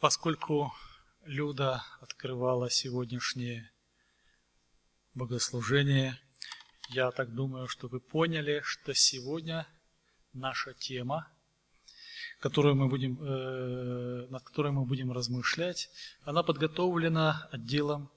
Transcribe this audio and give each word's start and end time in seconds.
Поскольку 0.00 0.72
Люда 1.26 1.84
открывала 2.00 2.70
сегодняшнее 2.70 3.70
богослужение, 5.12 6.18
я 6.88 7.10
так 7.10 7.34
думаю, 7.34 7.68
что 7.68 7.86
вы 7.86 8.00
поняли, 8.00 8.62
что 8.64 8.94
сегодня 8.94 9.68
наша 10.32 10.72
тема, 10.72 11.30
которую 12.38 12.76
мы 12.76 12.88
будем, 12.88 13.22
э, 13.22 14.26
над 14.30 14.42
которой 14.42 14.72
мы 14.72 14.86
будем 14.86 15.12
размышлять, 15.12 15.90
она 16.22 16.42
подготовлена 16.42 17.50
отделом 17.52 18.10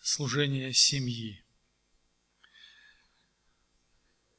служения 0.00 0.72
семьи. 0.72 1.44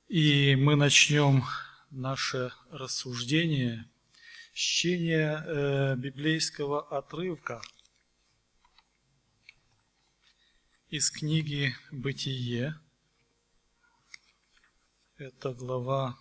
И 0.07 0.55
мы 0.55 0.75
начнем 0.75 1.43
наше 1.91 2.52
рассуждение 2.71 3.91
с 4.54 4.57
чтения 4.57 5.43
э, 5.45 5.95
библейского 5.95 6.88
отрывка 6.98 7.62
из 10.89 11.09
книги 11.09 11.73
«Бытие». 11.91 12.76
Это 15.17 15.53
глава 15.53 16.17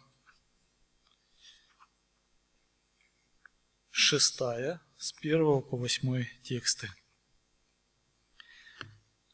шестая, 3.91 4.81
с 4.97 5.13
первого 5.13 5.61
по 5.61 5.77
восьмой 5.77 6.31
тексты. 6.43 6.89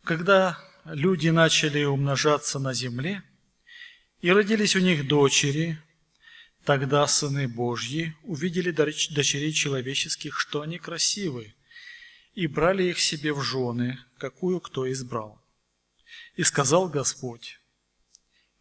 Когда 0.05 0.59
люди 0.85 1.29
начали 1.29 1.85
умножаться 1.85 2.59
на 2.59 2.73
земле, 2.73 3.23
и 4.21 4.31
родились 4.33 4.75
у 4.77 4.81
них 4.81 5.07
дочери, 5.07 5.79
тогда 6.67 7.07
сыны 7.07 7.47
Божьи 7.47 8.17
увидели 8.25 8.73
дочерей 8.73 9.53
человеческих, 9.53 10.39
что 10.39 10.63
они 10.63 10.79
красивы, 10.79 11.55
и 12.35 12.49
брали 12.49 12.83
их 12.83 12.99
себе 12.99 13.33
в 13.33 13.41
жены, 13.41 13.99
какую 14.19 14.61
кто 14.61 14.91
избрал. 14.91 15.41
И 16.35 16.43
сказал 16.43 16.89
Господь, 16.89 17.61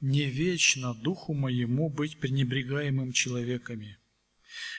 «Не 0.01 0.25
вечно 0.25 0.93
духу 0.93 1.33
моему 1.33 1.89
быть 1.89 2.19
пренебрегаемым 2.19 3.11
человеками, 3.11 3.97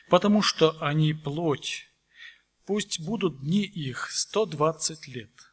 потому 0.08 0.40
что 0.40 0.80
они 0.80 1.12
плоть, 1.12 1.88
пусть 2.64 3.00
будут 3.00 3.40
дни 3.40 3.64
их 3.64 4.08
сто 4.12 4.46
двадцать 4.46 5.08
лет». 5.08 5.45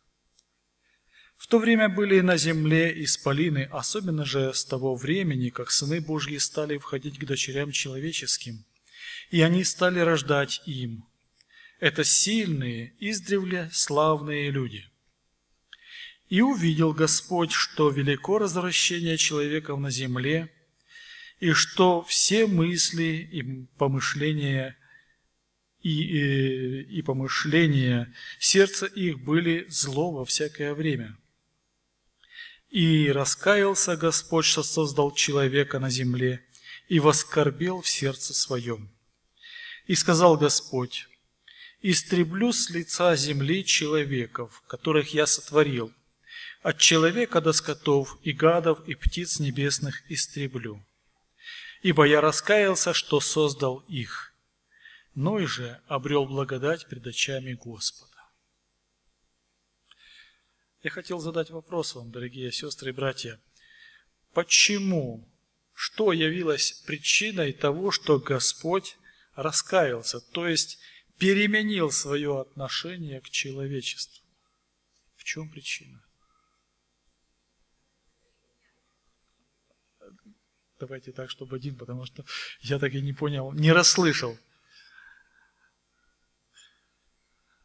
В 1.44 1.48
то 1.48 1.60
время 1.60 1.90
были 1.90 2.22
на 2.22 2.38
земле 2.38 3.04
исполины, 3.04 3.68
особенно 3.70 4.24
же 4.24 4.54
с 4.54 4.64
того 4.64 4.96
времени, 4.96 5.50
как 5.50 5.72
сыны 5.72 6.00
Божьи 6.00 6.38
стали 6.38 6.78
входить 6.78 7.20
к 7.20 7.26
дочерям 7.26 7.74
человеческим, 7.74 8.64
и 9.30 9.42
они 9.42 9.66
стали 9.66 10.00
рождать 10.00 10.62
им– 10.66 11.04
это 11.82 12.06
сильные, 12.06 12.94
издревле 13.02 13.70
славные 13.74 14.52
люди. 14.52 14.86
И 16.30 16.40
увидел 16.40 16.94
Господь, 16.94 17.52
что 17.52 17.90
велико 17.90 18.38
развращение 18.38 19.18
человеков 19.18 19.82
на 19.82 19.92
земле, 19.92 20.50
и 21.42 21.52
что 21.52 22.04
все 22.04 22.48
мысли 22.48 23.28
и 23.30 23.66
помышления 23.78 24.78
и, 25.82 26.04
и, 26.04 26.84
и 26.84 27.02
помышления 27.02 28.14
сердца 28.40 28.86
их 28.86 29.20
были 29.20 29.66
зло 29.68 30.14
во 30.14 30.24
всякое 30.24 30.74
время. 30.76 31.18
И 32.74 33.12
раскаялся 33.12 33.96
Господь, 33.96 34.46
что 34.46 34.64
создал 34.64 35.12
человека 35.12 35.78
на 35.78 35.92
земле, 35.92 36.44
и 36.88 37.00
воскорбел 37.00 37.84
в 37.84 37.88
сердце 37.88 38.34
своем. 38.34 38.90
И 39.86 39.94
сказал 39.94 40.38
Господь, 40.38 41.08
истреблю 41.84 42.52
с 42.52 42.72
лица 42.72 43.16
земли 43.16 43.64
человеков, 43.64 44.64
которых 44.66 45.14
я 45.14 45.28
сотворил. 45.28 45.94
От 46.64 46.80
человека 46.80 47.42
до 47.42 47.54
скотов 47.54 48.18
и 48.24 48.32
гадов 48.32 48.80
и 48.88 48.96
птиц 48.96 49.40
небесных 49.40 50.02
истреблю. 50.10 50.84
Ибо 51.84 52.06
я 52.06 52.22
раскаялся, 52.22 52.96
что 52.96 53.20
создал 53.20 53.84
их. 53.88 54.34
Ной 55.14 55.46
же 55.46 55.80
обрел 55.86 56.26
благодать 56.26 56.88
пред 56.88 57.06
очами 57.06 57.54
Господа. 57.54 58.13
Я 60.84 60.90
хотел 60.90 61.20
задать 61.20 61.50
вопрос 61.50 61.96
вам, 61.96 62.12
дорогие 62.12 62.52
сестры 62.52 62.90
и 62.90 62.94
братья. 62.94 63.40
Почему? 64.34 65.26
Что 65.74 66.12
явилось 66.12 66.74
причиной 66.86 67.54
того, 67.54 67.92
что 67.92 68.20
Господь 68.20 68.98
раскаялся? 69.34 70.20
То 70.20 70.46
есть 70.46 70.80
переменил 71.18 71.90
свое 71.90 72.42
отношение 72.42 73.22
к 73.22 73.30
человечеству. 73.30 74.26
В 75.16 75.24
чем 75.24 75.50
причина? 75.50 76.04
Давайте 80.82 81.14
так, 81.14 81.30
чтобы 81.30 81.56
один, 81.56 81.78
потому 81.78 82.06
что 82.06 82.26
я 82.60 82.78
так 82.78 82.94
и 82.94 83.02
не 83.02 83.14
понял, 83.14 83.54
не 83.54 83.72
расслышал. 83.72 84.38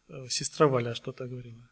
Э, 0.07 0.29
сестра 0.29 0.69
Валя 0.69 0.95
что-то 0.95 1.27
говорила. 1.27 1.69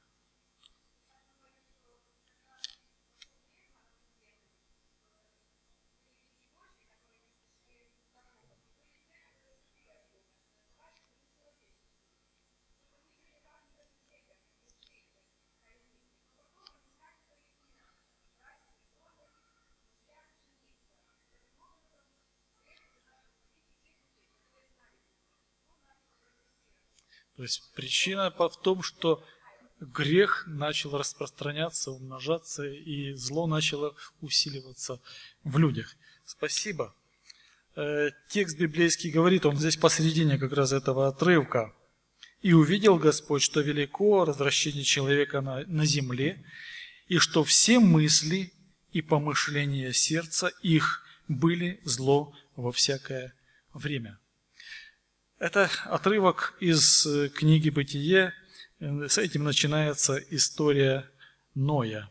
То 27.36 27.42
есть 27.42 27.62
причина 27.74 28.30
в 28.30 28.60
том, 28.62 28.82
что 28.82 29.22
грех 29.80 30.44
начал 30.46 30.96
распространяться, 30.96 31.90
умножаться, 31.90 32.64
и 32.64 33.12
зло 33.12 33.46
начало 33.46 33.94
усиливаться 34.20 35.00
в 35.44 35.58
людях. 35.58 35.94
Спасибо. 36.24 36.94
Э, 37.76 38.08
текст 38.30 38.58
библейский 38.58 39.10
говорит, 39.10 39.44
он 39.44 39.56
здесь 39.56 39.76
посередине 39.76 40.38
как 40.38 40.52
раз 40.52 40.72
этого 40.72 41.08
отрывка. 41.08 41.74
«И 42.40 42.52
увидел 42.52 42.96
Господь, 42.96 43.42
что 43.42 43.60
велико 43.60 44.24
развращение 44.24 44.84
человека 44.84 45.40
на, 45.40 45.64
на 45.66 45.84
земле, 45.84 46.44
и 47.08 47.18
что 47.18 47.44
все 47.44 47.80
мысли 47.80 48.52
и 48.92 49.02
помышления 49.02 49.92
сердца 49.92 50.50
их 50.62 51.02
были 51.28 51.80
зло 51.84 52.34
во 52.56 52.72
всякое 52.72 53.34
время». 53.74 54.18
Это 55.38 55.70
отрывок 55.84 56.54
из 56.60 57.04
э, 57.04 57.28
книги 57.28 57.68
«Бытие». 57.68 58.32
С 58.80 59.18
этим 59.18 59.44
начинается 59.44 60.16
история 60.30 61.04
Ноя, 61.54 62.10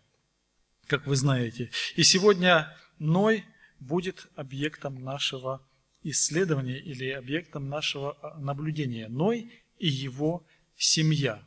как 0.86 1.08
вы 1.08 1.16
знаете. 1.16 1.72
И 1.96 2.04
сегодня 2.04 2.72
Ной 3.00 3.44
будет 3.80 4.28
объектом 4.36 5.04
нашего 5.04 5.68
исследования 6.04 6.78
или 6.78 7.10
объектом 7.10 7.68
нашего 7.68 8.16
а, 8.22 8.38
наблюдения. 8.40 9.08
Ной 9.08 9.52
и 9.80 9.88
его 9.88 10.46
семья. 10.78 11.44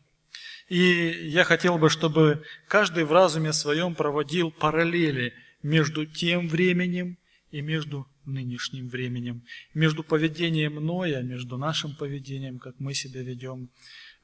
И 0.68 1.28
я 1.28 1.44
хотел 1.44 1.78
бы, 1.78 1.90
чтобы 1.90 2.44
каждый 2.66 3.04
в 3.04 3.12
разуме 3.12 3.52
своем 3.52 3.94
проводил 3.94 4.50
параллели 4.50 5.32
между 5.62 6.06
тем 6.06 6.48
временем 6.48 7.18
и 7.52 7.60
между 7.60 8.08
нынешним 8.28 8.88
временем, 8.88 9.42
между 9.74 10.02
поведением 10.04 10.74
Ноя, 10.74 11.22
между 11.22 11.56
нашим 11.58 11.94
поведением, 11.96 12.58
как 12.58 12.78
мы 12.78 12.94
себя 12.94 13.22
ведем 13.22 13.70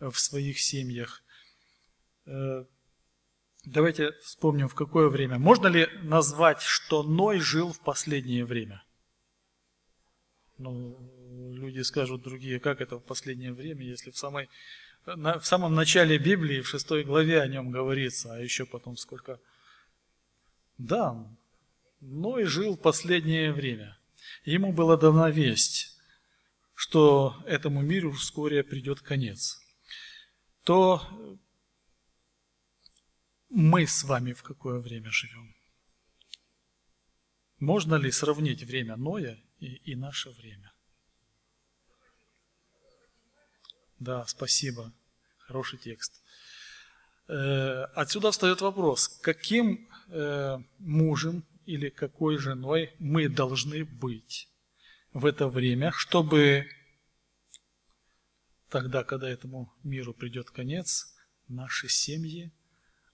э, 0.00 0.10
в 0.10 0.18
своих 0.18 0.60
семьях. 0.60 1.22
Э, 2.26 2.64
давайте 3.64 4.12
вспомним, 4.22 4.68
в 4.68 4.74
какое 4.74 5.08
время. 5.08 5.38
Можно 5.38 5.68
ли 5.68 5.88
назвать, 6.02 6.62
что 6.62 7.02
Ной 7.02 7.40
жил 7.40 7.72
в 7.72 7.80
последнее 7.80 8.44
время? 8.44 8.82
Ну, 10.58 10.96
люди 11.54 11.80
скажут 11.80 12.22
другие, 12.22 12.60
как 12.60 12.80
это 12.80 12.98
в 12.98 13.04
последнее 13.04 13.52
время, 13.52 13.84
если 13.84 14.10
в, 14.10 14.16
самой, 14.16 14.48
в 15.04 15.42
самом 15.42 15.74
начале 15.74 16.18
Библии, 16.18 16.60
в 16.60 16.68
шестой 16.68 17.04
главе 17.04 17.40
о 17.40 17.48
нем 17.48 17.70
говорится, 17.70 18.34
а 18.34 18.38
еще 18.38 18.64
потом 18.66 18.96
сколько... 18.96 19.40
Да, 20.78 21.16
Ной 22.00 22.44
жил 22.44 22.76
последнее 22.76 23.52
время. 23.52 23.96
Ему 24.44 24.72
была 24.72 24.98
дана 24.98 25.30
весть, 25.30 25.98
что 26.74 27.42
этому 27.46 27.80
миру 27.80 28.12
вскоре 28.12 28.62
придет 28.62 29.00
конец. 29.00 29.58
То 30.64 31.02
мы 33.48 33.86
с 33.86 34.04
вами 34.04 34.34
в 34.34 34.42
какое 34.42 34.80
время 34.80 35.10
живем? 35.10 35.54
Можно 37.58 37.94
ли 37.94 38.10
сравнить 38.10 38.62
время 38.62 38.96
Ноя 38.96 39.42
и, 39.60 39.76
и 39.92 39.94
наше 39.94 40.30
время? 40.30 40.74
Да, 43.98 44.26
спасибо. 44.26 44.92
Хороший 45.38 45.78
текст. 45.78 46.22
Э, 47.28 47.84
отсюда 47.94 48.30
встает 48.30 48.60
вопрос, 48.60 49.08
каким 49.22 49.88
э, 50.08 50.58
мужем 50.78 51.46
или 51.66 51.88
какой 51.88 52.38
женой 52.38 52.94
мы 52.98 53.28
должны 53.28 53.84
быть 53.84 54.48
в 55.12 55.26
это 55.26 55.48
время, 55.48 55.92
чтобы 55.92 56.68
тогда, 58.68 59.04
когда 59.04 59.28
этому 59.28 59.72
миру 59.82 60.12
придет 60.12 60.50
конец, 60.50 61.14
наши 61.48 61.88
семьи 61.88 62.52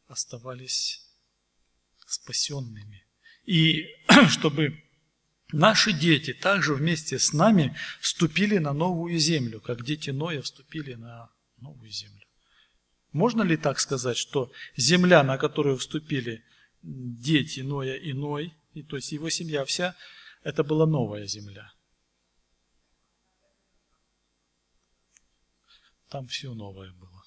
оставались 0.06 1.06
спасенными. 2.06 3.04
И 3.44 3.86
чтобы 4.28 4.82
наши 5.52 5.92
дети 5.92 6.32
также 6.32 6.74
вместе 6.74 7.18
с 7.18 7.32
нами 7.32 7.76
вступили 8.00 8.58
на 8.58 8.72
новую 8.72 9.18
землю, 9.18 9.60
как 9.60 9.84
дети 9.84 10.10
Ноя 10.10 10.42
вступили 10.42 10.94
на 10.94 11.30
новую 11.58 11.90
землю. 11.90 12.26
Можно 13.12 13.42
ли 13.42 13.56
так 13.56 13.80
сказать, 13.80 14.16
что 14.16 14.52
земля, 14.76 15.22
на 15.22 15.36
которую 15.36 15.76
вступили 15.76 16.44
дети 16.82 17.60
Ноя 17.60 17.96
и 17.96 18.12
Ной, 18.12 18.54
и, 18.72 18.82
то 18.82 18.96
есть 18.96 19.12
его 19.12 19.30
семья 19.30 19.64
вся, 19.64 19.96
это 20.42 20.64
была 20.64 20.86
новая 20.86 21.26
земля? 21.26 21.72
Там 26.08 26.26
все 26.26 26.54
новое 26.54 26.92
было. 26.92 27.22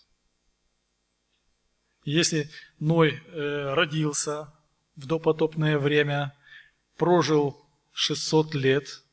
Если 2.03 2.49
Ной 2.79 3.11
э, 3.13 3.73
родился 3.73 4.53
в 4.95 5.07
допотопное 5.07 5.77
время, 5.77 6.37
прожил 6.97 7.65
600 7.93 8.55
лет, 8.55 9.03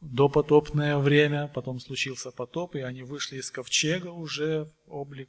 допотопное 0.00 0.98
время, 0.98 1.48
потом 1.54 1.78
случился 1.78 2.32
потоп, 2.32 2.74
и 2.74 2.80
они 2.80 3.02
вышли 3.02 3.38
из 3.38 3.50
ковчега, 3.50 4.08
уже 4.08 4.72
облик 4.86 5.28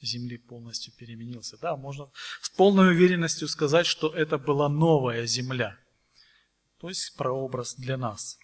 земли 0.00 0.38
полностью 0.38 0.92
переменился. 0.94 1.56
Да, 1.58 1.76
можно 1.76 2.10
с 2.40 2.50
полной 2.50 2.90
уверенностью 2.90 3.48
сказать, 3.48 3.86
что 3.86 4.08
это 4.14 4.38
была 4.38 4.68
новая 4.68 5.26
земля, 5.26 5.78
то 6.80 6.88
есть 6.88 7.16
прообраз 7.16 7.74
для 7.74 7.96
нас. 7.96 8.38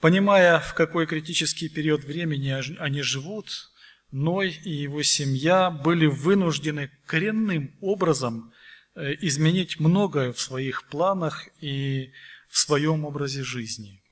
Понимая, 0.00 0.60
в 0.60 0.74
какой 0.74 1.06
критический 1.06 1.68
период 1.68 2.04
времени 2.04 2.50
они 2.78 3.02
живут, 3.02 3.70
Ной 4.12 4.58
и 4.64 4.70
его 4.70 5.02
семья 5.02 5.70
были 5.70 6.06
вынуждены 6.06 6.90
коренным 7.06 7.76
образом 7.80 8.52
э, 8.94 9.14
изменить 9.20 9.78
многое 9.78 10.32
в 10.32 10.40
своих 10.40 10.88
планах 10.88 11.48
и 11.60 12.12
в 12.48 12.58
своем 12.58 13.04
образе 13.04 13.44
жизни. 13.44 14.02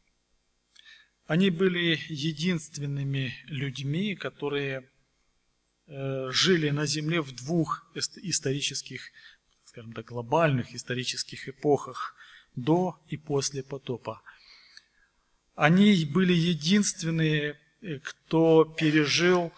Они 1.26 1.50
были 1.50 1.98
единственными 2.08 3.34
людьми, 3.46 4.14
которые 4.14 4.88
жили 5.88 6.70
на 6.70 6.86
Земле 6.86 7.22
в 7.22 7.34
двух 7.34 7.90
исторических, 7.94 9.10
скажем 9.64 9.92
так, 9.92 10.06
глобальных 10.06 10.74
исторических 10.74 11.48
эпохах, 11.48 12.14
до 12.56 13.00
и 13.08 13.16
после 13.16 13.62
потопа. 13.62 14.22
Они 15.54 16.04
были 16.04 16.32
единственные, 16.32 17.58
э, 17.80 17.98
кто 18.00 18.64
пережил 18.64 19.52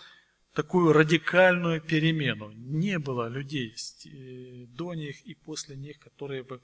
такую 0.55 0.93
радикальную 0.93 1.81
перемену. 1.81 2.53
Не 2.53 2.99
было 2.99 3.29
людей 3.29 3.75
э, 3.75 4.67
до 4.67 4.95
них 4.95 5.23
и 5.23 5.35
после 5.35 5.77
них, 5.77 5.99
которые 5.99 6.43
бы 6.43 6.63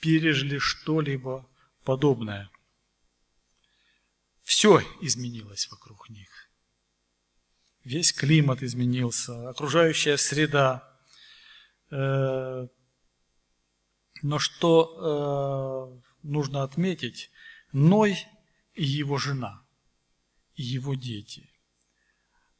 пережили 0.00 0.58
что-либо 0.58 1.48
подобное. 1.84 2.50
Все 4.42 4.80
изменилось 5.00 5.68
вокруг 5.70 6.08
них 6.10 6.41
весь 7.84 8.12
климат 8.12 8.62
изменился, 8.62 9.48
окружающая 9.48 10.16
среда. 10.16 10.88
Э, 11.90 12.66
но 14.22 14.38
что 14.38 16.00
э, 16.00 16.26
нужно 16.26 16.62
отметить, 16.62 17.30
Ной 17.72 18.18
и 18.74 18.84
его 18.84 19.16
жена, 19.18 19.64
и 20.54 20.62
его 20.62 20.94
дети, 20.94 21.50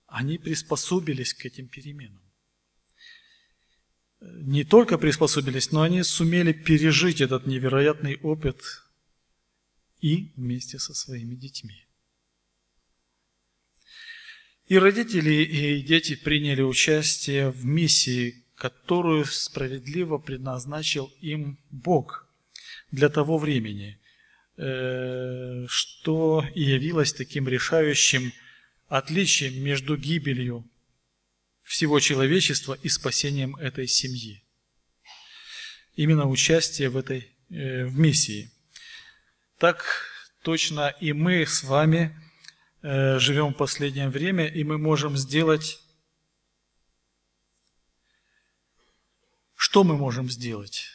они 0.06 0.38
приспособились 0.38 1.34
к 1.34 1.44
этим 1.44 1.68
переменам. 1.68 2.22
Не 4.20 4.64
только 4.64 4.98
приспособились, 4.98 5.72
но 5.72 5.82
они 5.82 6.02
сумели 6.02 6.52
пережить 6.52 7.20
этот 7.20 7.46
невероятный 7.46 8.16
опыт 8.22 8.62
и 10.00 10.32
вместе 10.36 10.78
со 10.78 10.94
своими 10.94 11.34
детьми. 11.34 11.86
И 14.69 14.79
родители, 14.79 15.43
и 15.43 15.82
дети 15.82 16.14
приняли 16.14 16.62
участие 16.62 17.50
в 17.50 17.64
миссии, 17.64 18.44
которую 18.55 19.25
справедливо 19.25 20.19
предназначил 20.19 21.12
им 21.20 21.59
Бог 21.70 22.29
для 22.93 23.09
того 23.09 23.38
времени, 23.38 23.99
э, 24.56 25.67
что 25.69 26.44
и 26.55 26.62
явилось 26.62 27.12
таким 27.12 27.49
решающим 27.49 28.32
отличием 28.88 29.62
между 29.62 29.97
гибелью 29.97 30.64
всего 31.64 31.99
человечества 31.99 32.79
и 32.81 32.88
спасением 32.88 33.56
этой 33.56 33.88
семьи. 33.88 34.44
Именно 35.97 36.29
участие 36.29 36.88
в 36.88 36.97
этой 36.97 37.29
э, 37.50 37.85
в 37.87 37.99
миссии. 37.99 38.50
Так 39.59 39.85
точно 40.43 40.94
и 41.00 41.12
мы 41.12 41.47
с 41.47 41.64
вами– 41.64 42.17
живем 42.82 43.55
в 43.55 43.56
последнее 43.56 44.08
время, 44.08 44.46
и 44.46 44.64
мы 44.64 44.76
можем 44.76 45.17
сделать... 45.17 45.79
Что 49.55 49.84
мы 49.84 49.96
можем 49.96 50.29
сделать? 50.29 50.87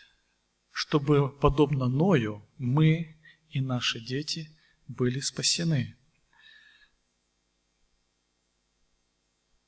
Чтобы, 0.72 1.30
подобно 1.30 1.88
Ною, 1.88 2.46
мы 2.58 3.18
и 3.50 3.62
наши 3.62 4.02
дети 4.02 4.52
были 4.88 5.22
спасены. 5.22 5.96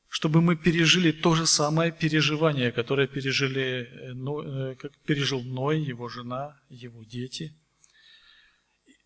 Чтобы 0.09 0.41
мы 0.41 0.57
пережили 0.57 1.13
то 1.13 1.35
же 1.35 1.47
самое 1.47 1.93
переживание, 1.93 2.73
которое 2.73 3.07
пережили, 3.07 3.87
э, 3.87 4.71
э, 4.71 4.75
как 4.75 4.97
пережил 4.99 5.41
Ной, 5.41 5.81
его 5.81 6.09
жена, 6.09 6.59
его 6.67 7.05
дети. 7.05 7.55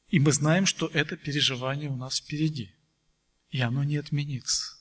И 0.08 0.20
мы 0.20 0.32
знаем, 0.32 0.66
что 0.66 0.88
это 0.88 1.16
переживание 1.16 1.90
у 1.90 1.96
нас 1.96 2.20
впереди– 2.20 2.74
и 3.54 3.62
оно 3.62 3.84
не 3.84 3.98
отменится. 3.98 4.74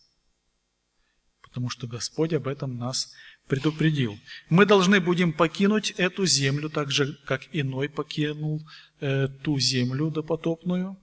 Потому 1.42 1.68
что 1.68 1.87
Господь 1.87 2.32
об 2.32 2.49
этом 2.49 2.78
нас 2.78 3.12
предупредил. 3.47 4.18
Мы 4.49 4.64
должны 4.64 4.99
будем 4.99 5.35
покинуть 5.35 5.90
эту 5.90 6.25
землю, 6.25 6.70
так 6.70 6.90
же, 6.90 7.14
как 7.26 7.42
иной 7.52 7.90
покинул 7.90 8.66
э, 9.00 9.28
ту 9.28 9.58
землю 9.58 10.11
допотопную, 10.11 10.99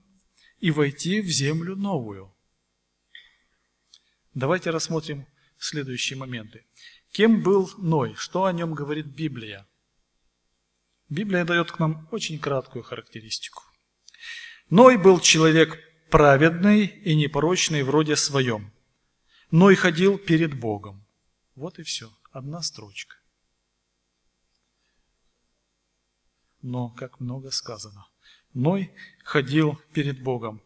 и 0.58 0.72
войти 0.72 1.20
в 1.20 1.28
землю 1.28 1.76
новую. 1.76 2.34
Давайте 4.34 4.70
рассмотрим 4.70 5.26
следующие 5.56 6.18
моменты. 6.18 6.66
Кем 7.12 7.40
был 7.40 7.70
Ной? 7.78 8.14
Что 8.16 8.46
о 8.46 8.52
нем 8.52 8.74
говорит 8.74 9.06
Библия? 9.06 9.64
Библия 11.08 11.44
дает 11.44 11.70
к 11.70 11.78
нам 11.78 12.08
очень 12.10 12.40
краткую 12.40 12.82
характеристику. 12.82 13.62
Ной 14.70 14.96
был 14.96 15.20
человек 15.20 15.78
праведный 16.10 16.86
и 16.86 17.14
непорочный 17.14 17.82
вроде 17.82 18.16
своем, 18.16 18.72
но 19.50 19.70
и 19.70 19.74
ходил 19.74 20.18
перед 20.18 20.58
Богом. 20.58 21.04
Вот 21.54 21.78
и 21.78 21.82
все, 21.82 22.10
одна 22.32 22.62
строчка. 22.62 23.16
Но, 26.62 26.90
как 26.90 27.20
много 27.20 27.50
сказано, 27.50 28.06
Ной 28.54 28.90
ходил 29.24 29.80
перед 29.94 30.22
Богом. 30.22 30.60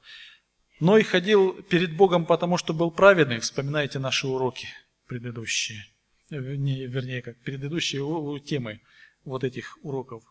Ной 0.81 1.03
ходил 1.03 1.63
перед 1.63 1.97
Богом, 1.97 2.27
потому 2.27 2.57
что 2.59 2.73
был 2.73 2.91
праведный. 2.91 3.39
Вспоминайте 3.39 3.99
наши 3.99 4.27
уроки 4.27 4.69
предыдущие. 5.07 5.85
Вернее, 6.31 7.23
как 7.23 7.39
предыдущие 7.41 8.03
темы 8.41 8.81
вот 9.25 9.45
этих 9.45 9.79
уроков, 9.83 10.25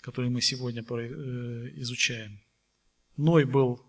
которые 0.00 0.30
мы 0.30 0.40
сегодня 0.40 0.82
э, 0.82 1.72
изучаем. 1.76 2.40
Ной 3.16 3.44
был 3.44 3.85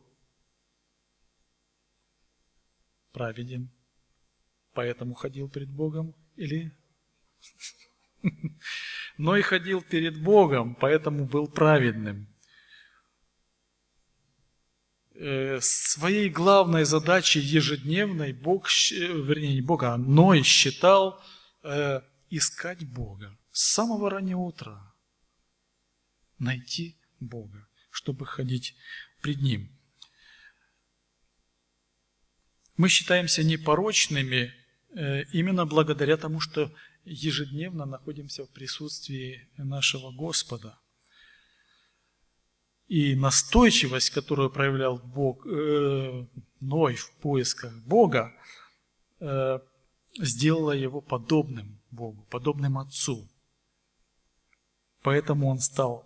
праведен, 3.12 3.70
поэтому 4.74 5.14
ходил 5.14 5.50
перед 5.50 5.70
Богом, 5.70 6.16
или 6.36 6.72
Ной 9.18 9.42
ходил 9.42 9.82
перед 9.82 10.22
Богом, 10.22 10.76
поэтому 10.76 11.26
был 11.26 11.48
праведным. 11.48 12.28
Э, 15.16 15.60
своей 15.62 16.30
главной 16.30 16.86
задачей 16.86 17.40
ежедневной 17.40 18.34
Бог, 18.34 18.68
вернее 18.92 19.56
не 19.56 19.62
Бога, 19.62 19.94
а 19.94 19.98
Ной 19.98 20.44
считал 20.44 21.20
э, 21.64 22.02
искать 22.30 22.86
Бога 22.88 23.36
с 23.52 23.74
самого 23.74 24.12
раннего 24.12 24.42
утра, 24.42 24.94
найти 26.38 27.00
Бога, 27.20 27.68
чтобы 27.90 28.28
ходить 28.28 28.76
пред 29.22 29.42
Ним. 29.42 29.77
Мы 32.78 32.90
считаемся 32.90 33.44
непорочными 33.44 34.54
э, 34.92 35.24
именно 35.34 35.66
благодаря 35.66 36.16
тому, 36.16 36.40
что 36.40 36.72
ежедневно 37.06 37.86
находимся 37.86 38.46
в 38.46 38.50
присутствии 38.50 39.50
нашего 39.58 40.12
Господа. 40.12 40.78
И 42.88 43.16
настойчивость, 43.16 44.12
которую 44.12 44.52
проявлял 44.52 45.00
Бог, 45.00 45.46
э, 45.48 46.28
Ной 46.60 46.96
в 46.96 47.12
поисках 47.16 47.74
Бога, 47.84 48.32
э, 49.20 49.60
сделала 50.20 50.72
его 50.72 51.02
подобным 51.02 51.82
Богу, 51.90 52.28
подобным 52.30 52.78
Отцу. 52.78 53.28
Поэтому 55.02 55.48
он 55.48 55.60
стал 55.60 56.06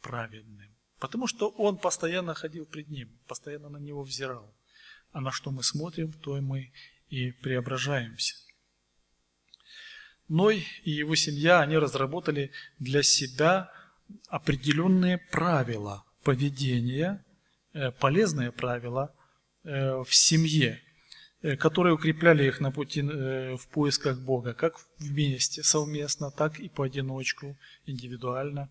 праведным. 0.00 0.74
Потому 0.98 1.26
что 1.26 1.48
он 1.50 1.76
постоянно 1.76 2.32
ходил 2.32 2.64
пред 2.64 2.88
ним, 2.88 3.18
постоянно 3.26 3.68
на 3.68 3.78
него 3.78 4.02
взирал. 4.02 4.54
А 5.12 5.20
на 5.20 5.30
что 5.30 5.50
мы 5.50 5.62
смотрим, 5.62 6.12
то 6.12 6.40
мы 6.40 6.72
и 7.08 7.30
преображаемся. 7.30 8.34
Ной 10.28 10.66
и 10.84 10.90
его 10.90 11.14
семья, 11.14 11.60
они 11.60 11.76
разработали 11.76 12.50
для 12.78 13.02
себя 13.02 13.70
определенные 14.28 15.18
правила 15.18 16.04
поведения, 16.22 17.24
э, 17.74 17.90
полезные 17.90 18.52
правила 18.52 19.14
э, 19.64 20.02
в 20.02 20.14
семье, 20.14 20.80
э, 21.42 21.56
которые 21.56 21.94
укрепляли 21.94 22.46
их 22.46 22.60
на 22.60 22.70
пути 22.70 23.02
в 23.02 23.68
поисках 23.72 24.20
Бога, 24.20 24.54
как 24.54 24.74
вместе, 24.98 25.62
совместно, 25.62 26.30
так 26.30 26.60
и 26.60 26.68
поодиночку, 26.68 27.58
индивидуально. 27.84 28.70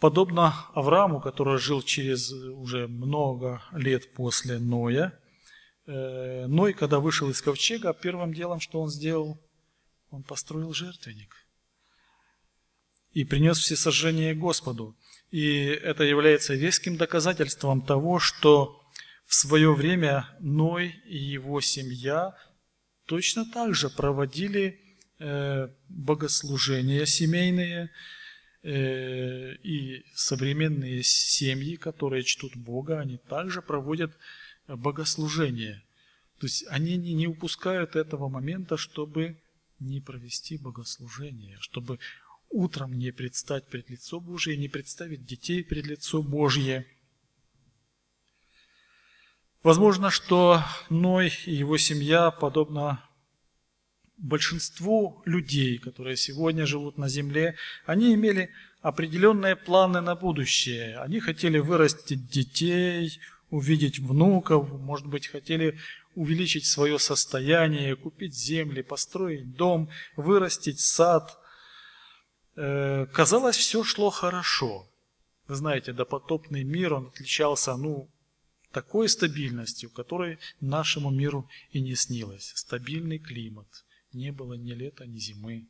Подобно 0.00 0.54
Аврааму, 0.74 1.20
который 1.20 1.58
жил 1.58 1.82
через 1.82 2.32
уже 2.32 2.86
много 2.86 3.62
лет 3.72 4.12
после 4.14 4.58
Ноя, 4.58 5.18
Ной, 5.86 6.74
когда 6.74 7.00
вышел 7.00 7.30
из 7.30 7.40
ковчега, 7.40 7.94
первым 7.94 8.34
делом, 8.34 8.60
что 8.60 8.80
он 8.80 8.90
сделал, 8.90 9.40
он 10.10 10.22
построил 10.22 10.72
жертвенник– 10.72 11.34
и 13.12 13.24
принес 13.24 13.58
все 13.58 13.76
сожжения 13.76 14.34
Господу. 14.34 14.96
И 15.30 15.64
это 15.64 16.04
является 16.04 16.54
веским 16.54 16.96
доказательством 16.96 17.82
того, 17.82 18.18
что 18.18 18.80
в 19.26 19.34
свое 19.34 19.74
время 19.74 20.28
Ной 20.40 20.94
и 21.04 21.16
его 21.16 21.60
семья 21.60 22.36
точно 23.06 23.44
так 23.44 23.74
же 23.74 23.90
проводили 23.90 24.80
э, 25.18 25.68
богослужения 25.88 27.04
семейные, 27.04 27.86
э, 27.86 27.88
и 28.62 30.04
современные 30.14 31.02
семьи, 31.02 31.76
которые 31.76 32.24
чтут 32.24 32.56
Бога, 32.56 33.00
они 33.00 33.16
также 33.16 33.62
проводят 33.62 34.16
богослужения. 34.66 35.82
То 36.38 36.46
есть 36.46 36.66
они 36.68 36.96
не, 36.96 37.26
упускают 37.26 37.96
этого 37.96 38.28
момента, 38.28 38.76
чтобы 38.76 39.40
не 39.78 40.00
провести 40.00 40.56
богослужение, 40.56 41.56
чтобы 41.60 41.98
утром 42.50 42.96
не 42.96 43.12
предстать 43.12 43.66
пред 43.68 43.90
лицо 43.90 44.20
Божие, 44.20 44.56
не 44.56 44.68
представить 44.68 45.24
детей 45.24 45.64
пред 45.64 45.86
лицо 45.86 46.22
Божье. 46.22 46.86
Возможно, 49.62 50.10
что 50.10 50.62
Ной 50.88 51.32
и 51.46 51.54
его 51.54 51.76
семья, 51.76 52.30
подобно 52.30 53.07
большинству 54.18 55.22
людей, 55.24 55.78
которые 55.78 56.16
сегодня 56.16 56.66
живут 56.66 56.98
на 56.98 57.08
земле, 57.08 57.56
они 57.86 58.14
имели 58.14 58.50
определенные 58.82 59.56
планы 59.56 60.00
на 60.00 60.14
будущее. 60.14 60.98
Они 60.98 61.20
хотели 61.20 61.58
вырастить 61.58 62.28
детей, 62.28 63.20
увидеть 63.50 63.98
внуков, 63.98 64.68
может 64.70 65.06
быть, 65.06 65.26
хотели 65.28 65.78
увеличить 66.14 66.66
свое 66.66 66.98
состояние, 66.98 67.96
купить 67.96 68.34
земли, 68.34 68.82
построить 68.82 69.54
дом, 69.54 69.88
вырастить 70.16 70.80
сад– 70.80 71.38
Э, 72.60 73.06
казалось, 73.12 73.56
все 73.56 73.84
шло 73.84 74.10
хорошо. 74.10 74.90
Вы 75.46 75.54
знаете, 75.54 75.92
допотопный 75.92 76.64
мир, 76.64 76.94
он 76.94 77.06
отличался, 77.06 77.76
ну, 77.76 78.10
такой 78.72 79.08
стабильностью, 79.08 79.90
которой 79.90 80.38
нашему 80.60 81.10
миру 81.10 81.48
и 81.70 81.80
не 81.80 81.94
снилось. 81.94 82.52
Стабильный 82.56 83.20
климат. 83.20 83.68
Не 84.18 84.32
было 84.32 84.54
ни 84.54 84.72
лета, 84.72 85.06
ни 85.06 85.18
зимы. 85.18 85.68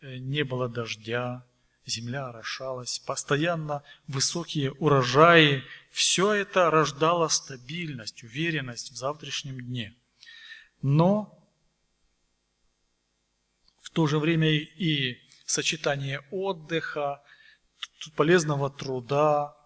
Э, 0.00 0.18
не 0.18 0.42
было 0.42 0.68
дождя, 0.68 1.46
земля 1.86 2.26
орошалась, 2.26 2.98
постоянно 2.98 3.84
высокие 4.08 4.72
урожаи. 4.72 5.62
Все 5.92 6.32
это 6.32 6.68
рождало 6.68 7.28
стабильность, 7.28 8.24
уверенность 8.24 8.90
в 8.90 8.96
завтрашнем 8.96 9.60
дне. 9.60 9.94
Но 10.82 11.32
в 13.82 13.90
то 13.90 14.08
же 14.08 14.18
время 14.18 14.50
и 14.50 15.16
сочетание 15.46 16.20
отдыха, 16.32 17.22
полезного 18.16 18.68
труда. 18.68 19.56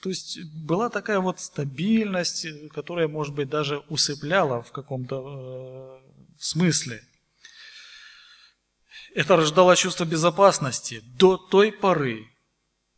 То 0.00 0.08
есть 0.08 0.38
была 0.54 0.88
такая 0.88 1.18
вот 1.18 1.40
стабильность, 1.40 2.46
которая, 2.70 3.08
может 3.08 3.34
быть, 3.34 3.48
даже 3.48 3.78
усыпляла 3.88 4.62
в 4.62 4.70
каком-то 4.70 6.00
э, 6.40 6.42
смысле. 6.42 7.02
Это 9.14 9.36
рождало 9.36 9.76
чувство 9.76 10.04
безопасности 10.04 11.00
до 11.00 11.36
той 11.36 11.72
поры, 11.72 12.28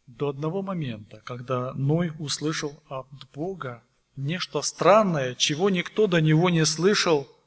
до 0.06 0.28
одного 0.28 0.62
момента, 0.62 1.22
когда 1.24 1.72
Ной 1.74 2.12
услышал 2.18 2.82
от 2.88 3.06
Бога 3.32 3.82
нечто 4.16 4.60
странное, 4.62 5.34
чего 5.34 5.70
никто 5.70 6.06
до 6.06 6.20
него 6.20 6.50
не 6.50 6.64
слышал– 6.66 7.28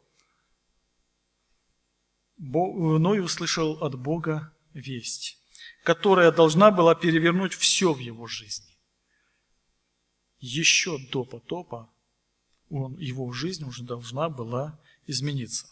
Ной 2.38 3.20
услышал 3.20 3.84
от 3.84 3.96
Бога 3.96 4.54
весть, 4.74 5.38
которая 5.84 6.32
должна 6.32 6.72
была 6.72 6.96
перевернуть 6.96 7.54
все 7.54 7.94
в 7.94 8.00
его 8.00 8.28
жизни. 8.28 8.78
Еще 10.40 10.98
до 11.12 11.24
потопа 11.24 11.90
он, 12.70 12.98
его 12.98 13.32
жизнь 13.32 13.64
уже 13.64 13.84
должна 13.84 14.30
была 14.30 14.80
измениться. 15.08 15.68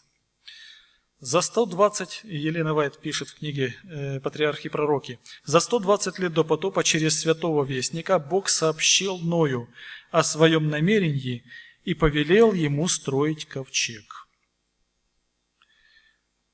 За 1.24 1.40
120, 1.40 2.20
Елена 2.24 2.74
Вайт 2.74 3.00
пишет 3.00 3.30
в 3.30 3.38
книге 3.38 3.74
э, 3.84 4.20
«Патриархи 4.20 4.66
и 4.66 4.70
пророки», 4.70 5.18
за 5.46 5.60
120 5.60 6.18
лет 6.18 6.34
до 6.34 6.44
потопа 6.44 6.84
через 6.84 7.18
святого 7.18 7.64
вестника 7.64 8.18
Бог 8.18 8.50
сообщил 8.50 9.16
Ною 9.16 9.66
о 10.10 10.22
своем 10.22 10.68
намерении 10.68 11.42
и 11.86 11.94
повелел 11.94 12.52
ему 12.52 12.88
строить 12.88 13.46
ковчег. 13.46 14.28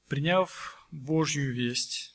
Приняв 0.07 0.79
Божью 0.93 1.53
весть, 1.53 2.15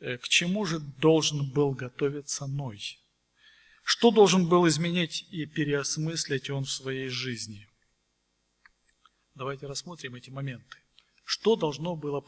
э, 0.00 0.16
к 0.16 0.26
чему 0.26 0.64
же 0.64 0.78
должен 0.78 1.50
был 1.50 1.72
готовиться 1.72 2.46
Ной? 2.46 2.80
Что 3.84 4.12
должен 4.12 4.48
был 4.48 4.66
изменить 4.66 5.28
и 5.30 5.44
переосмыслить 5.44 6.48
он 6.48 6.64
в 6.64 6.70
своей 6.70 7.10
жизни? 7.10 7.68
Давайте 9.34 9.66
рассмотрим 9.66 10.14
эти 10.14 10.30
моменты. 10.30 10.81
Что 11.32 11.56
должно 11.56 11.96
было, 11.96 12.22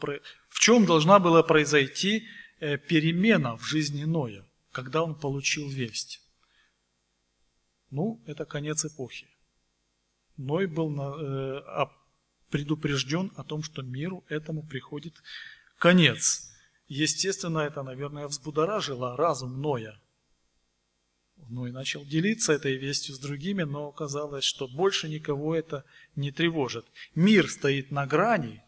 в 0.49 0.59
чем 0.59 0.87
должна 0.87 1.19
была 1.19 1.43
произойти 1.43 2.27
э, 2.59 2.79
перемена 2.79 3.55
в 3.55 3.63
жизни 3.63 4.03
Ноя, 4.03 4.43
когда 4.71 5.03
он 5.03 5.13
получил 5.13 5.69
весть? 5.69 6.23
Ну, 7.91 8.19
это 8.25 8.45
конец 8.45 8.83
эпохи. 8.83 9.27
Ной 10.37 10.65
был 10.65 10.89
э, 10.99 11.85
предупрежден 12.49 13.31
о 13.35 13.43
том, 13.43 13.61
что 13.61 13.83
миру 13.83 14.25
этому 14.27 14.63
приходит 14.63 15.13
конец. 15.77 16.51
Естественно, 16.87 17.59
это, 17.59 17.83
наверное, 17.83 18.27
взбудоражило 18.27 19.15
разум 19.15 19.61
Ноя. 19.61 20.01
Ной 21.47 21.71
начал 21.71 22.03
делиться 22.03 22.53
этой 22.53 22.75
вестью 22.75 23.13
с 23.13 23.19
другими, 23.19 23.61
но 23.61 23.87
оказалось, 23.87 24.43
что 24.43 24.67
больше 24.67 25.07
никого 25.07 25.55
это 25.55 25.85
не 26.15 26.31
тревожит. 26.31 26.87
Мир 27.13 27.47
стоит 27.51 27.91
на 27.91 28.07
грани 28.07 28.64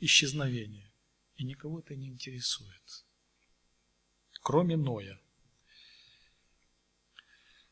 исчезновения, 0.00 0.90
и 1.36 1.44
никого 1.44 1.80
это 1.80 1.94
не 1.94 2.08
интересует, 2.08 3.04
кроме 4.42 4.76
Ноя. 4.76 5.20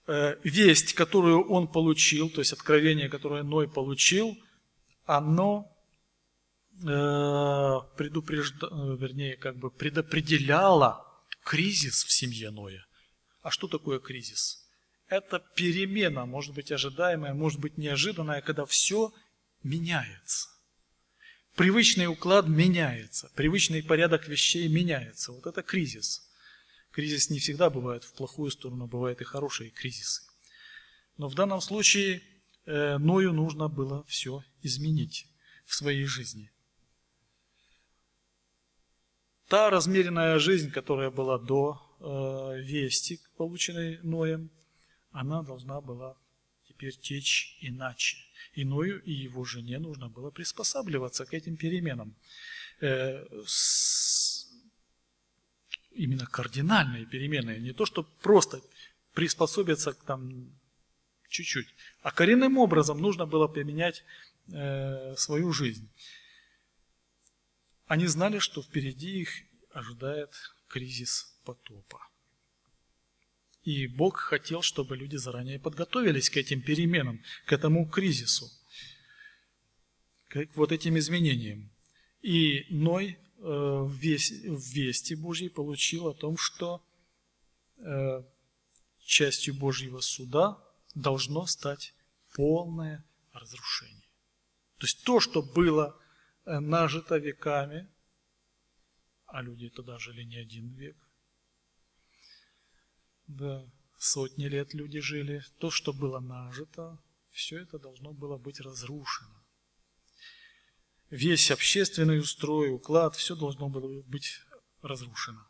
Э, 0.07 0.37
весть, 0.43 0.95
которую 0.95 1.49
он 1.49 1.69
получил, 1.69 2.29
то 2.31 2.41
есть 2.41 2.52
откровение, 2.52 3.09
которое 3.09 3.43
Ной 3.43 3.69
получил– 3.69 4.37
оно 5.05 5.71
э, 6.81 7.79
предупрежда, 7.97 8.67
э, 8.67 8.97
вернее, 8.97 9.37
как 9.37 9.57
бы 9.57 9.71
предопределяло 9.71 11.05
кризис 11.45 12.05
в 12.05 12.12
семье 12.12 12.50
Ноя. 12.50 12.85
А 13.43 13.50
что 13.50 13.69
такое 13.69 13.99
кризис? 13.99 14.69
Это 15.09 15.41
перемена, 15.57 16.25
может 16.25 16.55
быть 16.55 16.73
ожидаемая, 16.73 17.35
может 17.35 17.61
быть 17.61 17.76
неожиданная, 17.76 18.41
когда 18.41 18.64
все 18.64 19.12
меняется. 19.62 20.49
Привычный 21.56 22.06
уклад 22.06 22.49
меняется, 22.49 23.30
привычный 23.35 23.82
порядок 23.82 24.26
вещей 24.26 24.68
меняется. 24.68 25.32
Вот 25.32 25.47
это 25.47 25.62
кризис. 25.62 26.30
Кризис 26.92 27.28
не 27.28 27.40
всегда 27.40 27.68
бывает 27.68 28.04
в 28.04 28.14
плохую 28.14 28.50
сторону, 28.50 28.87
бывают 28.87 29.21
и 29.21 29.25
хорошие 29.25 29.71
кризисы. 29.71 30.23
Но 31.18 31.28
в 31.28 31.35
данном 31.35 31.61
случае 31.61 32.23
э, 32.64 32.97
Ною 32.97 33.32
нужно 33.32 33.68
было 33.68 34.04
все 34.04 34.42
изменить 34.62 35.26
в 35.66 35.75
своей 35.75 36.06
жизни. 36.06 36.50
Та 39.49 39.68
размеренная 39.68 40.38
жизнь, 40.38 40.71
которая 40.71 41.11
была 41.11 41.38
до 41.38 41.78
э, 42.00 42.62
вести, 42.62 43.21
полученной 43.37 43.99
Ноем, 44.02 44.50
она 45.11 45.42
должна 45.42 45.82
была 45.82 46.16
теперь 46.66 46.97
течь 46.97 47.59
иначе. 47.61 48.16
И 48.54 48.64
Ною 48.64 49.02
и 49.02 49.12
его 49.12 49.44
жене 49.44 49.78
нужно 49.78 50.08
было 50.08 50.30
приспосабливаться 50.30 51.25
к 51.25 51.34
этим 51.34 51.56
переменам. 51.56 52.14
Э, 52.80 53.25
именно 55.92 56.26
кардинальные 56.26 57.06
перемены, 57.06 57.58
не 57.58 57.72
то, 57.72 57.87
что 57.87 58.02
просто 58.22 58.61
приспособиться 59.14 59.92
к 59.92 60.04
там 60.04 60.50
чуть-чуть, 61.28 61.68
а 62.02 62.11
коренным 62.11 62.58
образом 62.58 63.00
нужно 63.00 63.26
было 63.26 63.49
поменять 63.49 64.04
э, 64.52 65.14
свою 65.16 65.52
жизнь. 65.52 65.88
Они 67.87 68.06
знали, 68.06 68.38
что 68.38 68.62
впереди 68.62 69.20
их 69.20 69.30
ожидает 69.72 70.34
кризис 70.68 71.38
потопа. 71.44 72.12
И 73.64 73.87
Бог 73.87 74.19
хотел, 74.19 74.62
чтобы 74.62 74.97
люди 74.97 75.16
заранее 75.16 75.61
подготовились 75.61 76.31
к 76.31 76.37
этим 76.37 76.61
переменам, 76.62 77.23
к 77.47 77.52
этому 77.52 77.88
кризису, 77.88 78.50
к 80.28 80.49
вот 80.54 80.73
этим 80.73 80.99
изменениям. 80.99 81.71
И 82.23 82.66
Ной 82.71 83.19
э, 83.38 83.42
в 83.42 83.92
вести 83.95 85.14
Божьей 85.14 85.49
получил 85.49 86.09
о 86.09 86.14
том, 86.14 86.37
что 86.37 86.85
э, 87.78 88.23
частью 89.04 89.54
Божьего 89.54 90.00
суда 90.00 90.59
должно 90.95 91.47
стать 91.47 91.95
полное 92.35 93.04
разрушение. 93.33 94.09
То 94.78 94.87
есть 94.87 95.04
то, 95.04 95.21
что 95.21 95.42
было 95.42 95.97
э, 96.45 96.59
нажито 96.59 97.19
веками, 97.19 97.88
а 99.26 99.40
люди 99.40 99.71
тогда 99.71 99.99
жили 99.99 100.25
не 100.25 100.37
один 100.37 100.69
век, 100.75 100.97
да, 103.26 103.64
сотни 103.99 104.47
лет 104.47 104.75
люди 104.75 105.00
жили, 105.00 105.43
то, 105.59 105.71
что 105.71 105.93
было 105.93 106.21
нажито, 106.21 106.99
все 107.31 107.59
это 107.59 107.79
должно 107.79 108.12
было 108.12 108.37
быть 108.37 108.61
разрушено. 108.61 109.43
Весь 111.11 111.50
общественный 111.50 112.19
устрой, 112.19 112.71
уклад, 112.71 113.17
все 113.17 113.37
должно 113.37 113.69
было 113.69 114.02
быть 114.02 114.41
разрушено. 114.81 115.47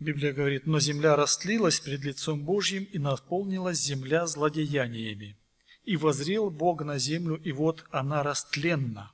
Библия 0.00 0.32
говорит, 0.32 0.66
но 0.66 0.78
земля 0.78 1.16
растлилась 1.16 1.80
пред 1.80 2.04
лицом 2.04 2.44
Божьим, 2.44 2.84
и 2.84 2.98
наполнилась 2.98 3.80
земля 3.80 4.26
злодеяниями. 4.26 5.36
И 5.84 5.96
возрел 5.96 6.50
Бог 6.50 6.82
на 6.82 6.98
землю, 6.98 7.36
и 7.36 7.50
вот 7.50 7.84
она 7.90 8.22
растленна. 8.22 9.12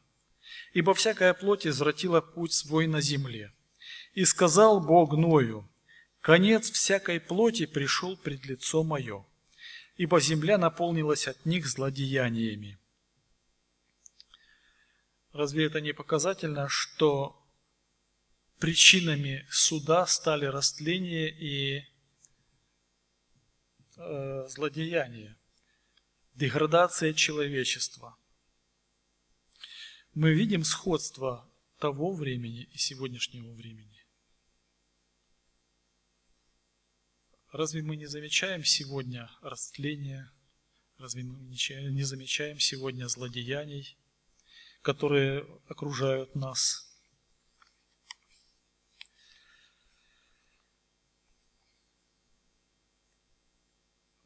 Ибо 0.72 0.92
всякая 0.92 1.32
плоть 1.32 1.66
извратила 1.66 2.20
путь 2.20 2.52
свой 2.52 2.86
на 2.86 3.00
земле. 3.00 3.52
И 4.12 4.24
сказал 4.24 4.80
Бог 4.80 5.12
Ною, 5.12 5.68
конец 6.24 6.70
всякой 6.70 7.20
плоти 7.20 7.66
пришел 7.66 8.16
пред 8.16 8.46
лицо 8.46 8.82
мое, 8.82 9.26
ибо 9.96 10.18
земля 10.20 10.56
наполнилась 10.56 11.28
от 11.28 11.44
них 11.44 11.66
злодеяниями. 11.66 12.78
Разве 15.32 15.66
это 15.66 15.82
не 15.82 15.92
показательно, 15.92 16.66
что 16.70 17.38
причинами 18.58 19.46
суда 19.50 20.06
стали 20.06 20.46
растление 20.46 21.28
и 21.28 21.84
э, 23.96 24.46
злодеяние, 24.48 25.36
деградация 26.34 27.12
человечества. 27.12 28.16
Мы 30.14 30.32
видим 30.32 30.64
сходство 30.64 31.46
того 31.78 32.14
времени 32.14 32.62
и 32.72 32.78
сегодняшнего 32.78 33.52
времени. 33.52 33.93
Разве 37.54 37.82
мы 37.82 37.94
не 37.94 38.06
замечаем 38.06 38.64
сегодня 38.64 39.30
растление? 39.40 40.28
Разве 40.98 41.22
мы 41.22 41.38
не 41.38 42.02
замечаем 42.02 42.58
сегодня 42.58 43.06
злодеяний, 43.06 43.96
которые 44.82 45.46
окружают 45.68 46.34
нас? 46.34 46.92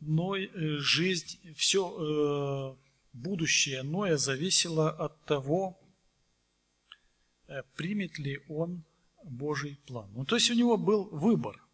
Ной, 0.00 0.46
э, 0.46 0.78
жизнь, 0.78 1.52
все 1.52 1.84
э, 1.84 2.76
будущее 3.12 3.82
Ноя 3.82 4.16
зависело 4.16 4.90
от 4.90 5.22
того, 5.26 5.78
э, 7.46 7.62
примет 7.76 8.18
ли 8.18 8.42
он 8.48 8.84
Божий 9.22 9.76
план. 9.86 10.10
Ну, 10.14 10.24
то 10.24 10.36
есть 10.36 10.50
у 10.50 10.54
него 10.54 10.78
был 10.78 11.04
выбор 11.10 11.67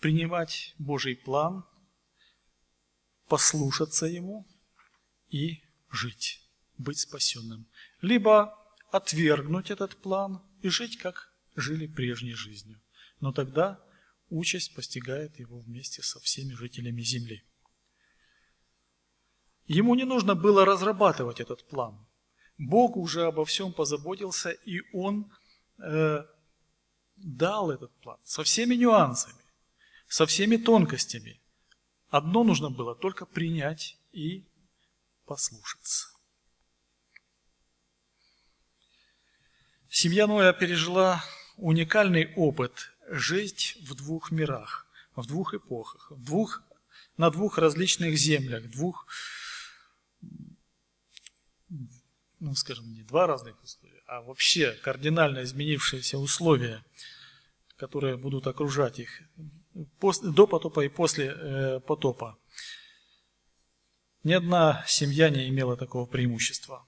принимать 0.00 0.74
Божий 0.78 1.16
план, 1.16 1.64
послушаться 3.28 4.06
ему 4.06 4.46
и 5.28 5.62
жить, 5.90 6.40
быть 6.78 6.98
спасенным. 6.98 7.66
Либо 8.00 8.56
отвергнуть 8.90 9.70
этот 9.70 9.96
план 9.96 10.42
и 10.62 10.68
жить, 10.68 10.98
как 10.98 11.32
жили 11.54 11.86
прежней 11.86 12.34
жизнью. 12.34 12.80
Но 13.20 13.32
тогда 13.32 13.80
участь 14.30 14.74
постигает 14.74 15.38
его 15.38 15.58
вместе 15.58 16.02
со 16.02 16.18
всеми 16.20 16.54
жителями 16.54 17.02
земли. 17.02 17.44
Ему 19.66 19.94
не 19.94 20.04
нужно 20.04 20.34
было 20.34 20.64
разрабатывать 20.64 21.40
этот 21.40 21.68
план. 21.68 22.06
Бог 22.58 22.96
уже 22.96 23.26
обо 23.26 23.44
всем 23.44 23.72
позаботился, 23.72 24.50
и 24.50 24.80
Он 24.92 25.32
э, 25.78 26.24
дал 27.16 27.70
этот 27.70 27.92
план 28.00 28.18
со 28.24 28.42
всеми 28.42 28.74
нюансами, 28.74 29.39
со 30.10 30.26
всеми 30.26 30.56
тонкостями. 30.56 31.40
Одно 32.08 32.42
нужно 32.42 32.68
было 32.68 32.96
только 32.96 33.24
принять 33.24 33.96
и 34.10 34.44
послушаться. 35.24 36.08
Семья 39.88 40.26
Ноя 40.26 40.52
пережила 40.52 41.24
уникальный 41.56 42.34
опыт 42.34 42.92
жить 43.08 43.78
в 43.82 43.94
двух 43.94 44.32
мирах, 44.32 44.88
в 45.14 45.26
двух 45.26 45.54
эпохах, 45.54 46.10
в 46.10 46.24
двух, 46.24 46.64
на 47.16 47.30
двух 47.30 47.58
различных 47.58 48.18
землях, 48.18 48.68
двух, 48.68 49.06
ну, 52.40 52.54
скажем, 52.56 52.92
не 52.92 53.04
два 53.04 53.28
разных 53.28 53.62
условия, 53.62 54.02
а 54.06 54.22
вообще 54.22 54.72
кардинально 54.72 55.44
изменившиеся 55.44 56.18
условия, 56.18 56.84
которые 57.76 58.16
будут 58.16 58.48
окружать 58.48 58.98
их 58.98 59.22
до 59.74 60.46
потопа 60.46 60.84
и 60.84 60.88
после 60.88 61.26
э, 61.26 61.80
потопа. 61.80 62.38
Ни 64.22 64.32
одна 64.32 64.84
семья 64.86 65.30
не 65.30 65.48
имела 65.48 65.76
такого 65.76 66.06
преимущества. 66.06 66.86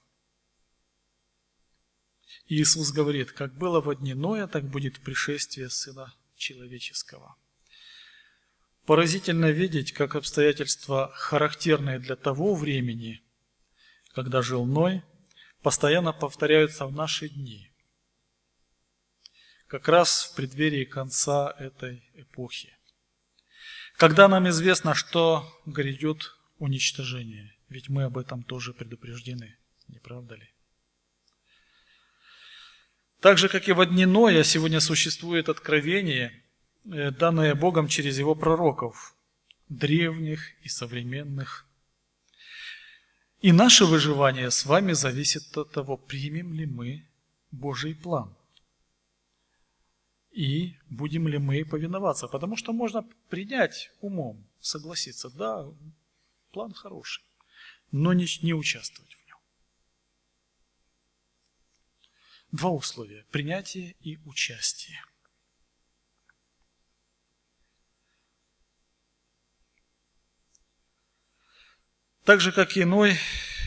Иисус 2.47 2.91
говорит, 2.91 3.31
как 3.31 3.57
было 3.57 3.81
во 3.81 3.95
дни 3.95 4.13
Ноя, 4.13 4.47
так 4.47 4.65
будет 4.65 4.99
пришествие 4.99 5.69
Сына 5.69 6.13
Человеческого. 6.35 7.35
Поразительно 8.85 9.49
видеть, 9.49 9.93
как 9.93 10.15
обстоятельства, 10.15 11.11
характерные 11.15 11.99
для 11.99 12.17
того 12.17 12.53
времени, 12.53 13.23
когда 14.13 14.41
жил 14.41 14.65
Ной, 14.65 15.03
постоянно 15.61 16.11
повторяются 16.11 16.85
в 16.85 16.91
наши 16.91 17.29
дни. 17.29 17.72
Как 19.73 19.87
раз 19.87 20.25
в 20.25 20.35
преддверии 20.35 20.85
конца 20.85 21.55
этой 21.57 22.07
эпохи. 22.13 22.77
Когда 23.97 24.27
нам 24.27 24.47
известно, 24.49 24.93
что 24.93 25.51
грядет 25.65 26.35
уничтожение, 26.59 27.55
ведь 27.69 27.89
мы 27.89 28.03
об 28.03 28.19
этом 28.19 28.43
тоже 28.43 28.71
предупреждены, 28.75 29.57
не 29.87 29.97
правда 29.97 30.35
ли? 30.35 30.47
Так 33.19 33.39
же, 33.39 33.49
как 33.49 33.67
и 33.67 33.71
во 33.71 33.87
дни 33.87 34.05
Ноя, 34.05 34.43
сегодня 34.43 34.79
существует 34.79 35.49
откровение, 35.49 36.43
э, 36.85 37.09
данное 37.09 37.55
Богом 37.55 37.87
через 37.87 38.19
его 38.19 38.35
пророков, 38.35 39.15
древних 39.69 40.51
и 40.61 40.69
современных. 40.69 41.65
И 43.41 43.51
наше 43.51 43.85
выживание 43.85 44.51
с 44.51 44.67
вами 44.67 44.93
зависит 44.93 45.57
от 45.57 45.71
того, 45.71 45.97
примем 45.97 46.53
ли 46.53 46.67
мы 46.67 47.09
Божий 47.49 47.95
план. 47.95 48.37
И 50.33 50.75
будем 50.89 51.27
ли 51.27 51.37
мы 51.37 51.63
повиноваться. 51.63 52.27
Потому 52.27 52.57
что 52.57 52.73
можно 52.73 53.07
принять 53.29 53.91
умом, 54.01 54.45
согласиться, 54.59 55.29
да, 55.29 55.65
план 56.51 56.73
хороший, 56.73 57.23
но 57.91 58.13
не, 58.13 58.27
не 58.41 58.53
участвовать. 58.53 59.13
Два 62.53 62.69
условия– 62.69 63.25
принятие 63.31 63.95
и 64.01 64.19
участие. 64.25 65.03
Так 72.23 72.41
же, 72.41 72.51
как 72.51 72.77
и 72.77 72.85
Ной, 72.85 73.17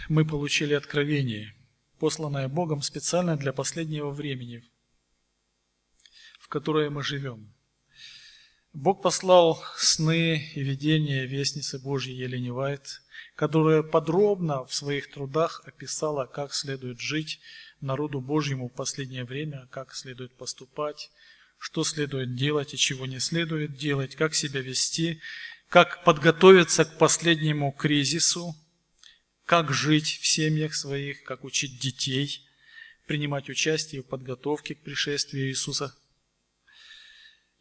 мы 0.09 0.25
получили 0.25 0.75
откровение, 0.75 1.53
посланное 1.99 2.47
Богом 2.47 2.81
специально 2.81 3.37
для 3.37 3.53
последнего 3.53 4.11
времени, 4.11 4.63
в 6.47 6.49
которое 6.49 6.91
мы 6.91 7.03
живем. 7.03 7.53
Бог 8.73 9.03
послал 9.03 9.61
сны 9.77 10.49
и 10.55 10.61
видения 10.63 11.27
вестницы 11.27 11.81
Божьей 11.81 12.15
Елене 12.15 12.53
Вайт, 12.53 13.03
которая 13.35 13.83
подробно 13.83 14.65
в 14.65 14.73
своих 14.73 15.11
трудах 15.11 15.63
описала, 15.67 16.27
как 16.27 16.55
следует 16.55 17.01
жить 17.01 17.41
народу 17.81 18.21
Божьему 18.21 18.69
в 18.69 18.75
последнее 18.75 19.25
время, 19.25 19.67
как 19.73 19.93
следует 19.93 20.37
поступать, 20.37 21.11
что 21.59 21.83
следует 21.83 22.37
делать 22.37 22.75
и 22.75 22.79
чего 22.79 23.07
не 23.07 23.19
следует 23.19 23.77
делать, 23.77 24.15
как 24.15 24.33
себя 24.37 24.61
вести, 24.61 25.21
как 25.69 26.05
подготовиться 26.05 26.85
к 26.85 26.97
последнему 26.97 27.73
кризису, 27.73 28.55
как 29.47 29.73
жить 29.73 30.21
в 30.23 30.27
семьях 30.29 30.77
своих, 30.77 31.25
как 31.25 31.43
учить 31.43 31.81
детей, 31.81 32.47
принимать 33.09 33.51
участие 33.51 34.03
в 34.03 34.07
подготовке 34.07 34.77
к 34.77 34.83
пришествию 34.83 35.49
Иисуса 35.49 35.93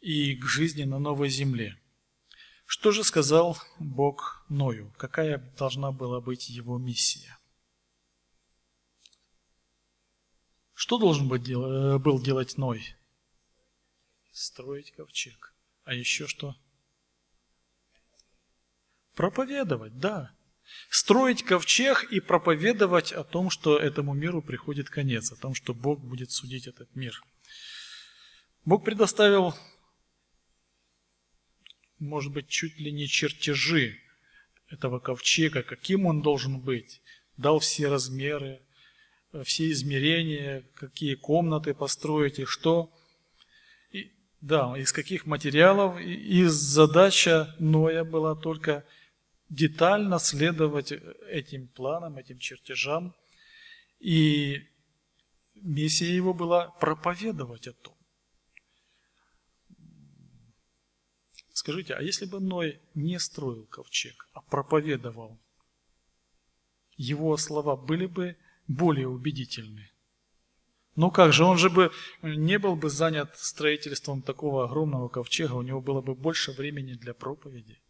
и 0.06 0.36
к 0.36 0.46
жизни 0.46 0.84
на 0.84 1.00
новой 1.00 1.28
земле. 1.28 1.76
Что 2.64 2.92
же 2.92 3.02
сказал 3.02 3.58
Бог 3.80 4.46
Ною? 4.48 4.94
Какая 4.98 5.38
должна 5.58 5.90
была 5.90 6.20
быть 6.20 6.48
его 6.48 6.78
миссия? 6.78 7.36
Что 10.74 10.98
должен 10.98 11.26
э, 11.32 11.98
был 11.98 12.22
делать 12.22 12.56
Ной? 12.56 12.94
Строить 14.30 14.92
ковчег. 14.92 15.52
А 15.82 15.92
еще 15.92 16.28
что? 16.28 16.54
Проповедовать, 19.16 19.98
да. 19.98 20.30
Строить 20.88 21.42
ковчег 21.42 22.04
и 22.12 22.20
проповедовать 22.20 23.10
о 23.12 23.24
том, 23.24 23.50
что 23.50 23.76
этому 23.76 24.14
миру 24.14 24.40
приходит 24.40 24.88
конец, 24.88 25.32
о 25.32 25.36
том, 25.36 25.54
что 25.54 25.74
Бог 25.74 25.98
будет 25.98 26.30
судить 26.30 26.68
этот 26.68 26.94
мир. 26.94 27.20
Бог 28.64 28.84
предоставил, 28.84 29.52
может 31.98 32.32
быть, 32.32 32.48
чуть 32.48 32.78
ли 32.78 32.92
не 32.92 33.08
чертежи 33.08 33.98
этого 34.68 34.98
ковчега, 34.98 35.62
каким 35.62 36.06
он 36.06 36.22
должен 36.22 36.60
быть, 36.60 37.00
дал 37.36 37.58
все 37.58 37.88
размеры, 37.88 38.60
все 39.44 39.70
измерения, 39.70 40.64
какие 40.74 41.14
комнаты 41.14 41.74
построить 41.74 42.38
и 42.38 42.44
что. 42.44 42.92
И, 43.90 44.12
да, 44.40 44.76
из 44.78 44.92
каких 44.92 45.26
материалов. 45.26 46.00
И, 46.00 46.44
задача 46.44 47.54
Ноя 47.58 48.04
была 48.04 48.34
только 48.34 48.84
детально 49.48 50.18
следовать 50.18 50.92
этим 51.28 51.68
планам, 51.68 52.16
этим 52.16 52.38
чертежам. 52.38 53.14
И 54.00 54.62
миссия 55.56 56.14
его 56.14 56.34
была 56.34 56.68
проповедовать 56.68 57.68
о 57.68 57.72
том. 57.72 57.95
Скажите, 61.66 61.94
а 61.94 62.00
если 62.00 62.26
бы 62.26 62.38
Ной 62.38 62.80
не 62.94 63.18
строил 63.18 63.66
ковчег, 63.66 64.28
а 64.34 64.40
проповедовал, 64.40 65.36
его 66.96 67.36
слова 67.36 67.74
были 67.74 68.06
бы 68.06 68.36
более 68.68 69.08
убедительны. 69.08 69.90
Ну 70.94 71.10
как 71.10 71.32
же, 71.32 71.42
он 71.42 71.58
же 71.58 71.68
бы 71.68 71.90
не 72.22 72.60
был 72.60 72.76
бы 72.76 72.88
занят 72.88 73.36
строительством 73.36 74.22
такого 74.22 74.66
огромного 74.66 75.08
ковчега, 75.08 75.54
у 75.54 75.62
него 75.62 75.80
было 75.80 76.00
бы 76.00 76.14
больше 76.14 76.52
времени 76.52 76.92
для 76.92 77.14
проповеди. 77.14 77.82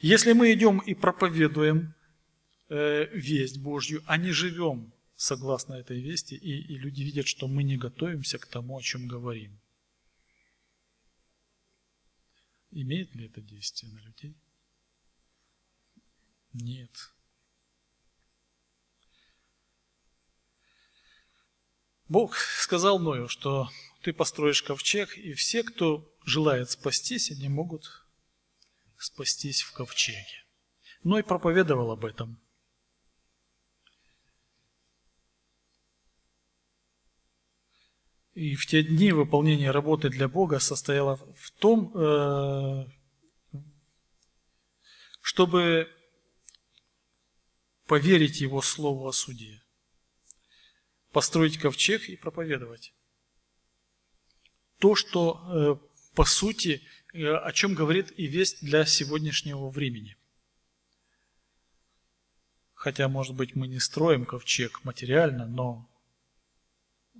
Если 0.00 0.34
мы 0.34 0.52
идем 0.52 0.78
и 0.78 0.94
проповедуем 0.94 1.96
э, 2.68 3.06
весть 3.06 3.60
Божью, 3.60 4.04
а 4.06 4.16
не 4.16 4.30
живем 4.30 4.92
согласно 5.16 5.74
этой 5.74 6.00
вести, 6.00 6.36
и, 6.36 6.74
и 6.74 6.78
люди 6.78 7.02
видят, 7.02 7.26
что 7.26 7.48
мы 7.48 7.64
не 7.64 7.76
готовимся 7.76 8.38
к 8.38 8.46
тому, 8.46 8.78
о 8.78 8.82
чем 8.82 9.08
говорим, 9.08 9.58
имеет 12.82 13.14
ли 13.14 13.26
это 13.26 13.40
действие 13.40 13.92
на 13.92 13.98
людей? 13.98 14.36
Нет. 16.52 17.12
Бог 22.08 22.36
сказал 22.36 22.98
Ною, 22.98 23.28
что 23.28 23.68
ты 24.02 24.12
построишь 24.12 24.62
ковчег, 24.62 25.18
и 25.18 25.34
все, 25.34 25.62
кто 25.62 26.10
желает 26.24 26.70
спастись, 26.70 27.30
они 27.30 27.48
могут 27.48 28.06
спастись 28.96 29.62
в 29.62 29.72
ковчеге. 29.72 30.44
Ной 31.04 31.22
проповедовал 31.22 31.90
об 31.90 32.04
этом. 32.04 32.40
И 38.38 38.54
в 38.54 38.66
те 38.66 38.84
дни 38.84 39.10
выполнение 39.10 39.72
работы 39.72 40.10
для 40.10 40.28
Бога 40.28 40.60
состояло 40.60 41.16
в 41.16 41.50
том, 41.58 41.92
э, 41.92 42.86
чтобы 45.20 45.88
поверить 47.88 48.40
Его 48.40 48.62
Слову 48.62 49.08
о 49.08 49.12
суде 49.12 49.60
построить 51.10 51.58
ковчег 51.58 52.08
и 52.08 52.14
проповедовать. 52.14 52.94
То, 54.78 54.94
что 54.94 55.80
э, 55.82 56.14
по 56.14 56.24
сути, 56.24 56.80
э, 57.14 57.26
о 57.34 57.50
чем 57.50 57.74
говорит 57.74 58.16
и 58.16 58.28
весть 58.28 58.64
для 58.64 58.86
сегодняшнего 58.86 59.68
времени. 59.68 60.16
Хотя, 62.74 63.08
может 63.08 63.34
быть, 63.34 63.56
мы 63.56 63.66
не 63.66 63.80
строим 63.80 64.24
ковчег 64.24 64.84
материально, 64.84 65.48
но 65.48 65.90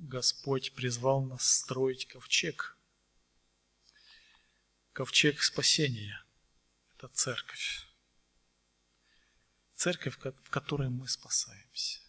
Господь 0.00 0.72
призвал 0.74 1.22
нас 1.24 1.44
строить 1.44 2.06
ковчег. 2.06 2.76
Ковчег 4.92 5.42
спасения– 5.42 6.24
это 6.96 7.08
церковь. 7.08 7.86
Церковь, 9.74 10.16
в 10.18 10.50
которой 10.50 10.88
мы 10.88 11.06
спасаемся 11.06 12.08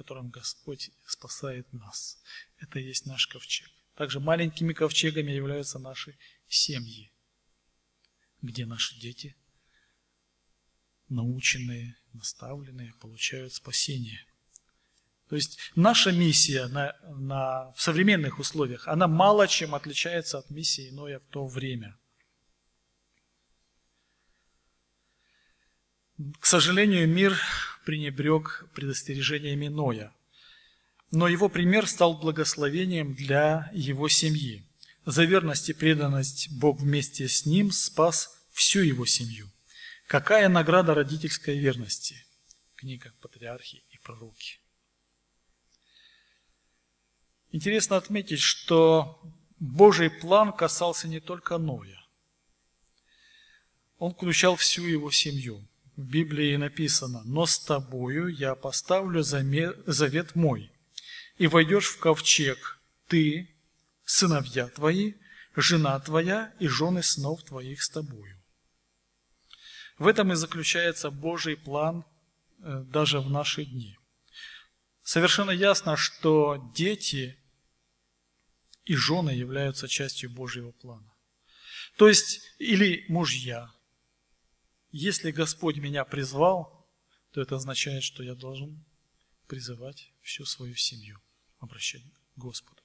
котором 0.00 0.30
Господь 0.30 0.90
спасает 1.04 1.70
нас. 1.74 2.22
Это 2.56 2.78
и 2.78 2.84
есть 2.84 3.04
наш 3.04 3.26
ковчег. 3.26 3.68
Также 3.96 4.18
маленькими 4.18 4.72
ковчегами 4.72 5.30
являются 5.30 5.78
наши 5.78 6.16
семьи, 6.48 7.12
где 8.40 8.64
наши 8.64 8.98
дети, 8.98 9.36
наученные, 11.10 11.98
наставленные, 12.14 12.94
получают 12.94 13.52
спасение. 13.52 14.24
То 15.30 15.36
есть 15.36 15.60
наша 15.76 16.10
миссия 16.10 16.66
на, 16.66 16.92
на, 17.04 17.72
в 17.74 17.80
современных 17.80 18.40
условиях, 18.40 18.88
она 18.88 19.06
мало 19.06 19.46
чем 19.46 19.76
отличается 19.76 20.38
от 20.38 20.50
миссии 20.50 20.90
Ноя 20.90 21.20
в 21.20 21.32
то 21.32 21.46
время. 21.46 21.96
К 26.40 26.44
сожалению, 26.44 27.08
мир 27.08 27.38
пренебрег 27.86 28.68
предостережениями 28.74 29.68
Ноя. 29.68 30.12
Но 31.12 31.28
его 31.28 31.48
пример 31.48 31.86
стал 31.86 32.18
благословением 32.18 33.14
для 33.14 33.70
его 33.72 34.08
семьи. 34.08 34.66
За 35.06 35.24
верность 35.24 35.68
и 35.68 35.72
преданность 35.72 36.48
Бог 36.58 36.80
вместе 36.80 37.28
с 37.28 37.46
ним 37.46 37.70
спас 37.70 38.36
всю 38.50 38.80
его 38.80 39.06
семью. 39.06 39.48
Какая 40.08 40.48
награда 40.48 40.92
родительской 40.92 41.56
верности? 41.56 42.16
Книга 42.74 43.12
«Патриархи 43.20 43.84
и 43.90 43.98
пророки». 43.98 44.60
Интересно 47.52 47.96
отметить, 47.96 48.40
что 48.40 49.20
Божий 49.58 50.10
план 50.10 50.52
касался 50.52 51.08
не 51.08 51.20
только 51.20 51.58
Ноя. 51.58 51.98
Он 53.98 54.12
включал 54.14 54.56
всю 54.56 54.86
его 54.86 55.10
семью– 55.10 55.66
в 56.00 56.02
Библии 56.02 56.56
написано, 56.56 57.22
«Но 57.24 57.44
с 57.44 57.58
тобою 57.58 58.28
я 58.28 58.54
поставлю 58.54 59.22
завет 59.22 60.34
мой, 60.34 60.72
и 61.36 61.46
войдешь 61.46 61.88
в 61.88 61.98
ковчег 61.98 62.80
ты, 63.06 63.54
сыновья 64.04 64.68
твои, 64.68 65.14
жена 65.56 66.00
твоя 66.00 66.54
и 66.58 66.68
жены 66.68 67.02
снов 67.02 67.42
твоих 67.44 67.82
с 67.82 67.90
тобою». 67.90 68.40
В 69.98 70.06
этом 70.06 70.32
и 70.32 70.36
заключается 70.36 71.10
Божий 71.10 71.58
план 71.58 72.06
э, 72.62 72.82
даже 72.86 73.20
в 73.20 73.28
наши 73.28 73.66
дни. 73.66 73.98
Совершенно 75.02 75.50
ясно, 75.50 75.98
что 75.98 76.72
дети 76.74 77.38
и 78.90 78.96
жены 78.96 79.30
являются 79.30 79.86
частью 79.86 80.30
Божьего 80.30 80.72
плана. 80.72 81.14
То 81.96 82.08
есть, 82.08 82.40
или 82.58 83.04
мужья, 83.08 83.72
если 84.90 85.30
Господь 85.30 85.76
меня 85.76 86.04
призвал, 86.04 86.90
то 87.30 87.40
это 87.40 87.54
означает, 87.54 88.02
что 88.02 88.24
я 88.24 88.34
должен 88.34 88.84
призывать 89.46 90.12
всю 90.22 90.44
свою 90.44 90.74
семью, 90.74 91.20
обращать 91.60 92.02
к 92.02 92.38
Господу. 92.40 92.82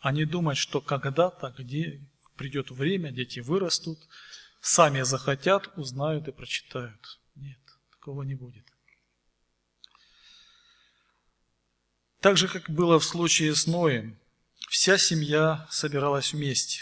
А 0.00 0.12
не 0.12 0.26
думать, 0.26 0.58
что 0.58 0.82
когда-то, 0.82 1.54
где 1.56 2.06
придет 2.36 2.70
время, 2.70 3.10
дети 3.10 3.40
вырастут, 3.40 3.98
сами 4.60 5.00
захотят, 5.00 5.72
узнают 5.78 6.28
и 6.28 6.32
прочитают. 6.32 7.20
Нет, 7.36 7.60
такого 7.90 8.22
не 8.22 8.34
будет. 8.34 8.66
Так 12.20 12.36
же, 12.36 12.48
как 12.48 12.68
было 12.68 12.98
в 12.98 13.04
случае 13.04 13.54
с 13.54 13.66
Ноем, 13.66 14.18
вся 14.68 14.98
семья 14.98 15.66
собиралась 15.70 16.32
вместе, 16.32 16.80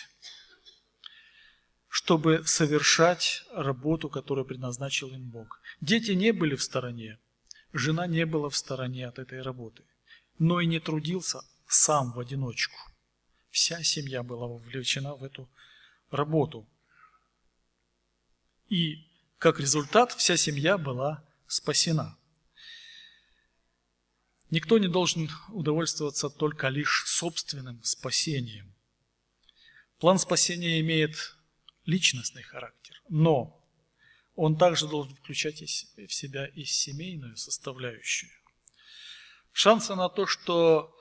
чтобы 1.88 2.44
совершать 2.44 3.44
работу, 3.52 4.08
которую 4.08 4.44
предназначил 4.44 5.08
им 5.08 5.30
Бог. 5.30 5.60
Дети 5.80 6.12
не 6.12 6.32
были 6.32 6.56
в 6.56 6.62
стороне, 6.62 7.18
жена 7.72 8.06
не 8.06 8.26
была 8.26 8.50
в 8.50 8.56
стороне 8.56 9.06
от 9.06 9.18
этой 9.18 9.40
работы, 9.40 9.84
но 10.38 10.60
и 10.60 10.66
не 10.66 10.80
трудился 10.80 11.40
сам 11.66 12.12
в 12.12 12.20
одиночку. 12.20 12.76
Вся 13.50 13.82
семья 13.82 14.22
была 14.22 14.46
вовлечена 14.46 15.14
в 15.14 15.24
эту 15.24 15.48
работу. 16.10 16.68
И 18.68 19.06
как 19.38 19.60
результат 19.60 20.12
вся 20.12 20.36
семья 20.36 20.76
была 20.76 21.24
спасена. 21.46 22.16
Никто 24.50 24.78
не 24.78 24.88
должен 24.88 25.28
удовольствоваться 25.48 26.30
только 26.30 26.68
лишь 26.68 27.04
собственным 27.06 27.82
спасением. 27.82 28.72
План 29.98 30.18
спасения 30.18 30.80
имеет 30.80 31.36
личностный 31.84 32.42
характер, 32.42 33.00
но 33.08 33.60
он 34.36 34.56
также 34.56 34.86
должен 34.86 35.16
включать 35.16 35.62
в 35.62 36.12
себя 36.12 36.46
и 36.46 36.64
семейную 36.64 37.36
составляющую. 37.36 38.30
Шансы 39.52 39.94
на 39.94 40.08
то, 40.08 40.26
что 40.26 40.94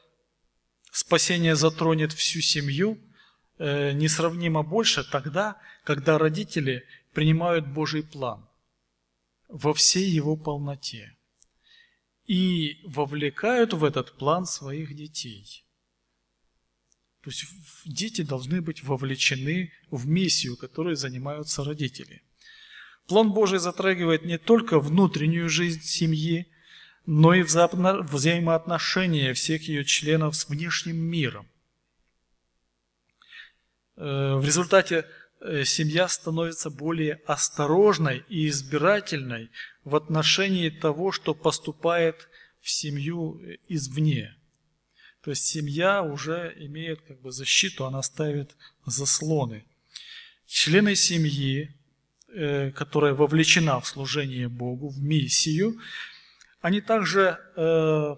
спасение 0.91 1.55
затронет 1.55 2.13
всю 2.13 2.41
семью, 2.41 2.97
э, 3.57 3.91
несравнимо 3.91 4.63
больше 4.63 5.03
тогда, 5.03 5.61
когда 5.83 6.17
родители 6.17 6.87
принимают 7.13 7.67
Божий 7.67 8.01
план 8.01 8.47
во 9.49 9.73
всей 9.73 10.09
его 10.09 10.37
полноте 10.37 11.14
и 12.27 12.81
вовлекают 12.83 13.73
в 13.73 13.83
этот 13.83 14.17
план 14.17 14.45
своих 14.45 14.95
детей. 14.95 15.65
То 17.21 17.29
есть 17.29 17.45
дети 17.85 18.21
должны 18.21 18.61
быть 18.61 18.83
вовлечены 18.83 19.71
в 19.89 20.07
миссию, 20.07 20.57
которой 20.57 20.95
занимаются 20.95 21.63
родители. 21.63 22.21
План 23.07 23.31
Божий 23.31 23.59
затрагивает 23.59 24.25
не 24.25 24.37
только 24.37 24.79
внутреннюю 24.79 25.49
жизнь 25.49 25.81
семьи, 25.81 26.47
но 27.05 27.33
и 27.33 27.43
взаимоотношения 27.43 29.33
всех 29.33 29.67
ее 29.67 29.85
членов 29.85 30.35
с 30.35 30.49
внешним 30.49 30.97
миром. 30.97 31.47
Э, 33.95 34.35
в 34.35 34.45
результате 34.45 35.05
семья 35.63 36.07
становится 36.07 36.69
более 36.69 37.21
осторожной 37.25 38.23
и 38.29 38.47
избирательной 38.47 39.51
в 39.83 39.95
отношении 39.95 40.69
того, 40.69 41.11
что 41.11 41.33
поступает 41.33 42.29
в 42.61 42.69
семью 42.69 43.41
извне. 43.67 44.35
То 45.25 45.31
есть 45.31 45.45
семья 45.45 46.03
уже 46.03 46.53
имеет 46.57 47.01
как 47.01 47.19
бы 47.19 47.31
защиту, 47.31 47.85
она 47.85 48.03
ставит 48.03 48.55
заслоны. 48.85 49.65
Члены 50.45 50.95
семьи, 50.95 51.75
э, 52.27 52.69
которая 52.71 53.15
вовлечена 53.15 53.79
в 53.79 53.87
служение 53.87 54.47
Богу, 54.47 54.89
в 54.89 55.01
миссию, 55.01 55.79
они 56.61 56.79
также 56.79 57.39
э, 57.55 58.15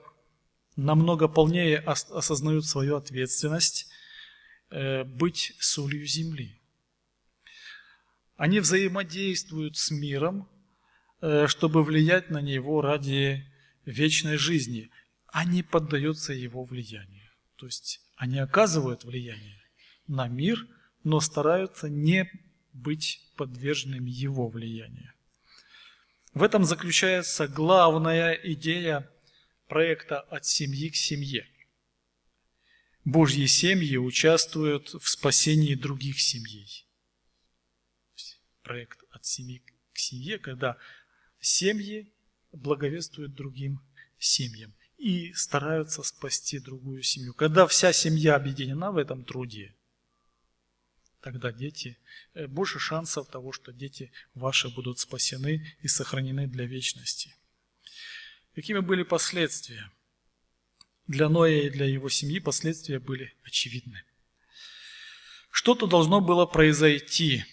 намного 0.75 1.29
полнее 1.29 1.79
осознают 1.79 2.65
свою 2.65 2.97
ответственность 2.97 3.87
э, 4.69 5.05
быть 5.05 5.55
солью 5.59 6.05
земли. 6.05 6.56
Они 8.37 8.59
взаимодействуют 8.59 9.77
с 9.77 9.91
миром, 9.91 10.47
э, 11.21 11.47
чтобы 11.47 11.83
влиять 11.83 12.29
на 12.29 12.39
него 12.39 12.81
ради 12.81 13.43
вечной 13.85 14.37
жизни, 14.37 14.91
не 15.45 15.63
поддаются 15.63 16.33
его 16.33 16.63
влиянию. 16.63 17.29
То 17.57 17.65
есть 17.65 18.01
они 18.15 18.39
оказывают 18.39 19.03
влияние 19.03 19.61
на 20.07 20.27
мир, 20.27 20.67
но 21.03 21.19
стараются 21.19 21.89
не 21.89 22.29
быть 22.73 23.21
подверженными 23.35 24.09
его 24.09 24.47
влиянию. 24.47 25.13
В 26.33 26.43
этом 26.43 26.63
заключается 26.63 27.47
главная 27.47 28.33
идея 28.33 29.09
проекта 29.67 30.19
«От 30.19 30.45
семьи 30.45 30.89
к 30.89 30.95
семье». 30.95 31.47
Божьи 33.05 33.45
семьи 33.45 33.97
участвуют 33.97 34.89
в 34.89 35.07
спасении 35.07 35.75
других 35.75 36.19
семей. 36.19 36.86
Проект 38.67 38.99
«От 39.11 39.25
семьи 39.25 39.63
к 39.93 39.97
семье», 39.97 40.39
когда 40.39 40.75
семьи 41.39 42.11
благовествуют 42.51 43.33
другим 43.33 43.79
семьям 44.19 44.73
и 44.97 45.31
стараются 45.31 46.03
спасти 46.03 46.59
другую 46.59 47.01
семью. 47.01 47.33
Когда 47.33 47.65
вся 47.65 47.93
семья 47.93 48.35
объединена 48.35 48.91
в 48.91 48.97
этом 48.97 49.23
труде, 49.23 49.73
тогда 51.21 51.53
дети, 51.53 51.97
э, 52.33 52.47
больше 52.47 52.77
шансов 52.77 53.29
того, 53.29 53.53
что 53.53 53.71
дети 53.71 54.11
ваши 54.33 54.67
будут 54.67 54.99
спасены 54.99 55.65
и 55.79 55.87
сохранены 55.87 56.45
для 56.45 56.65
вечности. 56.65 57.33
Какими 58.53 58.79
были 58.79 59.03
последствия? 59.03 59.89
Для 61.07 61.29
Ноя 61.29 61.61
и 61.61 61.69
для 61.69 61.85
его 61.85 62.09
семьи 62.09 62.39
последствия 62.39 62.99
были 62.99 63.33
очевидны. 63.45 64.03
Что-то 65.51 65.87
должно 65.87 66.19
было 66.19 66.45
произойти, 66.45 67.45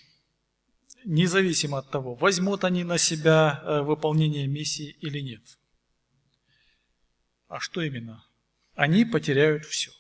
независимо 1.05 1.79
от 1.79 1.91
того, 1.91 2.15
возьмут 2.15 2.65
они 2.65 2.85
на 2.85 2.99
себя 2.99 3.63
э, 3.63 3.81
выполнение 3.83 4.47
миссии 4.47 4.97
или 5.01 5.21
нет. 5.21 5.43
А 7.49 7.61
что 7.61 7.83
именно? 7.83 8.25
Они 8.75 9.05
потеряют 9.05 9.65
все. 9.65 9.91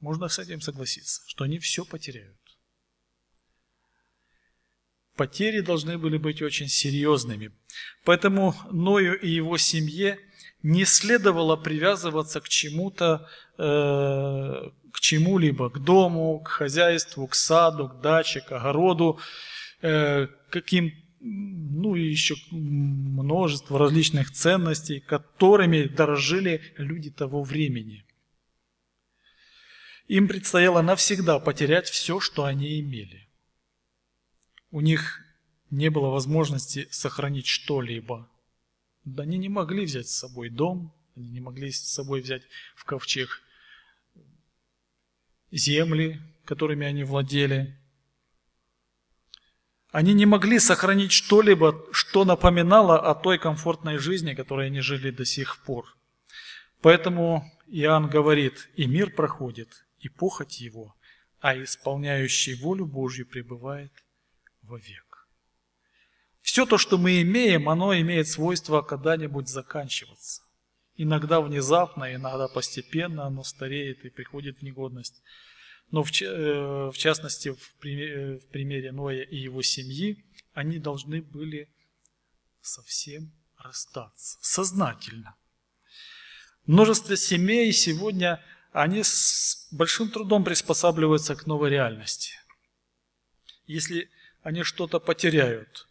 Можно 0.00 0.28
с 0.28 0.38
этим 0.38 0.60
согласиться, 0.60 1.22
что 1.26 1.44
они 1.44 1.58
все 1.58 1.84
потеряют. 1.84 2.38
Потери 5.16 5.60
должны 5.60 5.96
были 5.96 6.18
быть 6.18 6.42
очень 6.42 6.68
серьезными. 6.68 7.52
Поэтому 8.04 8.54
Ною 8.70 9.18
и 9.18 9.28
его 9.30 9.58
семье 9.58 10.18
не 10.62 10.84
следовало 10.84 11.56
привязываться 11.56 12.40
к 12.40 12.48
чему-то, 12.48 13.28
э, 13.58 13.62
к 14.92 15.00
чему-либо, 15.00 15.70
к 15.70 15.78
дому, 15.78 16.40
к 16.40 16.48
хозяйству, 16.48 17.26
к 17.26 17.34
саду, 17.34 17.88
к 17.88 18.00
даче, 18.00 18.40
к 18.40 18.50
огороду, 18.52 19.20
каким 20.50 20.92
ну 21.26 21.96
и 21.96 22.02
еще 22.02 22.34
множество 22.50 23.78
различных 23.78 24.30
ценностей, 24.30 25.00
которыми 25.00 25.84
дорожили 25.84 26.60
люди 26.76 27.10
того 27.10 27.42
времени. 27.42 28.04
Им 30.06 30.28
предстояло 30.28 30.82
навсегда 30.82 31.38
потерять 31.38 31.88
все, 31.88 32.20
что 32.20 32.44
они 32.44 32.78
имели. 32.80 33.26
У 34.70 34.82
них 34.82 35.20
не 35.70 35.88
было 35.88 36.08
возможности 36.08 36.88
сохранить 36.90 37.46
что-либо. 37.46 38.28
Да 39.04 39.22
они 39.22 39.38
не 39.38 39.48
могли 39.48 39.86
взять 39.86 40.08
с 40.08 40.18
собой 40.18 40.50
дом, 40.50 40.94
они 41.16 41.28
не 41.28 41.40
могли 41.40 41.70
с 41.70 41.80
собой 41.80 42.20
взять 42.20 42.42
в 42.74 42.84
ковчег 42.84 43.42
земли, 45.50 46.20
которыми 46.44 46.86
они 46.86 47.04
владели. 47.04 47.78
Они 49.94 50.12
не 50.12 50.26
могли 50.26 50.58
сохранить 50.58 51.12
что-либо, 51.12 51.86
что 51.92 52.24
напоминало 52.24 52.98
о 52.98 53.14
той 53.14 53.38
комфортной 53.38 53.98
жизни, 53.98 54.34
которой 54.34 54.66
они 54.66 54.80
жили 54.80 55.12
до 55.12 55.24
сих 55.24 55.62
пор. 55.62 55.84
Поэтому 56.80 57.48
Иоанн 57.68 58.10
говорит, 58.10 58.68
и 58.74 58.86
мир 58.86 59.14
проходит, 59.14 59.86
и 60.00 60.08
похоть 60.08 60.60
его, 60.60 60.96
а 61.38 61.56
исполняющий 61.56 62.56
волю 62.56 62.86
Божью 62.86 63.24
пребывает 63.24 63.92
вовек. 64.62 65.28
Все 66.42 66.66
то, 66.66 66.76
что 66.76 66.98
мы 66.98 67.22
имеем, 67.22 67.68
оно 67.68 67.96
имеет 67.96 68.26
свойство 68.26 68.82
когда-нибудь 68.82 69.48
заканчиваться. 69.48 70.42
Иногда 70.96 71.40
внезапно, 71.40 72.12
иногда 72.12 72.48
постепенно 72.48 73.26
оно 73.26 73.44
стареет 73.44 74.04
и 74.04 74.10
приходит 74.10 74.58
в 74.58 74.62
негодность. 74.62 75.22
Но 75.90 76.02
в, 76.02 76.10
э, 76.20 76.90
в 76.90 76.96
частности, 76.96 77.50
в 77.52 77.74
примере, 77.80 78.38
в 78.38 78.46
примере 78.48 78.92
Ноя 78.92 79.22
и 79.22 79.36
его 79.36 79.62
семьи, 79.62 80.24
они 80.52 80.78
должны 80.78 81.22
были 81.22 81.68
совсем 82.60 83.32
расстаться, 83.58 84.38
сознательно. 84.40 85.36
Множество 86.66 87.16
семей 87.16 87.72
сегодня 87.72 88.42
они 88.72 89.02
с 89.04 89.68
большим 89.70 90.10
трудом 90.10 90.44
приспосабливаются 90.44 91.36
к 91.36 91.46
новой 91.46 91.70
реальности. 91.70 92.34
Если 93.66 94.10
они 94.42 94.62
что-то 94.62 94.98
потеряют, 94.98 95.86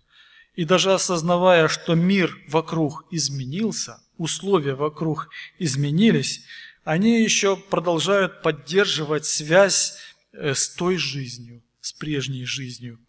и 0.56 0.66
даже 0.66 0.94
осознавая, 0.94 1.68
что 1.68 1.96
мир 1.96 2.36
вокруг 2.48 3.06
изменился, 3.12 4.00
условия 4.18 4.76
вокруг 4.76 5.30
изменились, 5.58 6.46
они 6.84 7.24
еще 7.24 7.56
продолжают 7.56 8.42
поддерживать 8.42 9.26
связь 9.26 9.98
э, 10.32 10.54
с 10.54 10.70
той 10.70 10.98
жизнью, 10.98 11.64
с 11.82 11.94
прежней 11.94 12.46
жизнью, 12.46 13.00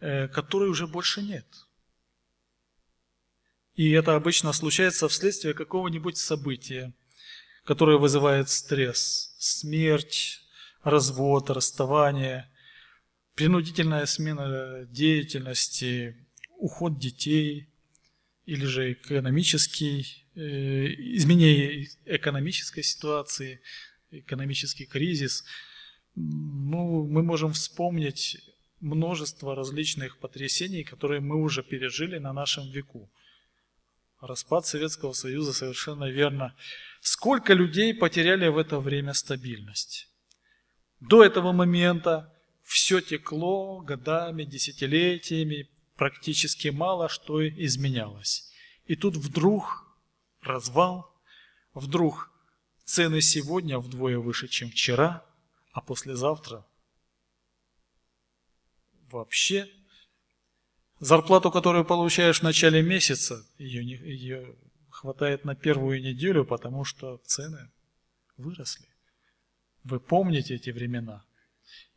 э, 0.00 0.28
которой 0.28 0.68
уже 0.68 0.86
больше 0.86 1.22
нет. 1.22 1.46
И 3.74 3.90
это 3.90 4.14
обычно 4.14 4.52
случается 4.52 5.08
вследствие 5.08 5.54
какого-нибудь 5.54 6.16
события, 6.16 6.92
которое 7.64 7.98
вызывает 7.98 8.48
стресс, 8.48 9.34
смерть, 9.38 10.40
развод, 10.82 11.50
расставание, 11.50 12.50
принудительная 13.34 14.06
смена 14.06 14.84
деятельности, 14.86 16.26
уход 16.56 16.98
детей 16.98 17.68
или 18.46 18.64
же 18.64 18.92
экономический, 18.92 20.26
изменение 20.38 21.88
экономической 22.04 22.82
ситуации, 22.82 23.60
экономический 24.10 24.86
кризис. 24.86 25.44
Ну, 26.14 27.06
мы 27.06 27.22
можем 27.22 27.52
вспомнить 27.52 28.38
множество 28.80 29.54
различных 29.54 30.18
потрясений, 30.18 30.84
которые 30.84 31.20
мы 31.20 31.42
уже 31.42 31.62
пережили 31.62 32.18
на 32.18 32.32
нашем 32.32 32.70
веку. 32.70 33.10
Распад 34.20 34.66
Советского 34.66 35.12
Союза 35.12 35.52
совершенно 35.52 36.10
верно. 36.10 36.54
Сколько 37.00 37.54
людей 37.54 37.94
потеряли 37.94 38.48
в 38.48 38.58
это 38.58 38.80
время 38.80 39.14
стабильность? 39.14 40.08
До 41.00 41.24
этого 41.24 41.52
момента 41.52 42.32
все 42.64 43.00
текло 43.00 43.80
годами, 43.80 44.44
десятилетиями, 44.44 45.68
практически 45.96 46.68
мало 46.68 47.08
что 47.08 47.46
изменялось. 47.46 48.52
И 48.86 48.96
тут 48.96 49.16
вдруг 49.16 49.87
развал, 50.42 51.12
вдруг 51.74 52.30
цены 52.84 53.20
сегодня 53.20 53.78
вдвое 53.78 54.18
выше, 54.18 54.48
чем 54.48 54.70
вчера, 54.70 55.24
а 55.72 55.80
послезавтра 55.80 56.66
вообще 59.10 59.68
зарплату, 61.00 61.50
которую 61.50 61.84
получаешь 61.84 62.40
в 62.40 62.42
начале 62.42 62.82
месяца, 62.82 63.46
ее, 63.58 63.84
не, 63.84 63.94
ее 63.94 64.56
хватает 64.90 65.44
на 65.44 65.54
первую 65.54 66.02
неделю, 66.02 66.44
потому 66.44 66.84
что 66.84 67.18
цены 67.24 67.70
выросли. 68.36 68.86
Вы 69.84 70.00
помните 70.00 70.54
эти 70.54 70.70
времена? 70.70 71.24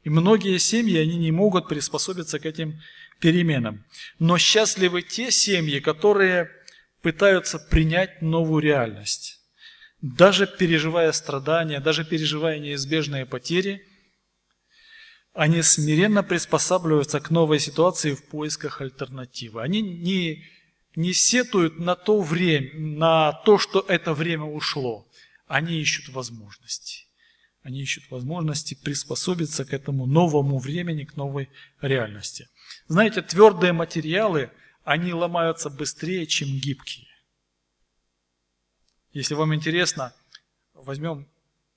И 0.04 0.10
многие 0.10 0.58
семьи, 0.58 0.97
они 0.97 1.17
не 1.17 1.32
могут 1.32 1.67
приспособиться 1.67 2.39
к 2.39 2.45
этим 2.45 2.82
переменам. 3.19 3.86
Но 4.19 4.38
счастливы 4.38 5.04
те 5.04 5.32
семьи, 5.32 5.80
которые 5.80 6.49
пытаются 7.01 7.59
принять 7.59 8.21
новую 8.21 8.61
реальность. 8.61 9.39
Даже 10.01 10.47
переживая 10.47 11.11
страдания, 11.11 11.79
даже 11.79 12.03
переживая 12.03 12.59
неизбежные 12.59 13.25
потери, 13.25 13.85
они 15.33 15.61
смиренно 15.61 16.23
приспосабливаются 16.23 17.19
к 17.19 17.29
новой 17.29 17.59
ситуации 17.59 18.13
в 18.13 18.25
поисках 18.25 18.81
альтернативы. 18.81 19.61
Они 19.61 19.81
не, 19.81 20.43
не 20.95 21.13
сетуют 21.13 21.79
на 21.79 21.95
то 21.95 22.19
время, 22.21 22.71
на 22.73 23.31
то, 23.45 23.57
что 23.57 23.85
это 23.87 24.13
время 24.13 24.43
ушло. 24.45 25.07
Они 25.47 25.79
ищут 25.79 26.09
возможности. 26.09 27.05
Они 27.63 27.81
ищут 27.81 28.09
возможности 28.09 28.73
приспособиться 28.73 29.65
к 29.65 29.73
этому 29.73 30.05
новому 30.05 30.57
времени, 30.57 31.05
к 31.05 31.15
новой 31.15 31.49
реальности. 31.79 32.47
Знаете, 32.87 33.21
твердые 33.21 33.71
материалы, 33.71 34.51
они 34.83 35.13
ломаются 35.13 35.69
быстрее, 35.69 36.25
чем 36.25 36.49
гибкие. 36.49 37.07
Если 39.11 39.33
вам 39.33 39.53
интересно, 39.53 40.13
возьмем 40.73 41.27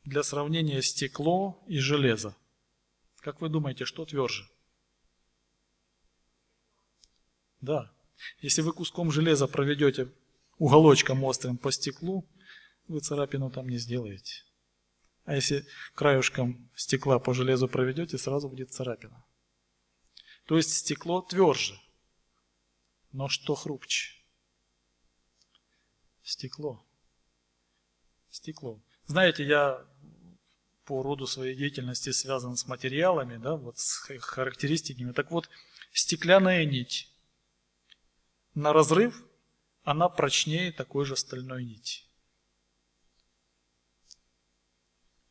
для 0.04 0.22
сравнения 0.22 0.82
стекло 0.82 1.62
и 1.66 1.78
железо. 1.78 2.36
Как 3.20 3.40
вы 3.40 3.48
думаете, 3.48 3.84
что 3.84 4.04
тверже? 4.04 4.48
Да. 7.60 7.92
Если 8.40 8.62
вы 8.62 8.72
куском 8.72 9.10
железа 9.10 9.46
проведете 9.48 10.12
уголочком 10.58 11.24
острым 11.24 11.56
по 11.56 11.72
стеклу, 11.72 12.28
вы 12.86 13.00
царапину 13.00 13.50
там 13.50 13.68
не 13.68 13.78
сделаете. 13.78 14.44
А 15.24 15.34
если 15.34 15.66
краюшком 15.94 16.70
стекла 16.76 17.18
по 17.18 17.32
железу 17.32 17.66
проведете, 17.66 18.18
сразу 18.18 18.48
будет 18.48 18.72
царапина. 18.72 19.24
То 20.46 20.56
есть 20.56 20.74
стекло 20.74 21.22
тверже. 21.22 21.80
Но 23.14 23.28
что 23.28 23.54
хрупче? 23.54 24.12
Стекло. 26.22 26.84
Стекло. 28.30 28.78
Знаете, 29.06 29.46
я 29.46 29.82
по 30.84 31.02
роду 31.02 31.26
своей 31.26 31.56
деятельности 31.56 32.10
связан 32.10 32.56
с 32.56 32.66
материалами, 32.66 33.38
да, 33.38 33.56
вот 33.56 33.78
с 33.78 34.08
характеристиками. 34.20 35.12
Так 35.12 35.30
вот, 35.30 35.48
стеклянная 35.92 36.66
нить 36.66 37.10
на 38.54 38.74
разрыв, 38.74 39.24
она 39.84 40.10
прочнее 40.10 40.72
такой 40.72 41.06
же 41.06 41.16
стальной 41.16 41.64
нити. 41.64 42.04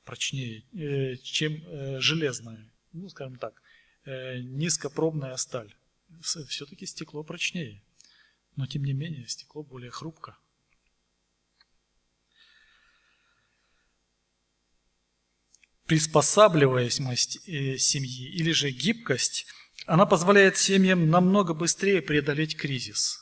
прочнее, 0.04 0.64
э, 0.74 1.16
чем 1.18 1.54
э, 1.66 2.00
железная, 2.00 2.70
ну, 2.92 3.10
скажем 3.10 3.38
так, 3.38 3.62
э, 4.06 4.40
низкопробная 4.40 5.36
сталь. 5.38 5.74
Все-таки 6.22 6.86
стекло 6.86 7.24
прочнее, 7.24 7.84
но 8.56 8.66
тем 8.68 8.84
не 8.84 8.94
менее 8.94 9.28
стекло 9.28 9.64
более 9.64 9.92
хрупко. 9.92 10.38
Приспосабливаемость 15.86 17.42
семьи 17.44 18.30
или 18.30 18.52
же 18.52 18.72
гибкость, 18.72 19.46
она 19.86 20.06
позволяет 20.06 20.58
семьям 20.58 21.10
намного 21.10 21.54
быстрее 21.54 22.02
преодолеть 22.02 22.56
кризис. 22.56 23.20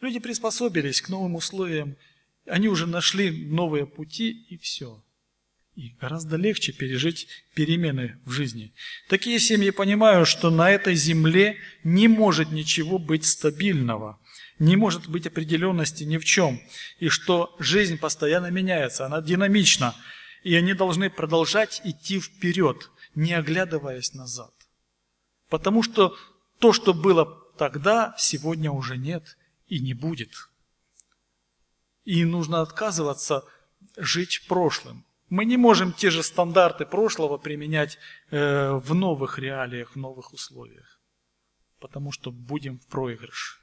Люди 0.00 0.18
приспособились 0.18 1.00
к 1.00 1.08
новым 1.08 1.36
условиям, 1.36 1.96
они 2.46 2.68
уже 2.68 2.86
нашли 2.86 3.46
новые 3.46 3.86
пути 3.86 4.30
и 4.30 4.56
все– 4.56 5.04
и 5.80 5.96
гораздо 5.98 6.36
легче 6.36 6.72
пережить 6.72 7.26
перемены 7.54 8.18
в 8.26 8.32
жизни. 8.32 8.74
Такие 9.08 9.40
семьи 9.40 9.70
понимают, 9.70 10.28
что 10.28 10.50
на 10.50 10.70
этой 10.70 10.94
земле 10.94 11.56
не 11.84 12.06
может 12.06 12.52
ничего 12.52 12.98
быть 12.98 13.24
стабильного, 13.24 14.20
не 14.58 14.76
может 14.76 15.08
быть 15.08 15.26
определенности 15.26 16.04
ни 16.04 16.18
в 16.18 16.24
чем, 16.24 16.60
и 16.98 17.08
что 17.08 17.56
жизнь 17.58 17.96
постоянно 17.96 18.50
меняется, 18.50 19.06
она 19.06 19.22
динамична, 19.22 19.94
и 20.42 20.54
они 20.54 20.74
должны 20.74 21.08
продолжать 21.08 21.80
идти 21.84 22.20
вперед, 22.20 22.90
не 23.14 23.32
оглядываясь 23.32 24.12
назад. 24.12 24.52
Потому 25.48 25.82
что 25.82 26.14
то, 26.58 26.74
что 26.74 26.92
было 26.92 27.24
тогда, 27.56 28.14
сегодня 28.18 28.70
уже 28.70 28.98
нет 28.98 29.38
и 29.66 29.80
не 29.80 29.94
будет. 29.94 30.30
И 32.04 32.22
нужно 32.26 32.60
отказываться 32.60 33.44
жить 33.96 34.44
прошлым. 34.46 35.06
Мы 35.30 35.44
не 35.44 35.56
можем 35.56 35.92
те 35.92 36.10
же 36.10 36.24
стандарты 36.24 36.84
прошлого 36.84 37.38
применять 37.38 37.98
э, 38.30 38.72
в 38.72 38.94
новых 38.94 39.38
реалиях, 39.38 39.92
в 39.92 39.96
новых 39.96 40.32
условиях, 40.32 41.00
потому 41.78 42.10
что 42.10 42.32
будем 42.32 42.80
в 42.80 42.86
проигрыше. 42.88 43.60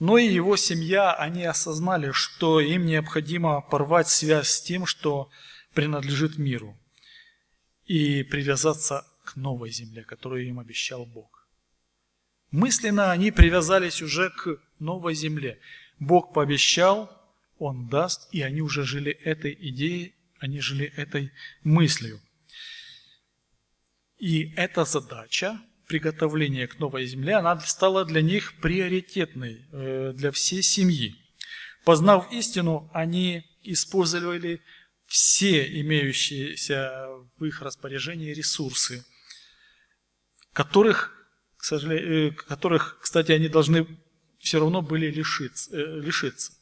Но 0.00 0.18
и 0.18 0.26
его 0.26 0.56
семья, 0.56 1.14
они 1.14 1.44
осознали, 1.44 2.10
что 2.10 2.58
им 2.58 2.84
необходимо 2.84 3.60
порвать 3.60 4.08
связь 4.08 4.48
с 4.48 4.60
тем, 4.60 4.86
что 4.86 5.30
принадлежит 5.72 6.38
миру, 6.38 6.76
и 7.84 8.24
привязаться 8.24 9.06
к 9.24 9.36
новой 9.36 9.70
земле, 9.70 10.02
которую 10.02 10.48
им 10.48 10.58
обещал 10.58 11.06
Бог. 11.06 11.48
Мысленно 12.50 13.12
они 13.12 13.30
привязались 13.30 14.02
уже 14.02 14.30
к 14.30 14.60
новой 14.80 15.14
земле. 15.14 15.60
Бог 16.00 16.34
пообещал, 16.34 17.21
он 17.62 17.88
даст, 17.88 18.28
и 18.34 18.42
они 18.42 18.60
уже 18.60 18.84
жили 18.84 19.12
этой 19.12 19.56
идеей, 19.68 20.14
они 20.38 20.60
жили 20.60 20.92
этой 20.96 21.30
мыслью. 21.62 22.20
И 24.18 24.52
эта 24.56 24.84
задача, 24.84 25.60
приготовления 25.86 26.66
к 26.66 26.78
новой 26.80 27.06
земле, 27.06 27.36
она 27.36 27.58
стала 27.60 28.04
для 28.04 28.20
них 28.20 28.60
приоритетной, 28.60 29.66
э, 29.70 30.12
для 30.14 30.32
всей 30.32 30.62
семьи. 30.62 31.14
Познав 31.84 32.32
истину, 32.32 32.90
они 32.92 33.44
использовали 33.62 34.60
все 35.06 35.80
имеющиеся 35.80 37.06
в 37.36 37.44
их 37.44 37.62
распоряжении 37.62 38.32
ресурсы, 38.32 39.04
которых, 40.52 41.12
к 41.56 41.64
сожалению, 41.64 42.32
э, 42.32 42.34
которых, 42.34 42.98
кстати, 43.00 43.30
они 43.30 43.48
должны 43.48 43.86
все 44.40 44.58
равно 44.58 44.82
были 44.82 45.06
лишиться. 45.06 45.76
Э, 45.76 46.00
лишиться. 46.00 46.52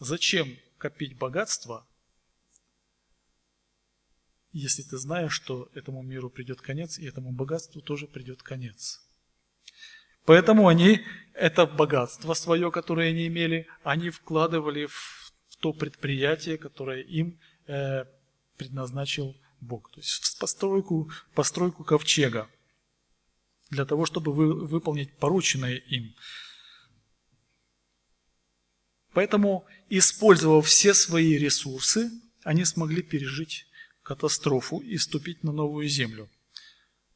Зачем 0.00 0.56
копить 0.78 1.18
богатство, 1.18 1.86
если 4.52 4.82
ты 4.82 4.96
знаешь, 4.96 5.32
что 5.32 5.70
этому 5.74 6.02
миру 6.02 6.30
придет 6.30 6.62
конец, 6.62 6.98
и 6.98 7.06
этому 7.06 7.32
богатству 7.32 7.82
тоже 7.82 8.06
придет 8.06 8.42
конец. 8.42 9.06
Поэтому 10.24 10.68
они 10.68 11.04
это 11.34 11.66
богатство 11.66 12.32
свое, 12.32 12.70
которое 12.72 13.10
они 13.10 13.26
имели, 13.26 13.66
они 13.82 14.08
вкладывали 14.08 14.86
в 14.86 15.32
то 15.60 15.74
предприятие, 15.74 16.56
которое 16.56 17.02
им 17.02 17.38
э, 17.66 18.04
предназначил 18.56 19.36
Бог. 19.60 19.90
То 19.90 20.00
есть 20.00 20.10
в 20.10 20.38
постройку, 20.38 21.10
постройку 21.34 21.84
ковчега. 21.84 22.48
для 23.68 23.84
того, 23.84 24.06
чтобы 24.06 24.32
вы, 24.32 24.66
выполнить 24.66 25.16
порученное 25.18 25.76
им. 25.76 26.14
Поэтому, 29.12 29.66
использовав 29.88 30.66
все 30.66 30.94
свои 30.94 31.36
ресурсы, 31.36 32.10
они 32.44 32.64
смогли 32.64 33.02
пережить 33.02 33.66
катастрофу 34.02 34.78
и 34.78 34.96
ступить 34.98 35.42
на 35.42 35.52
новую 35.52 35.88
землю. 35.88 36.28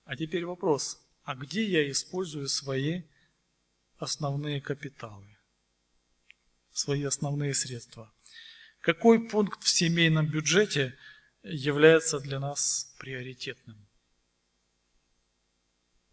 А 0.04 0.16
теперь 0.16 0.44
вопрос, 0.44 1.00
а 1.22 1.34
где 1.34 1.64
я 1.64 1.90
использую 1.90 2.48
свои 2.48 3.02
основные 3.96 4.60
капиталы, 4.60 5.26
свои 6.72 7.04
основные 7.04 7.54
средства? 7.54 8.12
Какой 8.80 9.28
пункт 9.28 9.62
в 9.62 9.68
семейном 9.68 10.26
бюджете 10.26 10.94
является 11.42 12.20
для 12.20 12.38
нас 12.38 12.94
приоритетным? 12.98 13.88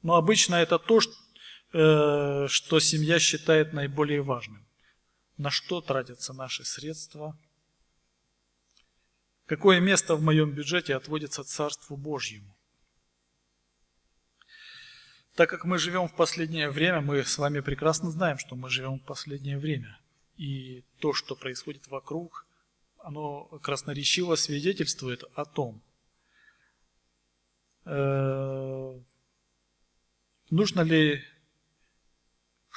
Но 0.03 0.15
обычно 0.15 0.55
это 0.55 0.79
то, 0.79 0.99
э, 0.99 2.47
что 2.47 2.79
семья 2.79 3.19
считает 3.19 3.73
наиболее 3.73 4.21
важным. 4.21 4.65
На 5.41 5.49
что 5.49 5.81
тратятся 5.81 6.33
наши 6.33 6.63
средства? 6.63 7.35
Какое 9.47 9.79
место 9.79 10.15
в 10.15 10.21
моем 10.21 10.51
бюджете 10.51 10.95
отводится 10.95 11.43
Царству 11.43 11.97
Божьему? 11.97 12.55
Так 15.33 15.49
как 15.49 15.65
мы 15.65 15.79
живем 15.79 16.07
в 16.07 16.15
последнее 16.15 16.69
время, 16.69 17.01
мы 17.01 17.23
с 17.23 17.39
вами 17.39 17.61
прекрасно 17.61 18.11
знаем, 18.11 18.37
что 18.37 18.55
мы 18.55 18.69
живем 18.69 18.99
в 18.99 19.03
последнее 19.03 19.57
время. 19.57 19.99
И 20.37 20.83
то, 20.99 21.11
что 21.11 21.35
происходит 21.35 21.87
вокруг, 21.87 22.45
оно 22.99 23.45
красноречиво 23.63 24.35
свидетельствует 24.35 25.23
о 25.33 25.45
том, 25.45 25.81
э, 27.85 29.01
Нужно 30.51 30.81
ли 30.81 31.23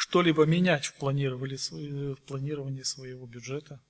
что-либо 0.04 0.44
менять 0.44 0.84
в 0.84 0.94
планировании, 0.96 2.12
в 2.14 2.20
планировании 2.24 2.82
своего 2.82 3.26
бюджета? 3.26 3.82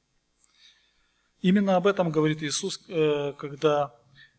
Именно 1.40 1.74
об 1.74 1.88
этом 1.88 2.12
говорит 2.12 2.40
Иисус, 2.40 2.80
э, 2.88 3.32
когда 3.36 3.92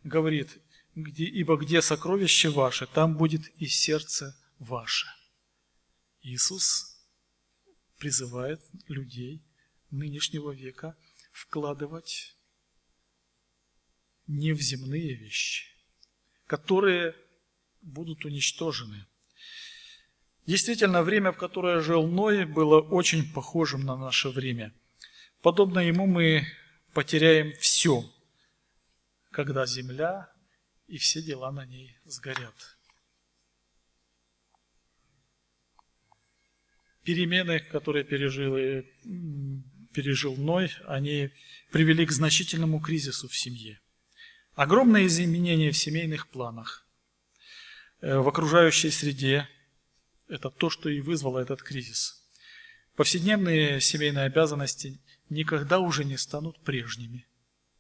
говорит, 0.06 0.58
ибо 0.96 1.58
где 1.58 1.82
сокровище 1.82 2.50
ваше, 2.50 2.88
там 2.88 3.18
будет 3.18 3.50
и 3.62 3.68
сердце 3.68 4.34
ваше. 4.58 5.08
Иисус 6.22 6.98
призывает 7.98 8.62
людей 8.88 9.44
нынешнего 9.92 10.52
века 10.52 10.96
вкладывать 11.34 12.38
не 14.28 14.54
в 14.54 14.62
земные 14.62 15.14
вещи, 15.14 15.66
которые 16.48 17.16
будут 17.82 18.24
уничтожены– 18.24 19.06
Действительно, 20.46 21.02
время, 21.02 21.32
в 21.32 21.38
которое 21.38 21.80
жил 21.80 22.06
Ной, 22.08 22.46
было 22.46 22.80
очень 22.80 23.32
похожим 23.34 23.82
на 23.82 23.98
наше 23.98 24.30
время. 24.30 24.74
Подобно 25.42 25.80
ему 25.80 26.06
мы 26.06 26.46
потеряем 26.94 27.54
все, 27.60 28.06
когда 29.32 29.66
земля 29.66 30.32
и 30.88 30.98
все 30.98 31.24
дела 31.24 31.52
на 31.52 31.66
ней 31.66 31.98
сгорят. 32.06 32.78
Перемены, 37.04 37.60
которые 37.60 38.04
пережил, 38.04 38.56
пережил 39.94 40.36
Ной, 40.36 40.72
они 40.86 41.32
привели 41.72 42.06
к 42.06 42.12
значительному 42.12 42.80
кризису 42.80 43.28
в 43.28 43.36
семье. 43.36 43.80
Огромные 44.54 45.08
изменения 45.08 45.72
в 45.72 45.78
семейных 45.78 46.28
планах, 46.28 46.88
э, 48.02 48.16
в 48.18 48.28
окружающей 48.28 48.92
среде– 48.92 49.50
это 50.28 50.50
то, 50.50 50.70
что 50.70 50.90
и 50.90 51.02
вызвало 51.02 51.40
этот 51.40 51.62
кризис. 51.62 52.24
Повседневные 52.96 53.82
семейные 53.82 54.26
обязанности 54.26 55.00
никогда 55.30 55.80
уже 55.80 56.06
не 56.06 56.18
станут 56.18 56.64
прежними, 56.64 57.28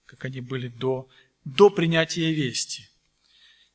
как 0.05 0.25
они 0.25 0.41
были 0.41 0.67
до, 0.67 1.09
до 1.43 1.69
принятия 1.69 2.33
вести. 2.33 2.89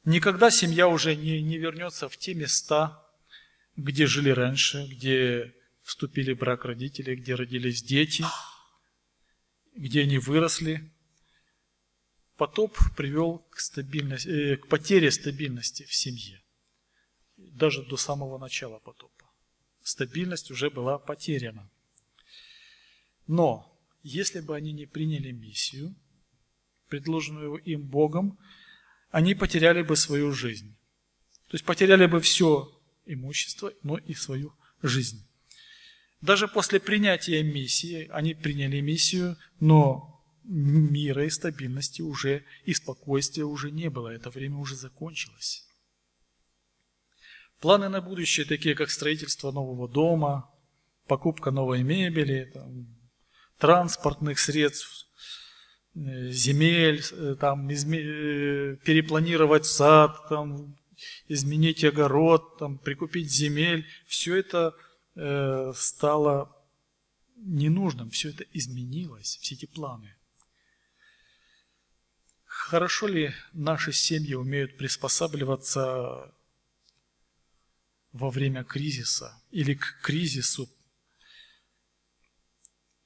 Никогда 0.05 0.51
семья 0.51 0.89
уже 0.89 1.15
не, 1.17 1.43
не 1.43 1.59
вернется 1.59 2.09
в 2.09 2.17
те 2.17 2.35
места, 2.35 3.03
где 3.77 4.07
жили 4.07 4.31
раньше, 4.31 4.87
где 4.87 5.55
вступили 5.83 6.33
в 6.33 6.39
брак 6.39 6.65
родители, 6.65 7.15
где 7.15 7.35
родились 7.35 7.83
дети, 7.83 8.25
где 9.75 10.03
они 10.03 10.19
выросли. 10.19 10.93
Потоп 12.37 12.79
привел 12.97 13.39
к, 13.51 13.61
стабильности, 13.61 14.29
э, 14.29 14.57
к 14.57 14.69
потере 14.69 15.11
стабильности 15.11 15.85
в 15.85 15.95
семье 15.95 16.41
даже 17.55 17.85
до 17.85 17.97
самого 17.97 18.39
начала 18.39 18.79
потопа. 18.79 19.25
Стабильность 19.83 20.51
уже 20.51 20.71
была 20.71 20.99
потеряна. 20.99 21.71
Но 23.27 23.67
если 24.03 24.41
бы 24.41 24.57
они 24.57 24.73
не 24.73 24.87
приняли 24.87 25.31
миссию, 25.33 25.95
предложенную 26.89 27.57
им 27.57 27.83
Богом, 27.83 28.39
они 29.11 29.35
потеряли 29.35 29.83
бы 29.83 29.97
свою 29.97 30.33
жизнь. 30.33 30.77
То 31.49 31.55
есть 31.55 31.65
потеряли 31.65 32.07
бы 32.07 32.21
все 32.21 32.71
имущество, 33.07 33.73
но 33.83 33.99
и 33.99 34.15
свою 34.15 34.53
жизнь. 34.83 35.27
Даже 36.21 36.49
после 36.49 36.81
принятия 36.81 37.43
миссии, 37.43 38.09
они 38.13 38.35
приняли 38.35 38.81
миссию, 38.81 39.37
но 39.59 40.23
мира 40.45 41.25
и 41.25 41.31
стабильности 41.31 42.03
уже 42.03 42.45
и 42.65 42.75
спокойствия 42.75 43.45
уже 43.45 43.71
не 43.71 43.89
было. 43.91 44.09
Это 44.09 44.31
время 44.31 44.59
уже 44.59 44.77
закончилось. 44.77 45.67
Планы 47.61 47.91
на 47.91 48.01
будущее, 48.01 48.47
такие 48.47 48.75
как 48.75 48.91
строительство 48.91 49.53
нового 49.53 49.87
дома, 49.87 50.51
покупка 51.07 51.51
новой 51.51 51.83
мебели, 51.83 52.51
там, 52.55 52.87
транспортных 53.59 54.39
средств, 54.39 55.07
э, 55.95 56.31
земель, 56.31 57.03
э, 57.13 57.37
там, 57.39 57.71
изме... 57.71 58.01
Э, 58.01 58.77
перепланировать 58.77 59.67
сад, 59.67 60.17
там, 60.31 60.75
изменить 61.29 61.85
огород, 61.85 62.59
там, 62.59 62.79
прикупить 62.79 63.31
земель, 63.31 63.87
все 64.07 64.37
это 64.37 64.75
э, 65.17 65.73
стало 65.77 66.57
ненужным, 67.37 68.09
все 68.09 68.31
это 68.31 68.45
изменилось, 68.53 69.39
все 69.43 69.55
эти 69.55 69.67
планы. 69.67 70.17
Хорошо 72.45 73.07
ли 73.07 73.35
наши 73.53 73.93
семьи 73.93 74.35
умеют 74.35 74.79
приспосабливаться 74.79 76.33
во 78.13 78.31
время 78.31 78.65
кризиса 78.65 79.41
или 79.51 79.75
к 79.75 80.01
кризису. 80.03 80.69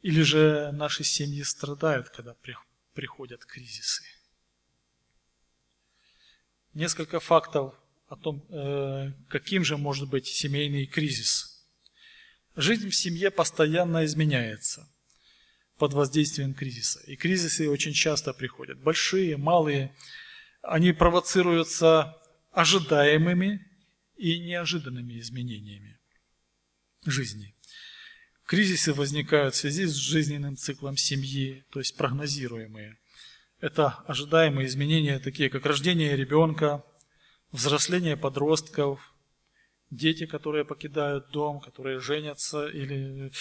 Или 0.03 0.23
же 0.23 0.71
наши 0.73 1.05
семьи 1.05 1.43
страдают, 1.43 2.11
когда 2.11 2.35
приходят 2.93 3.45
кризисы. 3.45 4.05
Несколько 6.75 7.21
фактов 7.21 7.75
о 8.09 8.17
том, 8.17 8.45
э, 8.51 9.13
каким 9.29 9.65
же 9.65 9.77
может 9.77 10.09
быть 10.09 10.27
семейный 10.27 10.87
кризис. 10.87 11.67
Жизнь 12.57 12.91
в 12.91 12.95
семье 12.95 13.31
постоянно 13.31 14.05
изменяется 14.05 14.89
под 15.79 15.95
воздействием 15.95 16.55
кризиса. 16.55 17.01
И 17.07 17.17
кризисы 17.17 17.69
очень 17.69 17.93
часто 17.93 18.33
приходят. 18.33 18.79
Большие, 18.79 19.37
малые. 19.37 19.95
Они 20.63 20.93
провоцируются 20.93 22.17
ожидаемыми 22.53 23.74
и 24.17 24.39
неожиданными 24.39 25.19
изменениями 25.19 25.99
жизни. 27.05 27.55
Кризисы 28.47 28.93
возникают 28.93 29.55
в 29.55 29.59
связи 29.59 29.87
с 29.87 29.95
жизненным 29.95 30.57
циклом 30.57 30.97
семьи, 30.97 31.65
то 31.71 31.79
есть 31.79 31.97
прогнозируемые. 31.97 32.99
Это 33.61 33.89
ожидаемые 34.07 34.67
изменения, 34.67 35.19
такие 35.19 35.49
как 35.49 35.65
рождение 35.65 36.15
ребенка, 36.17 36.85
взросление 37.53 38.17
подростков, 38.17 39.15
дети, 39.91 40.27
которые 40.27 40.65
покидают 40.65 41.31
дом, 41.31 41.61
которые 41.61 42.01
женятся, 42.01 42.67
или 42.67 43.33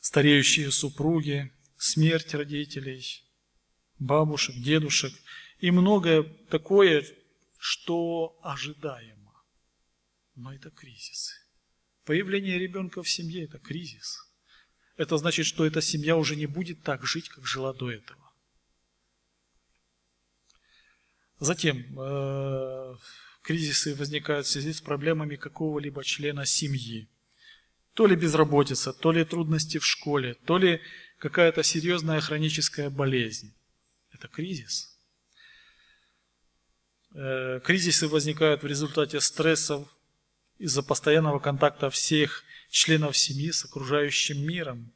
стареющие 0.00 0.70
супруги, 0.70 1.52
смерть 1.76 2.34
родителей, 2.34 3.04
бабушек, 3.98 4.54
дедушек 4.56 5.12
и 5.58 5.70
многое 5.70 6.22
такое, 6.50 7.04
что 7.58 8.38
ожидаем 8.42 9.13
но 10.34 10.52
это 10.52 10.70
кризис. 10.70 11.32
Появление 12.04 12.58
ребенка 12.58 13.02
в 13.02 13.08
семье– 13.08 13.44
это 13.46 13.58
кризис. 13.58 14.18
Это 14.96 15.16
значит, 15.16 15.46
что 15.46 15.66
эта 15.66 15.80
семья 15.80 16.16
уже 16.16 16.36
не 16.36 16.46
будет 16.46 16.82
так 16.82 17.04
жить, 17.04 17.28
как 17.28 17.46
жила 17.46 17.72
до 17.72 17.90
этого. 17.90 18.32
Затем 21.40 21.98
э, 21.98 22.96
кризисы 23.42 23.94
возникают 23.94 24.46
в 24.46 24.50
связи 24.50 24.72
с 24.72 24.80
проблемами 24.80 25.36
какого-либо 25.36 26.04
члена 26.04 26.46
семьи. 26.46 27.08
То 27.94 28.06
ли 28.06 28.16
безработица, 28.16 28.92
то 28.92 29.12
ли 29.12 29.24
трудности 29.24 29.78
в 29.78 29.86
школе, 29.86 30.34
то 30.46 30.58
ли 30.58 30.80
какая-то 31.18 31.62
серьезная 31.62 32.20
хроническая 32.20 32.90
болезнь. 32.90 33.54
Это 34.12 34.28
кризис. 34.28 34.98
Э, 37.14 37.60
кризисы 37.64 38.08
возникают 38.08 38.62
в 38.62 38.66
результате 38.66 39.20
стрессов, 39.20 39.88
из-за 40.58 40.82
постоянного 40.82 41.38
контакта 41.38 41.90
всех 41.90 42.44
членов 42.70 43.16
семьи 43.16 43.50
с 43.50 43.64
окружающим 43.64 44.46
миром. 44.46 44.92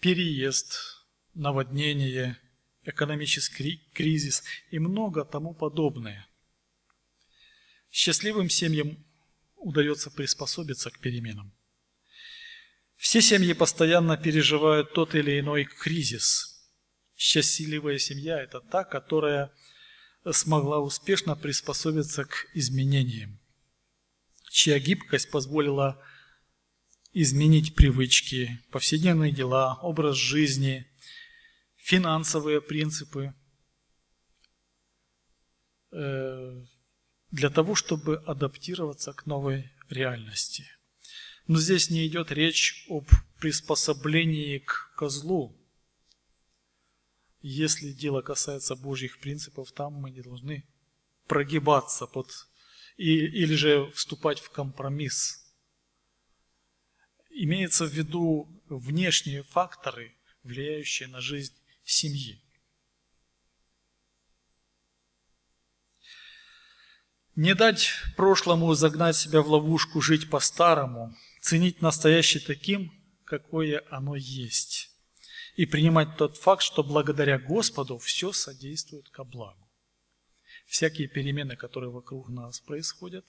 Переезд, 0.00 1.04
наводнение, 1.34 2.38
экономический 2.82 3.88
кризис 3.92 4.44
и 4.70 4.78
много 4.78 5.24
тому 5.24 5.54
подобное. 5.54 6.28
Счастливым 7.90 8.48
семьям 8.50 9.04
удается 9.56 10.10
приспособиться 10.10 10.90
к 10.90 10.98
переменам. 11.00 11.52
Все 12.96 13.20
семьи 13.20 13.52
постоянно 13.52 14.16
переживают 14.16 14.92
тот 14.92 15.14
или 15.14 15.38
иной 15.38 15.64
кризис. 15.64 16.68
Счастливая 17.16 17.98
семья– 17.98 18.40
это 18.42 18.60
та, 18.60 18.84
которая 18.84 19.52
смогла 20.32 20.80
успешно 20.80 21.36
приспособиться 21.36 22.24
к 22.24 22.46
изменениям, 22.54 23.38
чья 24.50 24.78
гибкость 24.78 25.30
позволила 25.30 26.02
изменить 27.12 27.74
привычки, 27.74 28.60
повседневные 28.70 29.32
дела, 29.32 29.78
образ 29.82 30.16
жизни, 30.16 30.86
финансовые 31.76 32.60
принципы 32.60 33.34
э, 35.90 36.64
для 37.30 37.50
того, 37.50 37.74
чтобы 37.74 38.16
адаптироваться 38.26 39.12
к 39.12 39.26
новой 39.26 39.72
реальности. 39.88 40.64
Но 41.46 41.58
здесь 41.58 41.90
не 41.90 42.06
идет 42.06 42.30
речь 42.30 42.84
об 42.90 43.08
приспособлении 43.40 44.58
к 44.58 44.92
козлу, 44.96 45.56
если 47.40 47.92
дело 47.92 48.20
касается 48.22 48.74
Божьих 48.74 49.20
принципов, 49.20 49.72
там 49.72 49.94
мы 49.94 50.10
не 50.10 50.22
должны 50.22 50.66
прогибаться 51.26 52.06
под, 52.06 52.30
и, 52.96 53.14
или 53.14 53.54
же 53.54 53.90
вступать 53.92 54.40
в 54.40 54.50
компромисс. 54.50 55.44
Имеется 57.30 57.84
в 57.84 57.92
виду 57.92 58.48
внешние 58.68 59.44
факторы, 59.44 60.16
влияющие 60.42 61.08
на 61.08 61.20
жизнь 61.20 61.54
семьи. 61.84 62.42
Не 67.36 67.54
дать 67.54 67.92
прошлому 68.16 68.74
загнать 68.74 69.14
себя 69.14 69.42
в 69.42 69.48
ловушку 69.48 70.00
жить 70.00 70.28
по-старому, 70.28 71.14
ценить 71.40 71.82
настоящее 71.82 72.42
таким, 72.44 72.92
какое 73.24 73.84
оно 73.90 74.16
есть 74.16 74.87
и 75.58 75.66
принимать 75.66 76.16
тот 76.16 76.36
факт, 76.36 76.62
что 76.62 76.84
благодаря 76.84 77.36
Господу 77.36 77.98
все 77.98 78.32
содействует 78.32 79.08
ко 79.08 79.24
благу. 79.24 79.68
Всякие 80.66 81.08
перемены, 81.08 81.56
которые 81.56 81.90
вокруг 81.90 82.28
нас 82.28 82.60
происходят, 82.60 83.26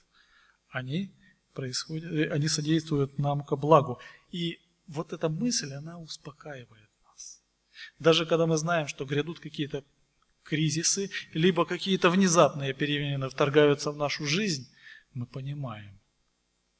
они, 0.70 1.12
происходят, 1.56 2.12
э, 2.12 2.30
они 2.30 2.48
содействуют 2.48 3.18
нам 3.18 3.44
ко 3.44 3.56
благу. 3.56 4.00
И 4.30 4.60
вот 4.86 5.12
эта 5.12 5.28
мысль, 5.28 5.74
она 5.74 5.98
успокаивает 5.98 6.92
нас. 7.04 7.42
Даже 7.98 8.28
когда 8.28 8.46
мы 8.46 8.58
знаем, 8.58 8.88
что 8.88 9.06
грядут 9.06 9.40
какие-то 9.40 9.84
кризисы, 10.44 11.10
либо 11.34 11.66
какие-то 11.66 12.12
внезапные 12.12 12.76
перемены 12.76 13.30
вторгаются 13.30 13.90
в 13.90 13.98
нашу 13.98 14.28
жизнь, 14.28 14.72
мы 15.14 15.26
понимаем, 15.26 16.00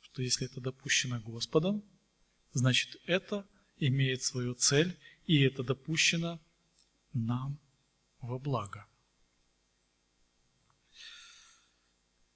что 0.02 0.22
если 0.22 0.46
это 0.46 0.62
допущено 0.62 1.20
Господом, 1.22 1.84
значит 2.54 2.98
это 3.08 3.48
имеет 3.80 4.22
свою 4.22 4.54
цель 4.54 4.96
и 5.30 5.42
это 5.44 5.62
допущено 5.62 6.42
нам 7.14 7.60
во 8.20 8.40
благо. 8.40 8.88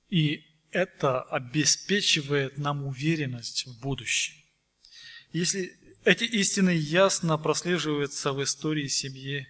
И 0.10 0.46
это 0.70 1.24
обеспечивает 1.24 2.60
нам 2.60 2.86
уверенность 2.86 3.66
в 3.66 3.80
будущем. 3.82 4.36
Если 5.32 5.76
эти 6.06 6.26
истины 6.26 6.70
ясно 6.70 7.40
прослеживаются 7.40 8.32
в 8.32 8.44
истории 8.44 8.86
семьи 8.86 9.48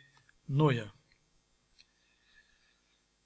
Ноя. 0.47 0.93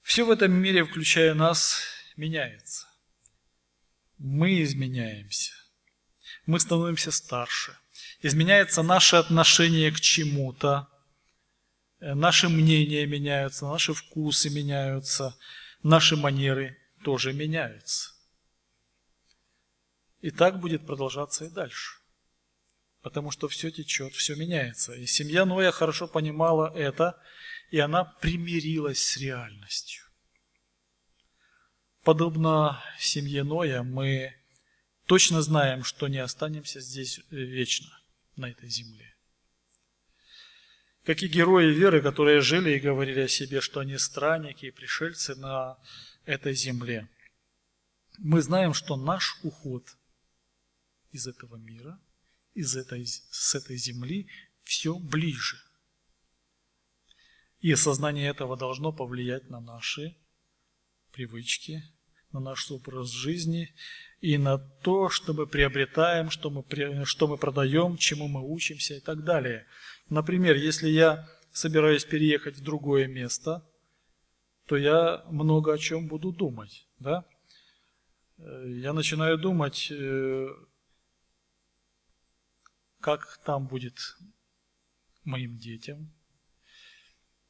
Все 0.02 0.26
в 0.26 0.32
этом 0.32 0.52
мире, 0.52 0.84
включая 0.84 1.36
нас, 1.36 1.80
меняется. 2.16 2.88
Мы 4.18 4.64
изменяемся. 4.64 5.54
Мы 6.48 6.60
становимся 6.60 7.12
старше– 7.12 7.78
изменяется 8.22 8.82
наше 8.82 9.16
отношение 9.16 9.92
к 9.92 10.00
чему-то, 10.00 10.88
э, 12.00 12.14
наши 12.14 12.50
мнения 12.50 13.06
меняются, 13.06 13.66
наши 13.66 13.94
вкусы 13.94 14.50
меняются, 14.50 15.38
наши 15.84 16.16
манеры 16.16 16.78
тоже 17.04 17.34
меняются. 17.34 18.12
И 20.20 20.32
так 20.32 20.60
будет 20.60 20.86
продолжаться 20.86 21.46
и 21.46 21.50
дальше. 21.50 22.00
Потому 23.02 23.32
что 23.32 23.48
все 23.48 23.72
течет, 23.72 24.14
все 24.14 24.36
меняется. 24.36 24.94
И 24.94 25.06
семья 25.06 25.46
Ноя 25.46 25.72
хорошо 25.72 26.08
понимала 26.08 26.74
это, 26.76 27.22
и 27.70 27.80
она 27.80 28.04
примирилась 28.04 29.02
с 29.02 29.18
реальностью. 29.18 30.04
Подобно 32.04 32.84
семье 33.00 33.44
Ноя, 33.44 33.84
мы 33.84 34.34
точно 35.06 35.42
знаем, 35.42 35.84
что 35.84 36.08
не 36.08 36.18
останемся 36.18 36.82
здесь 36.82 37.22
вечно 37.30 37.97
на 38.38 38.50
этой 38.50 38.70
земле. 38.70 39.14
Как 41.04 41.24
и 41.24 41.28
герои 41.28 41.74
веры, 41.74 42.02
которые 42.02 42.42
жили 42.42 42.72
и 42.72 42.80
говорили 42.80 43.22
о 43.22 43.28
себе, 43.28 43.62
что 43.62 43.80
они 43.80 43.98
странники 43.98 44.66
и 44.66 44.72
пришельцы 44.72 45.36
на 45.36 45.78
этой 46.26 46.54
земле. 46.54 47.08
Мы 48.18 48.42
знаем, 48.42 48.74
что 48.74 48.98
наш 48.98 49.40
уход 49.44 49.98
из 51.12 51.28
этого 51.28 51.56
мира, 51.56 52.00
из 52.54 52.76
этой, 52.76 53.06
с 53.06 53.56
этой 53.56 53.78
земли 53.78 54.28
все 54.64 55.00
ближе. 55.00 55.58
И 57.62 57.72
осознание 57.72 58.30
этого 58.30 58.58
должно 58.58 58.92
повлиять 58.92 59.50
на 59.50 59.60
наши 59.62 60.18
привычки, 61.12 61.84
на 62.32 62.40
наш 62.40 62.70
образ 62.70 63.10
жизни 63.12 63.74
и 64.22 64.38
на 64.38 64.58
то, 64.58 65.10
что 65.10 65.34
мы 65.34 65.46
приобретаем, 65.46 66.30
что 66.30 66.50
мы, 66.50 66.64
что 67.06 67.28
мы 67.28 67.38
продаем, 67.38 67.98
чему 67.98 68.28
мы 68.28 68.42
учимся 68.42 68.96
и 68.96 69.00
так 69.00 69.24
далее. 69.24 69.68
Например, 70.10 70.56
если 70.56 70.90
я 70.90 71.28
собираюсь 71.52 72.06
переехать 72.06 72.58
в 72.58 72.64
другое 72.64 73.08
место, 73.08 73.64
то 74.66 74.76
я 74.76 75.24
много 75.30 75.74
о 75.74 75.78
чем 75.78 76.08
буду 76.08 76.32
думать. 76.32 76.88
Да? 77.00 77.26
Э, 78.38 78.64
я 78.68 78.94
начинаю 78.94 79.38
думать, 79.38 79.92
э, 79.92 80.48
как 83.00 83.40
там 83.46 83.68
будет 83.68 83.98
моим 85.24 85.58
детям, 85.58 86.12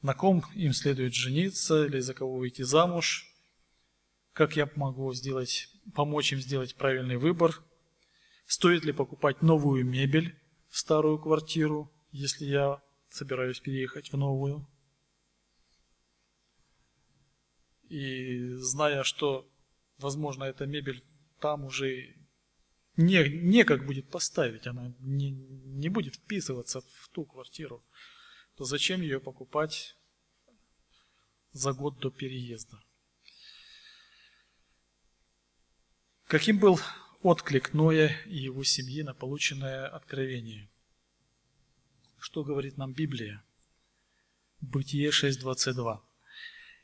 на 0.01 0.13
ком 0.13 0.43
им 0.53 0.74
следует 0.74 1.13
жениться 1.13 1.86
или 1.86 1.99
за 1.99 2.13
кого 2.13 2.38
выйти 2.38 2.61
замуж, 2.61 3.26
как 4.34 4.55
я 4.55 4.70
могу 4.76 5.11
сделать, 5.13 5.70
помочь 5.96 6.34
им 6.34 6.40
сделать 6.40 6.76
правильный 6.76 7.18
выбор, 7.18 7.64
стоит 8.46 8.86
ли 8.86 8.94
покупать 8.94 9.42
новую 9.42 9.86
мебель 9.86 10.36
в 10.70 10.78
старую 10.78 11.20
квартиру, 11.20 11.92
если 12.12 12.46
я 12.46 12.82
собираюсь 13.10 13.60
переехать 13.60 14.12
в 14.12 14.18
новую. 14.18 14.68
И 17.90 18.54
зная, 18.56 19.04
что, 19.04 19.50
возможно, 19.98 20.44
эта 20.44 20.66
мебель 20.66 21.04
там 21.40 21.66
уже 21.66 22.16
не, 22.98 23.30
некак 23.30 23.86
будет 23.86 24.10
поставить, 24.10 24.68
она 24.68 24.94
не, 25.00 25.32
не 25.32 25.90
будет 25.90 26.16
вписываться 26.16 26.82
в 26.82 27.10
ту 27.14 27.26
квартиру, 27.26 27.84
то 28.56 28.66
зачем 28.66 29.02
ее 29.02 29.20
покупать 29.20 29.96
за 31.52 31.74
год 31.74 32.00
до 32.00 32.10
переезда? 32.10 32.82
Каким 36.28 36.60
был 36.60 36.78
отклик 37.22 37.74
Ноя 37.74 38.14
и 38.26 38.36
его 38.36 38.66
семьи 38.66 39.02
на 39.02 39.14
полученное 39.14 39.88
откровение? 39.88 40.70
Что 42.20 42.44
говорит 42.44 42.76
нам 42.76 42.92
Библия? 42.92 43.42
Бытие 44.60 45.12
6.22. 45.12 46.02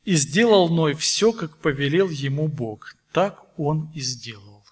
«И 0.04 0.14
сделал 0.16 0.70
Ной 0.70 0.94
все, 0.94 1.32
как 1.32 1.58
повелел 1.58 2.08
ему 2.08 2.48
Бог, 2.48 2.96
так 3.12 3.58
он 3.58 3.92
и 3.94 4.00
сделал». 4.00 4.64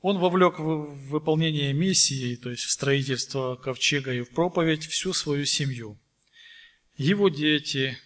Он 0.00 0.18
вовлек 0.18 0.58
в 0.58 1.08
выполнение 1.10 1.74
миссии, 1.74 2.36
то 2.36 2.50
есть 2.50 2.64
в 2.64 2.70
строительство 2.70 3.56
ковчега 3.56 4.12
и 4.12 4.22
в 4.22 4.30
проповедь, 4.30 4.86
всю 4.86 5.12
свою 5.12 5.44
семью. 5.44 5.98
Его 6.96 7.28
дети, 7.28 7.98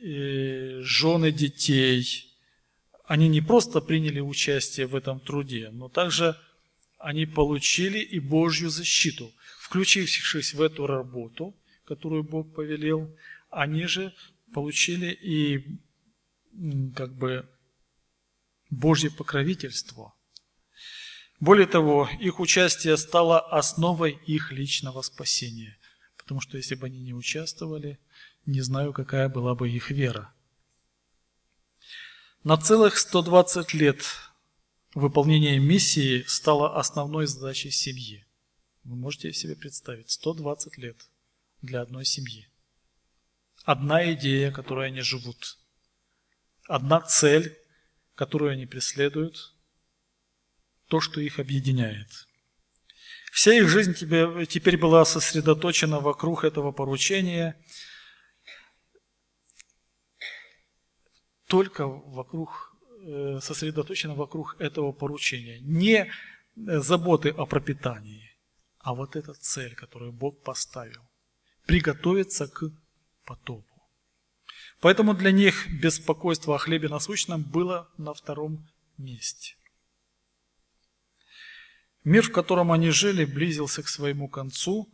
э, 0.00 0.80
жены 0.82 1.32
детей, 1.32 2.25
они 3.06 3.28
не 3.28 3.40
просто 3.40 3.80
приняли 3.80 4.20
участие 4.20 4.86
в 4.86 4.96
этом 4.96 5.20
труде, 5.20 5.70
но 5.70 5.88
также 5.88 6.36
они 6.98 7.26
получили 7.26 7.98
и 7.98 8.18
Божью 8.18 8.68
защиту. 8.68 9.32
Включившись 9.60 10.54
в 10.54 10.62
эту 10.62 10.86
работу, 10.86 11.54
которую 11.84 12.24
Бог 12.24 12.54
повелел, 12.54 13.14
они 13.50 13.86
же 13.86 14.14
получили 14.52 15.12
и 15.12 15.64
как 16.94 17.14
бы 17.14 17.48
Божье 18.70 19.10
покровительство. 19.10 20.14
Более 21.38 21.66
того, 21.66 22.08
их 22.20 22.40
участие 22.40 22.96
стало 22.96 23.38
основой 23.38 24.18
их 24.26 24.52
личного 24.52 25.02
спасения. 25.02 25.76
Потому 26.16 26.40
что 26.40 26.56
если 26.56 26.74
бы 26.74 26.86
они 26.86 26.98
не 27.00 27.12
участвовали, 27.12 27.98
не 28.46 28.62
знаю, 28.62 28.92
какая 28.92 29.28
была 29.28 29.54
бы 29.54 29.70
их 29.70 29.90
вера. 29.90 30.32
На 32.46 32.56
целых 32.56 32.96
120 32.96 33.74
лет 33.74 34.04
выполнение 34.94 35.58
миссии 35.58 36.22
стало 36.28 36.78
основной 36.78 37.26
задачей 37.26 37.72
семьи. 37.72 38.24
Вы 38.84 38.94
можете 38.94 39.32
себе 39.32 39.56
представить, 39.56 40.12
120 40.12 40.78
лет 40.78 40.96
для 41.60 41.80
одной 41.80 42.04
семьи. 42.04 42.48
Одна 43.64 44.12
идея, 44.12 44.52
которой 44.52 44.86
они 44.86 45.00
живут. 45.00 45.58
Одна 46.68 47.00
цель, 47.00 47.58
которую 48.14 48.52
они 48.52 48.64
преследуют. 48.64 49.52
То, 50.86 51.00
что 51.00 51.20
их 51.20 51.40
объединяет. 51.40 52.28
Вся 53.32 53.54
их 53.54 53.68
жизнь 53.68 53.92
теперь 53.92 54.76
была 54.76 55.04
сосредоточена 55.04 55.98
вокруг 55.98 56.44
этого 56.44 56.70
поручения, 56.70 57.60
только 61.46 61.86
вокруг, 61.86 62.76
э, 63.02 63.38
сосредоточена 63.40 64.14
вокруг 64.14 64.56
этого 64.60 64.92
поручения. 64.92 65.60
Не 65.60 66.10
заботы 66.56 67.30
о 67.30 67.46
пропитании, 67.46 68.30
а 68.78 68.94
вот 68.94 69.16
эта 69.16 69.34
цель, 69.34 69.74
которую 69.74 70.12
Бог 70.12 70.42
поставил. 70.42 71.02
Приготовиться 71.66 72.48
к 72.48 72.70
потопу. 73.24 73.76
Поэтому 74.80 75.14
для 75.14 75.32
них 75.32 75.66
беспокойство 75.80 76.54
о 76.54 76.58
хлебе 76.58 76.88
насущном 76.88 77.42
было 77.42 77.88
на 77.98 78.14
втором 78.14 78.66
месте. 78.96 79.56
Мир, 82.04 82.22
в 82.22 82.32
котором 82.32 82.70
они 82.70 82.90
жили, 82.90 83.24
близился 83.24 83.82
к 83.82 83.88
своему 83.88 84.28
концу, 84.28 84.88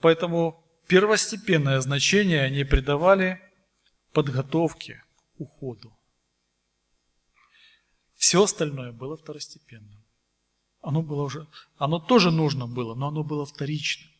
поэтому 0.00 0.64
первостепенное 0.88 1.80
значение 1.80 2.42
они 2.42 2.64
придавали 2.64 3.40
подготовке, 4.12 5.04
уходу. 5.40 5.96
Все 8.14 8.42
остальное 8.42 8.92
было 8.92 9.16
второстепенным. 9.16 10.04
Оно 10.82 11.02
было 11.02 11.22
уже, 11.22 11.46
оно 11.76 11.98
тоже 11.98 12.30
нужно 12.30 12.66
было, 12.66 12.94
но 12.94 13.08
оно 13.08 13.24
было 13.24 13.44
вторичным. 13.44 14.10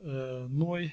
Э, 0.00 0.46
Ной 0.48 0.92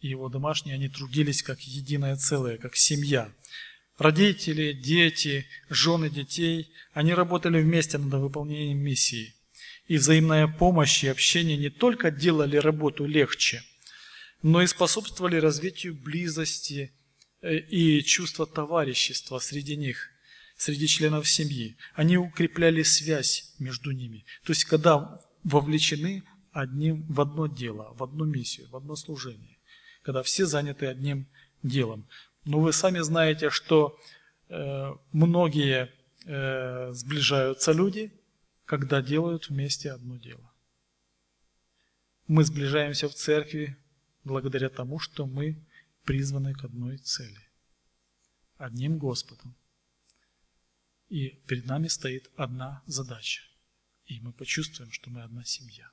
и 0.00 0.08
его 0.08 0.28
домашние, 0.28 0.74
они 0.74 0.88
трудились 0.88 1.42
как 1.42 1.60
единое 1.60 2.16
целое, 2.16 2.58
как 2.58 2.74
семья. 2.76 3.32
Родители, 3.98 4.72
дети, 4.72 5.46
жены 5.68 6.08
детей, 6.08 6.72
они 6.92 7.12
работали 7.12 7.60
вместе 7.60 7.98
над 7.98 8.12
выполнением 8.14 8.78
миссии. 8.78 9.34
И 9.88 9.98
взаимная 9.98 10.48
помощь 10.48 11.04
и 11.04 11.08
общение 11.08 11.58
не 11.58 11.68
только 11.68 12.10
делали 12.10 12.56
работу 12.56 13.04
легче, 13.04 13.62
но 14.42 14.62
и 14.62 14.66
способствовали 14.66 15.36
развитию 15.36 15.94
близости 15.94 16.92
э, 17.42 17.56
и 17.56 18.02
чувства 18.02 18.46
товарищества 18.46 19.38
среди 19.38 19.76
них, 19.76 20.10
среди 20.56 20.86
членов 20.86 21.28
семьи. 21.28 21.76
Они 21.94 22.16
укрепляли 22.16 22.82
связь 22.82 23.54
между 23.58 23.90
ними. 23.90 24.24
То 24.44 24.52
есть, 24.52 24.64
когда 24.64 25.20
вовлечены 25.44 26.22
одним 26.52 27.06
в 27.08 27.20
одно 27.20 27.46
дело, 27.46 27.92
в 27.94 28.02
одну 28.02 28.24
миссию, 28.24 28.68
в 28.70 28.76
одно 28.76 28.96
служение, 28.96 29.58
когда 30.02 30.22
все 30.22 30.46
заняты 30.46 30.86
одним 30.86 31.26
делом. 31.62 32.08
Но 32.44 32.60
вы 32.60 32.72
сами 32.72 33.00
знаете, 33.00 33.50
что 33.50 33.98
э, 34.48 34.92
многие 35.12 35.92
э, 36.24 36.92
сближаются 36.92 37.72
люди, 37.72 38.12
когда 38.64 39.02
делают 39.02 39.48
вместе 39.48 39.90
одно 39.90 40.16
дело. 40.16 40.50
Мы 42.26 42.44
сближаемся 42.44 43.08
в 43.08 43.14
церкви 43.14 43.76
благодаря 44.24 44.68
тому, 44.68 44.98
что 44.98 45.26
мы 45.26 45.64
призваны 46.04 46.54
к 46.54 46.64
одной 46.64 46.98
цели. 46.98 47.48
Одним 48.56 48.98
Господом. 48.98 49.56
И 51.08 51.30
перед 51.46 51.66
нами 51.66 51.88
стоит 51.88 52.30
одна 52.36 52.82
задача. 52.86 53.42
И 54.06 54.20
мы 54.20 54.32
почувствуем, 54.32 54.92
что 54.92 55.10
мы 55.10 55.22
одна 55.22 55.44
семья. 55.44 55.90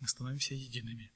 Мы 0.00 0.08
становимся 0.08 0.54
едиными. 0.54 1.12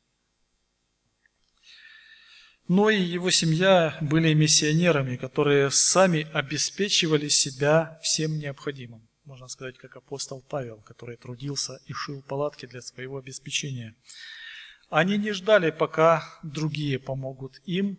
Но 2.67 2.91
и 2.91 3.01
его 3.01 3.31
семья 3.31 3.97
были 4.03 4.35
миссионерами, 4.35 5.17
которые 5.17 5.71
сами 5.71 6.31
обеспечивали 6.35 7.29
себя 7.29 7.99
всем 8.03 8.39
необходимым. 8.39 9.09
Можно 9.25 9.49
сказать, 9.49 9.79
как 9.79 9.97
апостол 9.97 10.43
Павел, 10.43 10.83
который 10.83 11.17
трудился 11.17 11.81
и 11.87 11.95
шил 11.95 12.23
палатки 12.23 12.67
для 12.67 12.83
своего 12.83 13.17
обеспечения. 13.17 13.95
Они 14.91 15.19
не 15.19 15.33
ждали, 15.33 15.71
пока 15.71 16.25
другие 16.43 16.99
помогут 16.99 17.61
им, 17.67 17.99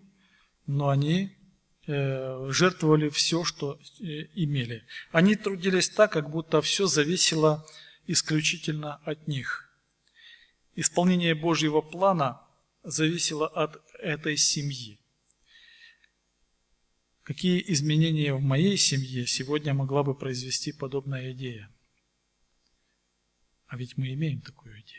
но 0.66 0.90
они 0.90 1.38
э, 1.86 2.48
жертвовали 2.50 3.10
все, 3.10 3.44
что 3.44 3.80
э, 4.00 4.04
имели. 4.34 4.84
Они 5.12 5.36
трудились 5.36 5.90
так, 5.90 6.12
как 6.12 6.30
будто 6.30 6.62
все 6.62 6.88
зависело 6.88 7.66
исключительно 8.08 8.96
от 9.06 9.28
них. 9.28 9.70
Исполнение 10.76 11.36
Божьего 11.36 11.82
плана 11.82 12.42
зависело 12.84 13.48
от 13.48 13.82
этой 14.00 14.36
семьи. 14.36 15.00
Какие 17.22 17.64
изменения 17.72 18.34
в 18.34 18.42
моей 18.42 18.78
семье 18.78 19.28
сегодня 19.28 19.76
могла 19.76 20.04
бы 20.04 20.16
произвести 20.16 20.72
подобная 20.72 21.34
идея? 21.34 21.70
А 23.68 23.78
ведь 23.78 23.98
мы 23.98 24.12
имеем 24.14 24.42
такую 24.42 24.82
идею. 24.82 24.99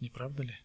Не 0.00 0.10
правда 0.10 0.42
ли? 0.42 0.58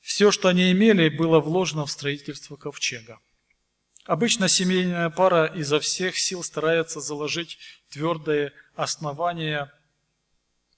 Все, 0.00 0.30
что 0.30 0.48
они 0.48 0.70
имели, 0.72 1.08
было 1.08 1.40
вложено 1.40 1.86
в 1.86 1.90
строительство 1.90 2.56
ковчега. 2.56 3.20
Обычно 4.04 4.48
семейная 4.48 5.10
пара 5.10 5.46
изо 5.46 5.78
всех 5.80 6.18
сил 6.18 6.42
старается 6.42 7.00
заложить 7.00 7.58
твердое 7.90 8.52
основание 8.74 9.70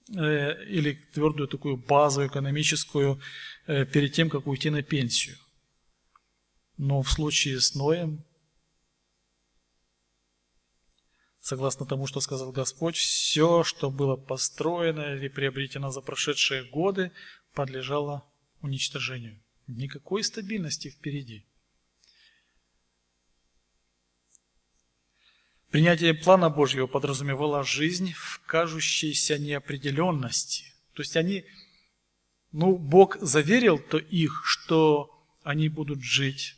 Э, 0.09 0.65
или 0.65 0.93
твердую 1.13 1.47
такую 1.47 1.77
базу 1.77 2.27
экономическую 2.27 3.21
э, 3.67 3.85
перед 3.85 4.11
тем, 4.11 4.29
как 4.29 4.47
уйти 4.47 4.69
на 4.69 4.83
пенсию. 4.83 5.37
Но 6.77 7.01
в 7.01 7.09
случае 7.09 7.61
с 7.61 7.73
Ноем, 7.73 8.25
согласно 11.43 11.85
тому, 11.85 12.07
что 12.07 12.21
сказал 12.21 12.53
Господь, 12.53 12.95
все, 12.95 13.65
что 13.65 13.91
было 13.91 14.15
построено 14.15 15.13
или 15.13 15.27
приобретено 15.27 15.91
за 15.91 15.99
прошедшие 15.99 16.63
годы, 16.63 17.11
подлежало 17.53 18.23
уничтожению. 18.61 19.43
Никакой 19.67 20.23
стабильности 20.23 20.89
впереди. 20.89 21.45
Принятие 25.69 26.13
плана 26.13 26.49
Божьего 26.49 26.87
подразумевало 26.87 27.65
жизнь 27.65 28.13
в 28.13 28.41
кажущейся 28.45 29.37
неопределенности. 29.37 30.63
То 30.93 31.01
есть 31.01 31.17
они, 31.17 31.43
ну, 32.53 32.77
Бог 32.77 33.17
заверил 33.19 33.79
то 33.79 33.97
их, 33.97 34.43
что 34.45 35.11
они 35.43 35.67
будут 35.67 36.01
жить. 36.03 36.55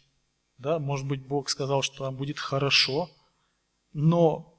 Да, 0.59 0.77
может 0.77 1.07
быть, 1.07 1.25
Бог 1.25 1.49
сказал, 1.49 1.81
что 1.81 2.03
там 2.05 2.15
будет 2.15 2.37
хорошо, 2.37 3.09
но 3.91 4.54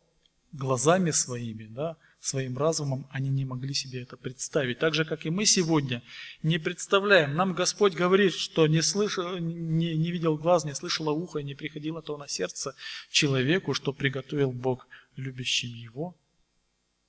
глазами 0.53 1.11
своими, 1.11 1.67
да, 1.67 1.97
своим 2.21 2.59
разумом 2.59 3.07
они 3.11 3.29
не 3.29 3.45
могли 3.45 3.75
себе 3.75 4.03
это 4.03 4.17
представить. 4.17 4.79
Так 4.79 4.95
же, 4.95 5.05
как 5.05 5.27
и 5.27 5.31
мы 5.31 5.47
сегодня 5.47 6.03
не 6.43 6.59
представляем. 6.59 7.35
Нам 7.35 7.55
Господь 7.55 7.95
говорит, 7.95 8.35
что 8.35 8.67
не, 8.67 8.83
слышал, 8.83 9.39
не, 9.39 9.97
не 9.97 10.11
видел 10.11 10.37
глаз, 10.37 10.65
не 10.65 10.75
слышало 10.75 11.11
ухо, 11.11 11.41
не 11.41 11.55
приходило 11.55 12.03
то 12.03 12.17
на 12.17 12.29
сердце 12.29 12.75
человеку, 13.11 13.75
что 13.75 13.93
приготовил 13.93 14.53
Бог 14.53 14.89
любящим 15.17 15.71
его. 15.71 16.17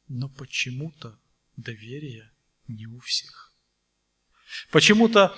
Но 0.07 0.29
почему-то 0.29 1.17
доверие 1.57 2.31
не 2.67 2.85
у 2.87 2.99
всех. 2.99 3.51
Почему-то 4.71 5.35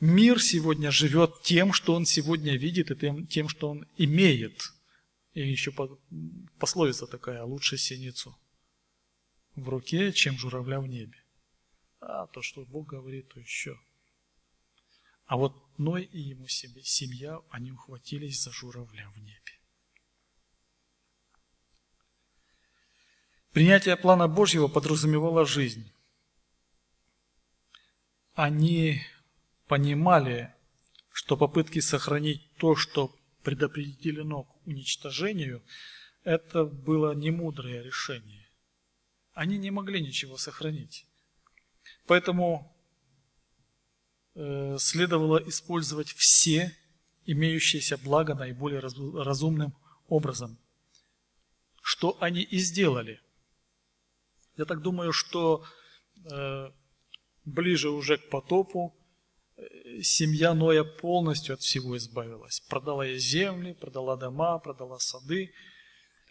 мир 0.00 0.40
сегодня 0.40 0.90
живет 0.90 1.42
тем, 1.42 1.72
что 1.72 1.94
он 1.94 2.06
сегодня 2.06 2.56
видит, 2.56 2.90
и 2.90 2.96
тем, 2.96 3.26
тем 3.26 3.48
что 3.48 3.70
он 3.70 3.86
имеет. 3.96 4.73
И 5.34 5.42
еще 5.42 5.72
пословица 6.58 7.06
такая, 7.06 7.42
лучше 7.42 7.76
синицу 7.76 8.38
в 9.56 9.68
руке, 9.68 10.12
чем 10.12 10.38
журавля 10.38 10.80
в 10.80 10.86
небе. 10.86 11.22
А 12.00 12.26
то, 12.28 12.40
что 12.40 12.64
Бог 12.64 12.88
говорит, 12.88 13.28
то 13.28 13.40
еще. 13.40 13.78
А 15.26 15.36
вот 15.36 15.60
Ной 15.76 16.04
и 16.04 16.20
ему 16.20 16.46
семья, 16.46 17.40
они 17.50 17.72
ухватились 17.72 18.42
за 18.42 18.52
журавля 18.52 19.10
в 19.10 19.18
небе. 19.18 19.60
Принятие 23.50 23.96
плана 23.96 24.28
Божьего 24.28 24.68
подразумевало 24.68 25.46
жизнь. 25.46 25.92
Они 28.34 29.02
понимали, 29.66 30.54
что 31.10 31.36
попытки 31.36 31.80
сохранить 31.80 32.52
то, 32.56 32.76
что 32.76 33.16
предопределено 33.44 34.44
к 34.44 34.66
уничтожению, 34.66 35.62
это 36.24 36.64
было 36.64 37.12
немудрое 37.12 37.82
решение. 37.82 38.48
Они 39.34 39.58
не 39.58 39.70
могли 39.70 40.00
ничего 40.00 40.36
сохранить. 40.36 41.06
Поэтому 42.06 42.74
э, 44.34 44.76
следовало 44.78 45.38
использовать 45.48 46.08
все 46.08 46.76
имеющиеся 47.26 47.98
блага 47.98 48.34
наиболее 48.34 48.80
разумным 48.80 49.74
образом. 50.08 50.58
Что 51.82 52.16
они 52.20 52.42
и 52.42 52.58
сделали. 52.58 53.20
Я 54.56 54.64
так 54.64 54.80
думаю, 54.80 55.12
что 55.12 55.64
э, 56.30 56.70
ближе 57.44 57.90
уже 57.90 58.16
к 58.16 58.30
потопу 58.30 58.94
семья 60.02 60.54
Ноя 60.54 60.84
полностью 60.84 61.54
от 61.54 61.60
всего 61.60 61.96
избавилась. 61.96 62.60
Продала 62.60 63.06
ей 63.06 63.18
земли, 63.18 63.74
продала 63.74 64.16
дома, 64.16 64.58
продала 64.58 64.98
сады, 64.98 65.52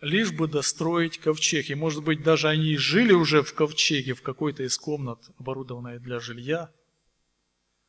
лишь 0.01 0.31
бы 0.31 0.47
достроить 0.47 1.17
ковчег. 1.17 1.69
И, 1.69 1.75
может 1.75 2.03
быть, 2.03 2.23
даже 2.23 2.49
они 2.49 2.75
жили 2.77 3.13
уже 3.13 3.41
в 3.43 3.53
ковчеге, 3.53 4.13
в 4.13 4.21
какой-то 4.21 4.63
из 4.63 4.77
комнат, 4.77 5.19
оборудованной 5.39 5.99
для 5.99 6.19
жилья, 6.19 6.71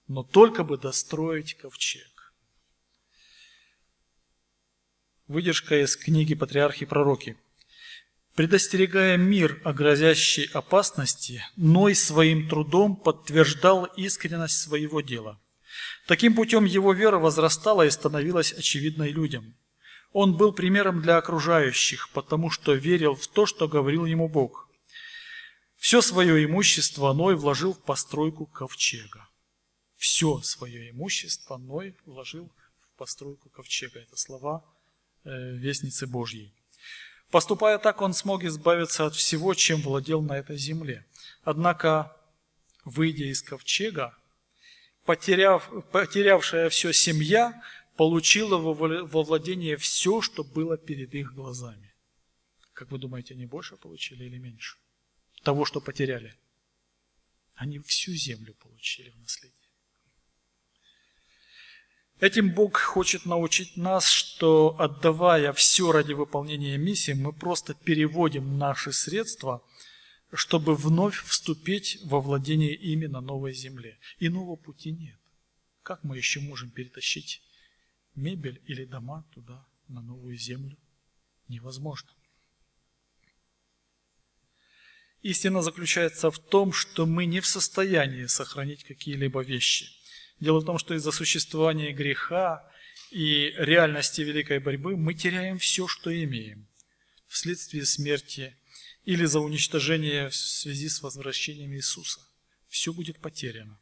но 0.06 0.22
только 0.22 0.64
бы 0.64 0.78
достроить 0.78 1.54
ковчег. 1.54 2.32
Выдержка 5.26 5.82
из 5.82 5.96
книги 5.96 6.34
«Патриархи 6.34 6.84
и 6.84 6.86
пророки». 6.86 7.36
Предостерегая 8.34 9.16
мир 9.16 9.60
о 9.64 9.72
грозящей 9.72 10.44
опасности, 10.52 11.44
Ной 11.56 11.94
своим 11.94 12.48
трудом 12.48 12.96
подтверждал 12.96 13.84
искренность 13.84 14.60
своего 14.60 15.00
дела. 15.00 15.40
Таким 16.06 16.34
путем 16.34 16.64
его 16.64 16.92
вера 16.92 17.18
возрастала 17.18 17.86
и 17.86 17.90
становилась 17.90 18.52
очевидной 18.52 19.10
людям. 19.10 19.54
Он 20.12 20.36
был 20.36 20.52
примером 20.52 21.00
для 21.02 21.16
окружающих, 21.16 22.10
потому 22.10 22.50
что 22.50 22.74
верил 22.74 23.14
в 23.14 23.26
то, 23.28 23.46
что 23.46 23.68
говорил 23.68 24.04
ему 24.04 24.28
Бог. 24.28 24.68
Все 25.76 26.00
свое 26.00 26.44
имущество 26.44 27.12
Ной 27.12 27.36
вложил 27.36 27.74
в 27.74 27.82
постройку 27.82 28.46
ковчега. 28.46 29.28
Все 29.96 30.40
свое 30.42 30.90
имущество 30.90 31.56
Ной 31.56 31.96
вложил 32.04 32.50
в 32.80 32.98
постройку 32.98 33.48
ковчега. 33.50 34.00
Это 34.00 34.16
слова 34.16 34.64
Э, 35.24 35.56
вестницы 35.56 36.06
Божьей. 36.06 36.52
Поступая 37.34 37.78
так, 37.78 38.00
он 38.00 38.14
смог 38.14 38.44
избавиться 38.44 39.06
от 39.06 39.16
всего, 39.16 39.54
чем 39.54 39.80
владел 39.80 40.22
на 40.22 40.38
этой 40.38 40.56
земле. 40.56 41.04
Однако, 41.42 42.16
выйдя 42.84 43.24
из 43.24 43.42
ковчега, 43.42 44.16
потеряв, 45.04 45.68
потерявшая 45.90 46.68
все 46.68 46.92
семья 46.92 47.60
получила 47.96 48.56
во 48.58 49.22
владение 49.24 49.76
все, 49.76 50.20
что 50.20 50.44
было 50.44 50.78
перед 50.78 51.12
их 51.12 51.34
глазами. 51.34 51.92
Как 52.72 52.92
вы 52.92 52.98
думаете, 52.98 53.34
они 53.34 53.46
больше 53.46 53.74
получили 53.74 54.26
или 54.26 54.38
меньше? 54.38 54.78
Того, 55.42 55.64
что 55.64 55.80
потеряли. 55.80 56.36
Они 57.56 57.80
всю 57.80 58.12
землю 58.12 58.54
получили 58.54 59.10
в 59.10 59.18
наследие. 59.18 59.63
Этим 62.24 62.54
Бог 62.54 62.78
хочет 62.78 63.26
научить 63.26 63.76
нас, 63.76 64.08
что 64.08 64.76
отдавая 64.78 65.52
все 65.52 65.92
ради 65.92 66.14
выполнения 66.14 66.78
миссии, 66.78 67.12
мы 67.12 67.34
просто 67.34 67.74
переводим 67.74 68.56
наши 68.56 68.94
средства, 68.94 69.62
чтобы 70.32 70.74
вновь 70.74 71.22
вступить 71.22 71.98
во 72.02 72.22
владение 72.22 72.74
ими 72.74 73.04
на 73.04 73.20
новой 73.20 73.52
земле. 73.52 73.98
Иного 74.20 74.56
пути 74.56 74.90
нет. 74.90 75.20
Как 75.82 76.02
мы 76.02 76.16
еще 76.16 76.40
можем 76.40 76.70
перетащить 76.70 77.42
мебель 78.14 78.62
или 78.64 78.86
дома 78.86 79.26
туда, 79.34 79.66
на 79.88 80.00
новую 80.00 80.38
землю? 80.38 80.78
Невозможно. 81.48 82.08
Истина 85.20 85.60
заключается 85.60 86.30
в 86.30 86.38
том, 86.38 86.72
что 86.72 87.04
мы 87.04 87.26
не 87.26 87.40
в 87.40 87.46
состоянии 87.46 88.24
сохранить 88.24 88.82
какие-либо 88.84 89.42
вещи– 89.42 89.90
Дело 90.44 90.60
в 90.60 90.66
том, 90.66 90.76
что 90.76 90.92
из-за 90.92 91.10
существования 91.10 91.90
греха 91.94 92.70
и 93.10 93.54
реальности 93.56 94.20
великой 94.20 94.58
борьбы 94.58 94.94
мы 94.94 95.14
теряем 95.14 95.56
все, 95.56 95.88
что 95.88 96.14
имеем 96.14 96.68
вследствие 97.26 97.86
смерти 97.86 98.54
или 99.04 99.24
за 99.24 99.40
уничтожение 99.40 100.28
в 100.28 100.36
связи 100.36 100.90
с 100.90 101.00
возвращением 101.00 101.72
Иисуса. 101.72 102.20
Все 102.68 102.92
будет 102.92 103.20
потеряно. 103.20 103.80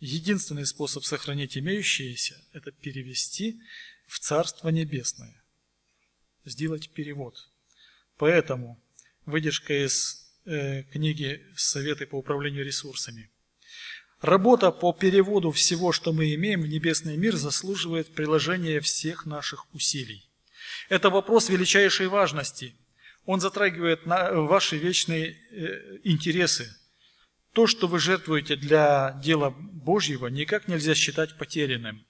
Единственный 0.00 0.64
способ 0.64 1.04
сохранить 1.04 1.58
имеющееся– 1.58 2.42
это 2.54 2.72
перевести 2.72 3.60
в 4.06 4.18
Царство 4.18 4.70
Небесное, 4.70 5.44
сделать 6.46 6.88
перевод. 6.94 7.36
Поэтому 8.16 8.82
выдержка 9.26 9.84
из 9.84 10.26
э, 10.46 10.84
книги 10.84 11.44
«Советы 11.54 12.06
по 12.06 12.16
управлению 12.16 12.64
ресурсами»– 12.64 13.30
Работа 14.20 14.72
по 14.72 14.92
переводу 14.92 15.52
всего, 15.52 15.92
что 15.92 16.12
мы 16.12 16.34
имеем 16.34 16.62
в 16.62 16.66
небесный 16.66 17.16
мир, 17.16 17.36
заслуживает 17.36 18.12
приложения 18.14 18.80
всех 18.80 19.26
наших 19.26 19.72
усилий. 19.72 20.28
Это 20.88 21.08
вопрос 21.08 21.48
величайшей 21.48 22.08
важности. 22.08 22.74
Он 23.26 23.40
затрагивает 23.40 24.00
ваши 24.04 24.76
вечные 24.76 25.36
э, 25.52 25.98
интересы. 26.02 26.74
То, 27.52 27.68
что 27.68 27.86
вы 27.86 28.00
жертвуете 28.00 28.56
для 28.56 29.20
дела 29.22 29.50
Божьего, 29.50 30.26
никак 30.26 30.66
нельзя 30.66 30.96
считать 30.96 31.38
потерянным. 31.38 32.04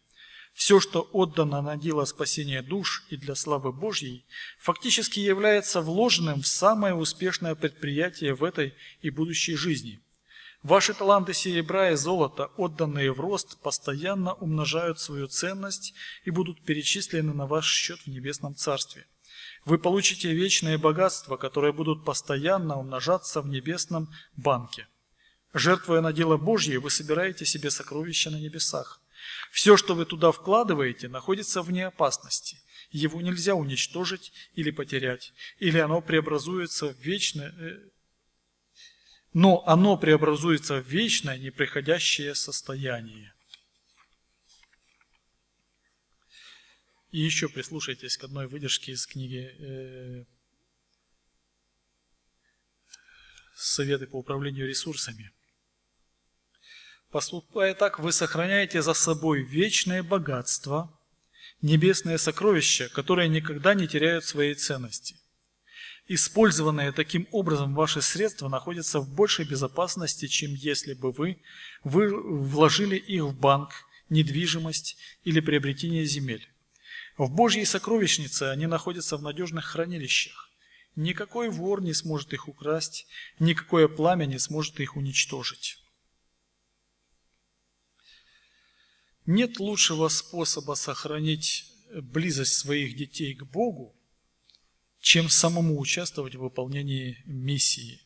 Все, 0.54 0.80
что 0.80 1.08
отдано 1.12 1.60
на 1.60 1.76
дело 1.76 2.06
спасения 2.06 2.62
душ 2.62 3.04
и 3.10 3.16
для 3.18 3.34
славы 3.34 3.70
Божьей, 3.70 4.24
фактически 4.58 5.20
является 5.20 5.82
вложенным 5.82 6.40
в 6.40 6.46
самое 6.46 6.94
успешное 6.94 7.54
предприятие 7.54 8.34
в 8.34 8.44
этой 8.44 8.74
и 9.02 9.10
будущей 9.10 9.56
жизни– 9.56 10.00
Ваши 10.62 10.92
таланты 10.92 11.34
серебра 11.34 11.90
и 11.90 11.94
золота, 11.94 12.50
отданные 12.56 13.12
в 13.12 13.20
рост, 13.20 13.60
постоянно 13.62 14.34
умножают 14.34 14.98
свою 14.98 15.28
ценность 15.28 15.94
и 16.24 16.30
будут 16.30 16.64
перечислены 16.64 17.32
на 17.32 17.46
ваш 17.46 17.70
счет 17.70 18.00
в 18.00 18.06
небесном 18.08 18.56
царстве. 18.56 19.06
Вы 19.64 19.78
получите 19.78 20.32
вечное 20.32 20.76
богатство, 20.76 21.36
которое 21.36 21.72
будут 21.72 22.04
постоянно 22.04 22.76
умножаться 22.76 23.40
в 23.40 23.48
небесном 23.48 24.08
банке. 24.36 24.88
Жертвуя 25.54 26.00
на 26.00 26.12
дело 26.12 26.36
Божье, 26.36 26.80
вы 26.80 26.90
собираете 26.90 27.46
себе 27.46 27.70
сокровища 27.70 28.30
на 28.30 28.40
небесах. 28.40 29.00
Все, 29.52 29.76
что 29.76 29.94
вы 29.94 30.06
туда 30.06 30.32
вкладываете, 30.32 31.08
находится 31.08 31.62
вне 31.62 31.86
опасности. 31.86 32.58
Его 32.90 33.20
нельзя 33.20 33.54
уничтожить 33.54 34.32
или 34.54 34.70
потерять, 34.70 35.32
или 35.58 35.78
оно 35.78 36.00
преобразуется 36.00 36.88
в 36.88 36.98
вечное, 36.98 37.54
э, 37.58 37.87
но 39.32 39.66
оно 39.66 39.96
преобразуется 39.96 40.80
в 40.80 40.86
вечное, 40.86 41.38
неприходящее 41.38 42.34
состояние. 42.34 43.34
И 47.10 47.20
еще 47.20 47.48
прислушайтесь 47.48 48.16
к 48.16 48.24
одной 48.24 48.46
выдержке 48.46 48.92
из 48.92 49.06
книги 49.06 49.50
э, 49.58 50.24
«Советы 53.54 54.06
по 54.06 54.16
управлению 54.16 54.68
ресурсами». 54.68 55.32
Поступая 57.10 57.74
так, 57.74 57.98
вы 57.98 58.12
сохраняете 58.12 58.82
за 58.82 58.92
собой 58.92 59.42
вечное 59.42 60.02
богатство, 60.02 60.94
небесное 61.62 62.18
сокровище, 62.18 62.90
которое 62.90 63.28
никогда 63.28 63.72
не 63.72 63.88
теряют 63.88 64.24
своей 64.24 64.54
ценности– 64.54 65.16
Использованные 66.10 66.92
таким 66.92 67.28
образом 67.32 67.74
ваши 67.74 68.00
средства 68.00 68.48
находятся 68.48 68.98
в 68.98 69.14
большей 69.14 69.44
безопасности, 69.44 70.26
чем 70.26 70.54
если 70.54 70.94
бы 70.94 71.12
вы, 71.12 71.42
вы 71.84 72.08
вложили 72.08 72.96
их 72.96 73.24
в 73.24 73.38
банк, 73.38 73.84
недвижимость 74.08 74.96
или 75.24 75.40
приобретение 75.40 76.06
земель. 76.06 76.48
В 77.18 77.30
Божьей 77.30 77.66
сокровищнице 77.66 78.44
они 78.44 78.66
находятся 78.66 79.18
в 79.18 79.22
надежных 79.22 79.66
хранилищах. 79.66 80.50
Никакой 80.96 81.50
вор 81.50 81.82
не 81.82 81.92
сможет 81.92 82.32
их 82.32 82.48
украсть, 82.48 83.06
никакое 83.38 83.86
пламя 83.86 84.24
не 84.24 84.38
сможет 84.38 84.80
их 84.80 84.96
уничтожить. 84.96 85.76
Нет 89.26 89.60
лучшего 89.60 90.08
способа 90.08 90.72
сохранить 90.72 91.70
близость 91.92 92.54
своих 92.54 92.96
детей 92.96 93.34
к 93.34 93.44
Богу, 93.44 93.97
чем 95.00 95.28
самому 95.28 95.78
участвовать 95.78 96.34
в 96.34 96.40
выполнении 96.40 97.22
миссии 97.26 98.00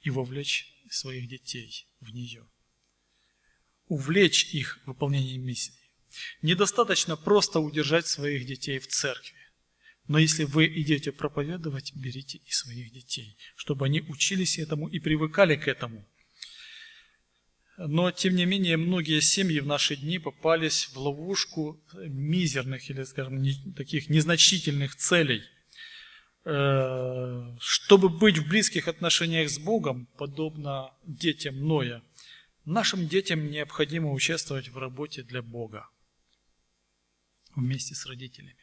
и 0.00 0.10
вовлечь 0.10 0.74
своих 0.90 1.28
детей 1.28 1.86
в 2.00 2.10
нее. 2.10 2.46
Увлечь 3.86 4.54
их 4.54 4.80
в 4.84 4.88
выполнении 4.88 5.36
миссии. 5.36 5.90
Недостаточно 6.42 7.16
просто 7.16 7.60
удержать 7.60 8.06
своих 8.06 8.46
детей 8.46 8.78
в 8.78 8.86
церкви. 8.86 9.38
Но 10.06 10.18
если 10.18 10.44
вы 10.44 10.66
идете 10.66 11.12
проповедовать, 11.12 11.94
берите 11.94 12.38
и 12.38 12.50
своих 12.50 12.92
детей, 12.92 13.38
чтобы 13.56 13.86
они 13.86 14.02
учились 14.02 14.58
этому 14.58 14.88
и 14.88 14.98
привыкали 14.98 15.56
к 15.56 15.66
этому. 15.66 16.06
Но, 17.76 18.12
тем 18.12 18.36
не 18.36 18.44
менее, 18.44 18.76
многие 18.76 19.20
семьи 19.20 19.58
в 19.58 19.66
наши 19.66 19.96
дни 19.96 20.18
попались 20.18 20.90
в 20.92 20.96
ловушку 20.96 21.82
мизерных 21.94 22.88
или, 22.88 23.02
скажем, 23.02 23.42
таких 23.74 24.08
незначительных 24.08 24.94
целей. 24.94 25.42
Э, 26.46 27.56
чтобы 27.58 28.10
быть 28.10 28.36
в 28.36 28.46
близких 28.46 28.86
отношениях 28.86 29.48
с 29.48 29.58
Богом, 29.58 30.06
подобно 30.18 30.94
детям 31.04 31.66
Ноя, 31.66 32.02
нашим 32.66 33.08
детям 33.08 33.50
необходимо 33.50 34.12
участвовать 34.12 34.68
в 34.68 34.76
работе 34.76 35.22
для 35.22 35.40
Бога 35.40 35.88
вместе 37.56 37.94
с 37.94 38.04
родителями. 38.04 38.58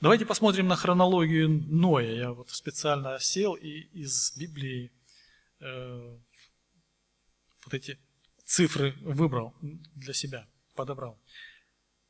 Давайте 0.00 0.24
посмотрим 0.24 0.66
на 0.66 0.76
хронологию 0.76 1.48
Ноя. 1.48 2.14
Я 2.14 2.32
вот 2.32 2.48
специально 2.50 3.18
сел 3.18 3.54
и 3.54 3.80
из 3.92 4.34
Библии 4.34 4.92
э, 5.60 6.18
вот 7.64 7.74
эти 7.74 7.98
цифры 8.46 8.94
выбрал 9.02 9.54
для 9.60 10.14
себя, 10.14 10.48
подобрал. 10.74 11.20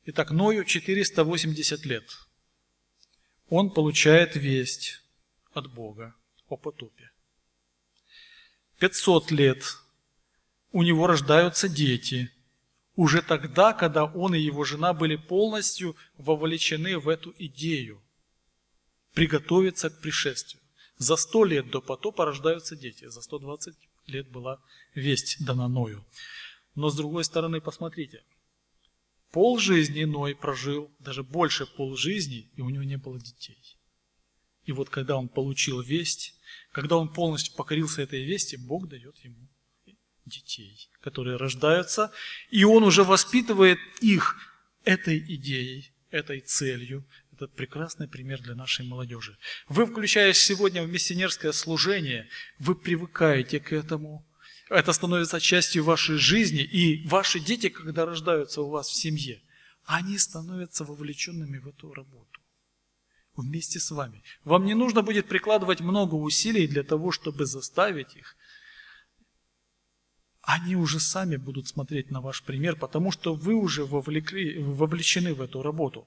Итак, 0.04 0.30
Ною 0.30 0.64
480 0.64 1.84
лет. 1.84 2.04
Он 3.48 3.70
получает 3.70 4.36
весть 4.36 5.02
от 5.52 5.72
Бога 5.72 6.14
о 6.48 6.56
потопе. 6.56 7.10
500 8.78 9.30
лет 9.30 9.62
у 10.72 10.82
него 10.82 11.06
рождаются 11.06 11.68
дети. 11.68 12.30
Уже 12.96 13.22
тогда, 13.22 13.72
когда 13.72 14.04
он 14.04 14.34
и 14.34 14.40
его 14.40 14.64
жена 14.64 14.92
были 14.92 15.16
полностью 15.16 15.96
вовлечены 16.16 16.98
в 16.98 17.08
эту 17.08 17.34
идею 17.38 18.02
приготовиться 19.14 19.90
к 19.90 20.00
пришествию. 20.00 20.60
За 20.98 21.16
сто 21.16 21.44
лет 21.44 21.70
до 21.70 21.80
потопа 21.80 22.24
рождаются 22.24 22.76
дети, 22.76 23.08
за 23.08 23.20
120 23.20 23.74
лет 24.06 24.28
была 24.28 24.60
весть 24.94 25.44
дана 25.44 25.68
Ною. 25.68 26.04
Но 26.74 26.90
с 26.90 26.96
другой 26.96 27.24
стороны, 27.24 27.60
посмотрите, 27.60 28.22
пол 29.34 29.58
жизни 29.58 30.04
Ной 30.04 30.36
прожил, 30.36 30.94
даже 31.00 31.24
больше 31.24 31.66
пол 31.66 31.96
жизни, 31.96 32.52
и 32.54 32.60
у 32.60 32.70
него 32.70 32.84
не 32.84 32.96
было 32.96 33.18
детей. 33.18 33.76
И 34.64 34.70
вот 34.70 34.90
когда 34.90 35.16
он 35.16 35.28
получил 35.28 35.80
весть, 35.80 36.34
когда 36.70 36.96
он 36.96 37.12
полностью 37.12 37.52
покорился 37.56 38.02
этой 38.02 38.24
вести, 38.24 38.56
Бог 38.56 38.88
дает 38.88 39.18
ему 39.24 39.48
детей, 40.24 40.88
которые 41.00 41.36
рождаются, 41.36 42.12
и 42.50 42.62
он 42.62 42.84
уже 42.84 43.02
воспитывает 43.02 43.78
их 44.00 44.36
этой 44.84 45.18
идеей, 45.18 45.92
этой 46.10 46.38
целью, 46.38 47.04
этот 47.32 47.52
прекрасный 47.56 48.06
пример 48.06 48.40
для 48.40 48.54
нашей 48.54 48.86
молодежи. 48.86 49.36
Вы, 49.66 49.84
включаясь 49.86 50.38
сегодня 50.38 50.84
в 50.84 50.88
миссионерское 50.88 51.50
служение, 51.50 52.28
вы 52.60 52.76
привыкаете 52.76 53.58
к 53.58 53.72
этому. 53.72 54.24
Это 54.70 54.92
становится 54.92 55.40
частью 55.40 55.84
вашей 55.84 56.16
жизни, 56.16 56.62
и 56.62 57.06
ваши 57.06 57.38
дети, 57.38 57.68
когда 57.68 58.06
рождаются 58.06 58.62
у 58.62 58.70
вас 58.70 58.88
в 58.88 58.94
семье, 58.94 59.42
они 59.84 60.18
становятся 60.18 60.84
вовлеченными 60.84 61.58
в 61.58 61.68
эту 61.68 61.92
работу 61.92 62.40
вместе 63.36 63.78
с 63.80 63.90
вами. 63.90 64.22
Вам 64.44 64.64
не 64.64 64.74
нужно 64.74 65.02
будет 65.02 65.28
прикладывать 65.28 65.80
много 65.80 66.14
усилий 66.14 66.66
для 66.66 66.82
того, 66.82 67.10
чтобы 67.10 67.46
заставить 67.46 68.16
их. 68.16 68.36
Они 70.40 70.76
уже 70.76 71.00
сами 71.00 71.36
будут 71.36 71.68
смотреть 71.68 72.10
на 72.10 72.20
ваш 72.20 72.42
пример, 72.42 72.76
потому 72.76 73.10
что 73.10 73.34
вы 73.34 73.54
уже 73.54 73.84
вовлекли, 73.84 74.62
вовлечены 74.62 75.34
в 75.34 75.40
эту 75.40 75.62
работу 75.62 76.06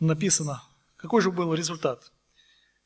написано, 0.00 0.62
какой 0.96 1.22
же 1.22 1.30
был 1.30 1.54
результат? 1.54 2.12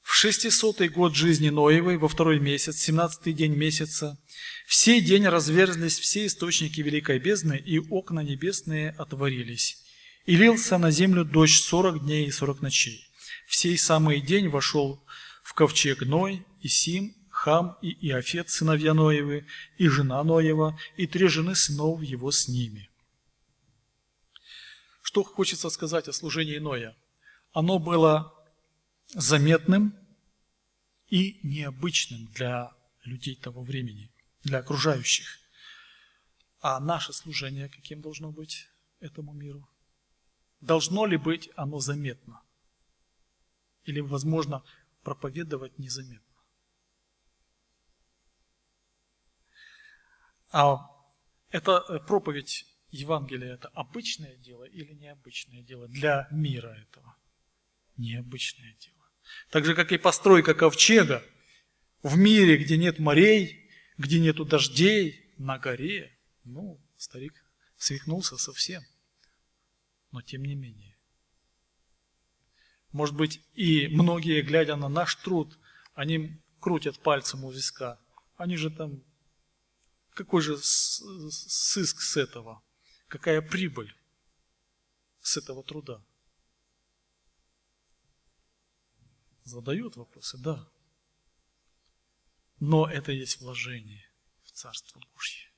В 0.03 0.15
шестисотый 0.15 0.89
год 0.89 1.15
жизни 1.15 1.49
Ноевой, 1.49 1.97
во 1.97 2.09
второй 2.09 2.41
месяц, 2.41 2.79
семнадцатый 2.79 3.33
день 3.33 3.55
месяца, 3.55 4.19
в 4.67 4.75
сей 4.75 5.01
день 5.01 5.27
разверзлись 5.27 5.99
все 5.99 6.27
источники 6.27 6.81
великой 6.81 7.19
бездны, 7.19 7.57
и 7.57 7.79
окна 7.79 8.21
небесные 8.21 8.91
отворились. 8.99 9.79
И 10.27 10.37
лился 10.37 10.79
на 10.79 10.91
землю 10.91 11.25
дождь 11.25 11.63
сорок 11.63 12.01
дней 12.01 12.27
и 12.27 12.33
сорок 12.33 12.61
ночей. 12.61 13.07
В 13.47 13.55
сей 13.55 13.79
самый 13.79 14.21
день 14.21 14.49
вошел 14.49 15.05
в 15.43 15.55
ковчег 15.55 16.03
Ной, 16.03 16.45
и 16.61 16.69
Сим, 16.69 17.15
Хам 17.31 17.77
и 17.81 17.91
Иофет, 18.09 18.51
сыновья 18.51 18.95
Ноевы, 18.95 19.47
и 19.79 19.89
жена 19.89 20.23
Ноева, 20.23 20.79
и 20.97 21.07
три 21.07 21.29
жены 21.29 21.55
сынов 21.55 22.03
его 22.03 22.31
с 22.31 22.49
ними. 22.49 22.91
Что 25.03 25.23
хочется 25.23 25.71
сказать 25.71 26.09
о 26.09 26.13
служении 26.13 26.59
Ноя? 26.59 26.97
оно 27.53 27.79
было 27.79 28.33
заметным 29.13 29.95
и 31.09 31.41
необычным 31.43 32.27
для 32.33 32.73
людей 33.05 33.37
того 33.37 33.63
времени, 33.63 34.11
для 34.43 34.59
окружающих. 34.59 35.39
А 36.61 36.79
наше 36.81 37.13
служение 37.13 37.69
каким 37.69 38.01
должно 38.01 38.31
быть 38.31 38.69
этому 39.01 39.33
миру? 39.33 39.69
Должно 40.61 41.07
ли 41.07 41.17
быть 41.17 41.51
оно 41.57 41.81
заметно? 41.81 42.43
Или, 43.85 44.01
возможно, 44.01 44.63
проповедовать 45.03 45.79
незаметно? 45.79 46.37
А 50.51 50.89
эта 51.51 51.81
проповедь 52.07 52.67
Евангелия– 52.91 53.55
это 53.55 53.69
обычное 53.69 54.37
дело 54.37 54.65
или 54.65 54.93
необычное 54.93 55.63
дело 55.63 55.89
для 55.89 56.29
мира 56.31 56.69
этого? 56.69 57.17
необычное 57.97 58.75
дело. 58.81 59.02
Так 59.51 59.65
же, 59.65 59.75
как 59.75 59.93
и 59.93 59.99
постройка 59.99 60.55
ковчега 60.55 61.25
в 62.03 62.17
мире, 62.17 62.57
где 62.57 62.77
нет 62.77 62.99
морей, 62.99 63.71
где 63.99 64.19
нету 64.19 64.45
дождей, 64.45 65.23
на 65.39 65.59
горе. 65.59 66.17
Ну, 66.45 66.81
старик 66.97 67.45
свихнулся 67.77 68.37
совсем. 68.37 68.83
Но 70.11 70.23
тем 70.23 70.45
не 70.45 70.55
менее. 70.55 70.97
Может 72.93 73.17
быть, 73.17 73.43
и 73.55 73.89
многие, 73.89 74.43
глядя 74.43 74.77
на 74.77 74.89
наш 74.89 75.15
труд, 75.17 75.59
они 75.95 76.41
крутят 76.61 76.99
пальцем 77.01 77.45
у 77.45 77.51
виска. 77.51 77.99
Они 78.37 78.57
же 78.57 78.71
там... 78.71 79.03
Какой 80.15 80.43
же 80.43 80.59
сыск 80.59 82.01
с 82.03 82.19
этого? 82.19 82.63
Какая 83.09 83.41
прибыль 83.41 83.95
с 85.23 85.39
этого 85.39 85.65
труда? 85.65 86.05
Задают 89.45 89.97
вопросы, 89.97 90.39
да. 90.39 90.69
Но 92.61 92.89
это 92.89 93.13
есть 93.13 93.41
вложение 93.41 94.05
в 94.45 94.53
Царство 94.53 95.01
Божье. 95.15 95.51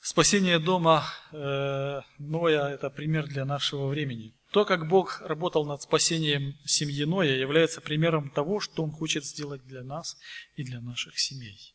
Спасение 0.00 0.58
дома 0.58 1.04
э, 1.32 2.00
Ноя– 2.18 2.68
это 2.68 2.90
пример 2.90 3.26
для 3.26 3.44
нашего 3.44 3.88
времени. 3.88 4.34
То, 4.50 4.64
как 4.64 4.88
Бог 4.88 5.20
работал 5.20 5.66
над 5.66 5.82
спасением 5.82 6.58
семьи 6.64 7.04
Ноя, 7.04 7.36
является 7.36 7.80
примером 7.80 8.30
того, 8.30 8.60
что 8.60 8.82
Он 8.82 8.90
хочет 8.90 9.24
сделать 9.24 9.64
для 9.66 9.82
нас 9.82 10.16
и 10.56 10.64
для 10.64 10.80
наших 10.80 11.18
семей 11.18 11.74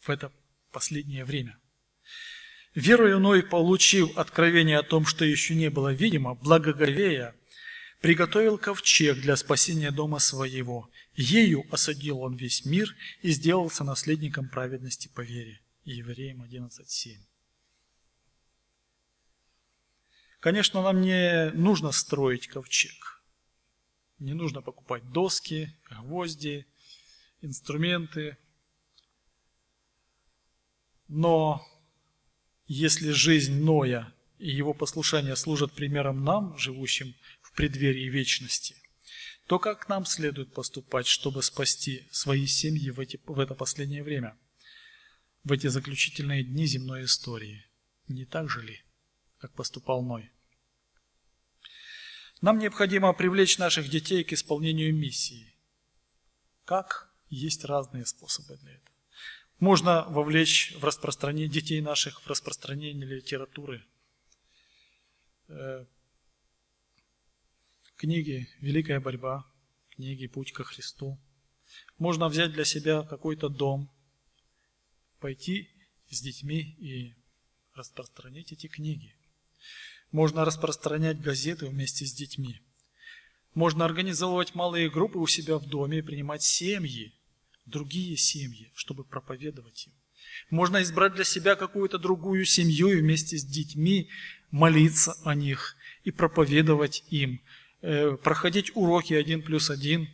в 0.00 0.08
это 0.08 0.32
последнее 0.72 1.24
время. 1.24 1.58
Верою 2.74 3.18
Ной, 3.18 3.42
получив 3.42 4.16
откровение 4.16 4.78
о 4.78 4.82
том, 4.82 5.04
что 5.04 5.24
еще 5.24 5.54
не 5.54 5.70
было 5.70 5.92
видимо, 5.92 6.34
благоговея, 6.34 7.34
приготовил 8.00 8.58
ковчег 8.58 9.20
для 9.20 9.36
спасения 9.36 9.90
дома 9.90 10.18
своего. 10.18 10.90
Ею 11.14 11.66
осадил 11.70 12.20
он 12.20 12.34
весь 12.34 12.64
мир 12.64 12.94
и 13.22 13.30
сделался 13.30 13.84
наследником 13.84 14.48
праведности 14.48 15.08
по 15.08 15.20
вере. 15.20 15.60
Евреям 15.84 16.42
11.7. 16.42 17.16
Конечно, 20.40 20.82
нам 20.82 21.02
не 21.02 21.50
нужно 21.50 21.92
строить 21.92 22.48
ковчег. 22.48 23.22
Не 24.18 24.32
нужно 24.32 24.62
покупать 24.62 25.10
доски, 25.12 25.76
гвозди, 25.90 26.66
инструменты. 27.42 28.38
Но 31.08 31.66
если 32.66 33.10
жизнь 33.10 33.62
Ноя 33.62 34.12
и 34.38 34.48
его 34.48 34.72
послушание 34.72 35.36
служат 35.36 35.72
примером 35.72 36.24
нам, 36.24 36.56
живущим 36.56 37.14
в 37.50 37.56
преддверии 37.56 38.08
вечности, 38.08 38.76
то 39.46 39.58
как 39.58 39.88
нам 39.88 40.04
следует 40.04 40.54
поступать, 40.54 41.06
чтобы 41.06 41.42
спасти 41.42 42.08
свои 42.12 42.46
семьи 42.46 42.90
в, 42.90 43.00
эти, 43.00 43.20
в 43.26 43.38
это 43.38 43.54
последнее 43.54 44.02
время, 44.02 44.38
в 45.42 45.52
эти 45.52 45.66
заключительные 45.66 46.44
дни 46.44 46.66
земной 46.66 47.04
истории? 47.04 47.66
Не 48.08 48.24
так 48.24 48.48
же 48.48 48.62
ли, 48.62 48.80
как 49.38 49.52
поступал 49.54 50.02
Ной? 50.02 50.30
Нам 52.40 52.58
необходимо 52.58 53.12
привлечь 53.12 53.58
наших 53.58 53.88
детей 53.88 54.24
к 54.24 54.32
исполнению 54.32 54.94
миссии. 54.94 55.54
Как? 56.64 57.12
Есть 57.28 57.64
разные 57.64 58.06
способы 58.06 58.56
для 58.56 58.72
этого. 58.72 58.96
Можно 59.58 60.04
вовлечь 60.08 60.74
в 60.76 60.84
распространение 60.84 61.48
детей 61.48 61.80
наших 61.80 62.22
в 62.22 62.26
распространение 62.26 63.06
литературы, 63.06 63.84
э, 65.48 65.84
книги 68.00 68.48
«Великая 68.62 68.98
борьба», 68.98 69.44
книги 69.90 70.26
«Путь 70.26 70.52
ко 70.52 70.64
Христу». 70.64 71.18
Можно 71.98 72.30
взять 72.30 72.50
для 72.50 72.64
себя 72.64 73.02
какой-то 73.02 73.50
дом, 73.50 73.90
пойти 75.18 75.68
с 76.08 76.22
детьми 76.22 76.74
и 76.78 77.14
распространять 77.74 78.52
эти 78.52 78.68
книги. 78.68 79.14
Можно 80.12 80.46
распространять 80.46 81.20
газеты 81.20 81.66
вместе 81.66 82.06
с 82.06 82.14
детьми. 82.14 82.62
Можно 83.52 83.84
организовывать 83.84 84.54
малые 84.54 84.88
группы 84.88 85.18
у 85.18 85.26
себя 85.26 85.58
в 85.58 85.66
доме 85.66 85.98
и 85.98 86.02
принимать 86.02 86.42
семьи, 86.42 87.12
другие 87.66 88.16
семьи, 88.16 88.72
чтобы 88.74 89.04
проповедовать 89.04 89.88
им. 89.88 89.92
Можно 90.48 90.82
избрать 90.82 91.12
для 91.12 91.24
себя 91.24 91.54
какую-то 91.54 91.98
другую 91.98 92.46
семью 92.46 92.88
и 92.88 93.00
вместе 93.02 93.36
с 93.36 93.44
детьми 93.44 94.08
молиться 94.50 95.18
о 95.22 95.34
них 95.34 95.76
и 96.04 96.10
проповедовать 96.10 97.04
им, 97.10 97.42
проходить 97.80 98.74
уроки 98.76 99.14
один 99.14 99.42
плюс 99.42 99.70
один 99.70 100.08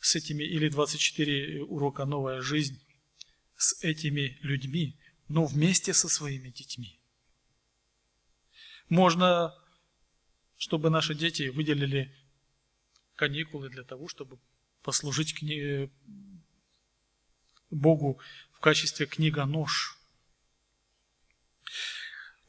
с 0.00 0.16
этими 0.16 0.42
или 0.42 0.68
24 0.68 1.62
урока 1.62 2.04
«Новая 2.04 2.40
жизнь» 2.40 2.80
с 3.56 3.82
этими 3.84 4.38
людьми, 4.42 4.98
но 5.28 5.46
вместе 5.46 5.94
со 5.94 6.08
своими 6.08 6.50
детьми. 6.50 7.00
Можно, 8.88 9.54
чтобы 10.56 10.90
наши 10.90 11.14
дети 11.14 11.48
выделили 11.48 12.14
каникулы 13.14 13.70
для 13.70 13.84
того, 13.84 14.08
чтобы 14.08 14.38
послужить 14.82 15.34
кни... 15.34 15.90
Богу 17.70 18.20
в 18.52 18.60
качестве 18.60 19.06
книга-нож. 19.06 19.98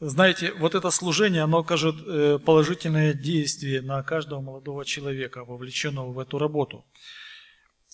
Знаете, 0.06 0.52
вот 0.56 0.76
это 0.76 0.92
служение, 0.92 1.44
оно 1.44 1.60
окажет 1.60 1.96
э, 2.06 2.38
положительное 2.38 3.14
действие 3.14 3.82
на 3.82 4.04
каждого 4.04 4.42
молодого 4.42 4.84
человека, 4.84 5.46
вовлеченного 5.46 6.12
в 6.12 6.20
эту 6.20 6.38
работу. 6.38 6.86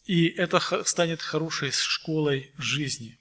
И 0.05 0.27
это 0.27 0.59
станет 0.85 1.21
хорошей 1.21 1.69
школой 1.71 2.51
жизни. 2.57 3.19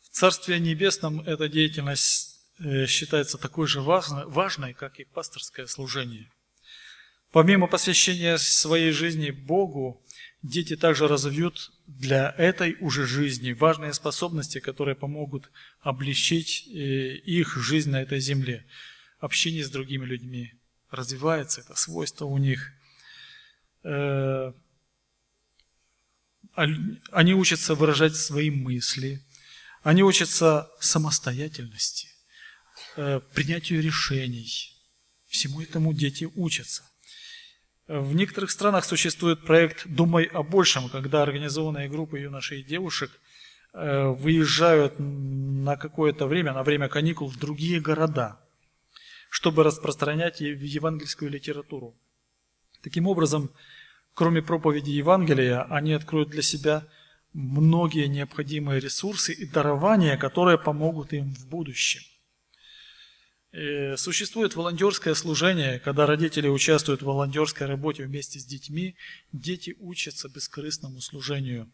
В 0.00 0.10
Царстве 0.10 0.60
Небесном 0.60 1.22
эта 1.22 1.48
деятельность 1.48 2.38
э, 2.60 2.86
считается 2.86 3.36
такой 3.36 3.66
же 3.66 3.80
важной, 3.80 4.72
как 4.72 5.00
и 5.00 5.04
пасторское 5.04 5.66
служение. 5.66 6.30
Помимо 7.32 7.66
посвящения 7.66 8.36
своей 8.36 8.92
жизни 8.92 9.30
Богу, 9.30 10.05
дети 10.42 10.76
также 10.76 11.08
разовьют 11.08 11.72
для 11.86 12.34
этой 12.36 12.76
уже 12.80 13.06
жизни 13.06 13.52
важные 13.52 13.92
способности, 13.92 14.60
которые 14.60 14.94
помогут 14.94 15.50
облегчить 15.80 16.66
э, 16.68 17.16
их 17.16 17.56
жизнь 17.56 17.90
на 17.90 18.02
этой 18.02 18.20
земле. 18.20 18.66
Общение 19.18 19.64
с 19.64 19.70
другими 19.70 20.04
людьми 20.04 20.52
развивается, 20.90 21.60
это 21.60 21.74
свойство 21.74 22.26
у 22.26 22.38
них. 22.38 22.72
Э, 23.82 24.52
они 26.54 27.34
учатся 27.34 27.74
выражать 27.74 28.16
свои 28.16 28.50
мысли, 28.50 29.22
они 29.82 30.02
учатся 30.02 30.70
самостоятельности, 30.80 32.08
э, 32.96 33.20
принятию 33.34 33.82
решений. 33.82 34.72
Всему 35.26 35.60
этому 35.60 35.92
дети 35.92 36.24
учатся. 36.34 36.82
В 37.88 38.16
некоторых 38.16 38.50
странах 38.50 38.84
существует 38.84 39.44
проект 39.44 39.86
«Думай 39.86 40.24
о 40.24 40.42
большем», 40.42 40.88
когда 40.88 41.22
организованные 41.22 41.88
группы 41.88 42.18
юношей 42.18 42.60
и 42.60 42.64
девушек 42.64 43.12
э, 43.72 44.08
выезжают 44.08 44.94
на 44.98 45.76
какое-то 45.76 46.26
время, 46.26 46.52
на 46.52 46.64
время 46.64 46.88
каникул 46.88 47.28
в 47.28 47.38
другие 47.38 47.80
города, 47.80 48.40
чтобы 49.30 49.62
распространять 49.62 50.40
евангельскую 50.40 51.30
литературу. 51.30 51.94
Таким 52.82 53.06
образом, 53.06 53.50
кроме 54.14 54.42
проповеди 54.42 54.90
Евангелия, 54.90 55.62
они 55.70 55.92
откроют 55.92 56.30
для 56.30 56.42
себя 56.42 56.88
многие 57.32 58.08
необходимые 58.08 58.80
ресурсы 58.80 59.32
и 59.32 59.46
дарования, 59.46 60.16
которые 60.16 60.58
помогут 60.58 61.12
им 61.12 61.32
в 61.34 61.46
будущем. 61.46 62.02
Э, 63.56 63.96
существует 63.96 64.54
волонтерское 64.54 65.14
служение, 65.14 65.78
когда 65.78 66.04
родители 66.04 66.46
участвуют 66.46 67.00
в 67.00 67.06
волонтерской 67.06 67.66
работе 67.66 68.04
вместе 68.04 68.38
с 68.38 68.44
детьми, 68.44 68.96
дети 69.32 69.74
учатся 69.78 70.28
бескорыстному 70.28 71.00
служению. 71.00 71.72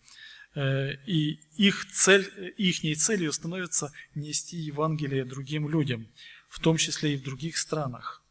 Э, 0.55 0.93
и 1.07 1.41
их, 1.57 1.91
цель, 1.91 2.55
их 2.57 2.97
целью 2.99 3.33
становится 3.33 3.93
нести 4.15 4.57
Евангелие 4.59 5.25
другим 5.25 5.69
людям, 5.69 6.07
в 6.49 6.61
том 6.61 6.77
числе 6.77 7.15
и 7.15 7.17
в 7.17 7.25
других 7.25 7.59
странах. 7.59 8.23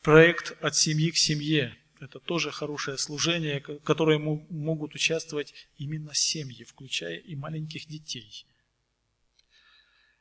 Проект 0.00 0.56
«От 0.62 0.74
семьи 0.74 1.10
к 1.10 1.18
семье»– 1.18 1.76
это 2.00 2.18
тоже 2.18 2.50
хорошее 2.50 2.96
служение, 2.96 3.60
в 3.60 3.80
которое 3.80 4.18
могут 4.18 4.94
участвовать 4.94 5.52
именно 5.76 6.14
семьи, 6.14 6.64
включая 6.64 7.18
и 7.18 7.36
маленьких 7.36 7.86
детей– 7.86 8.46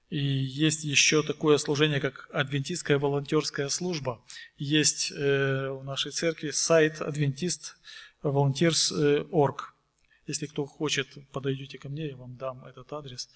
и 0.10 0.20
есть 0.20 0.84
еще 0.84 1.24
такое 1.24 1.58
служение, 1.58 2.00
как 2.00 2.30
адвентистская 2.32 3.00
волонтерская 3.00 3.70
служба. 3.70 4.24
Есть 4.58 5.12
э, 5.12 5.70
в 5.70 5.84
нашей 5.84 6.12
церкви 6.12 6.52
сайт 6.52 7.02
адвентист 7.02 7.78
volunteers.org. 8.22 9.74
Если 10.28 10.46
кто 10.46 10.66
хочет, 10.66 11.08
подойдите 11.32 11.78
ко 11.78 11.90
мне, 11.90 12.10
я 12.10 12.16
вам 12.16 12.38
дам 12.38 12.64
этот 12.66 12.92
адрес, 12.94 13.30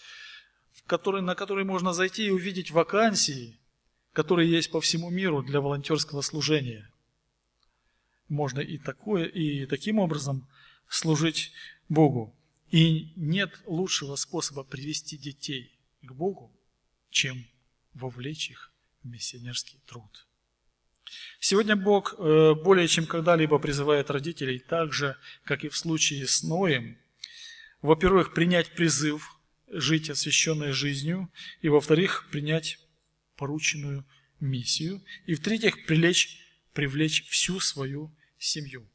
в 0.72 0.84
который, 0.84 1.22
на 1.22 1.36
который 1.36 1.64
можно 1.64 1.94
зайти 1.94 2.28
и 2.28 2.32
увидеть 2.32 2.72
вакансии, 2.72 3.60
которые 4.14 4.50
есть 4.50 4.72
по 4.72 4.82
всему 4.82 5.10
миру 5.10 5.44
для 5.44 5.62
волонтерского 5.62 6.22
служения. 6.22 6.92
Можно 8.28 8.60
и 8.60 8.78
такое, 8.78 9.26
и 9.26 9.66
таким 9.66 10.00
образом 10.00 10.48
служить 10.88 11.52
Богу. 11.90 12.36
И 12.70 13.12
нет 13.16 13.60
лучшего 13.66 14.16
способа 14.16 14.64
привести 14.64 15.18
детей 15.18 15.80
к 16.04 16.12
Богу, 16.12 16.52
чем 17.10 17.46
вовлечь 17.94 18.50
их 18.50 18.72
в 19.04 19.08
миссионерский 19.08 19.80
труд. 19.86 20.28
Сегодня 21.40 21.76
Бог 21.76 22.16
э, 22.18 22.54
более 22.54 22.88
чем 22.88 23.06
когда-либо 23.06 23.58
призывает 23.60 24.12
родителей 24.12 24.60
так 24.60 24.94
же, 24.94 25.18
как 25.44 25.64
и 25.64 25.70
в 25.70 25.78
случае 25.78 26.28
с 26.28 26.44
Ноем, 26.44 26.98
во-первых, 27.82 28.34
принять 28.34 28.76
призыв 28.76 29.40
жить 29.68 30.10
освященной 30.10 30.72
жизнью, 30.72 31.32
и 31.62 31.70
во-вторых, 31.70 32.28
принять 32.32 32.80
порученную 33.38 34.06
миссию, 34.40 35.04
и 35.26 35.34
в-третьих, 35.34 35.86
привлечь, 35.86 36.40
привлечь 36.74 37.28
всю 37.30 37.60
свою 37.60 38.16
семью. 38.38 38.88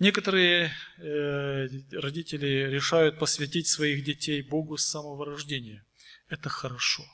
Некоторые 0.00 0.72
э, 0.98 1.68
родители 1.92 2.68
решают 2.68 3.18
посвятить 3.18 3.68
своих 3.68 4.02
детей 4.04 4.42
Богу 4.42 4.76
с 4.76 4.84
самого 4.84 5.24
рождения– 5.24 5.84
это 6.28 6.48
хорошо. 6.48 7.04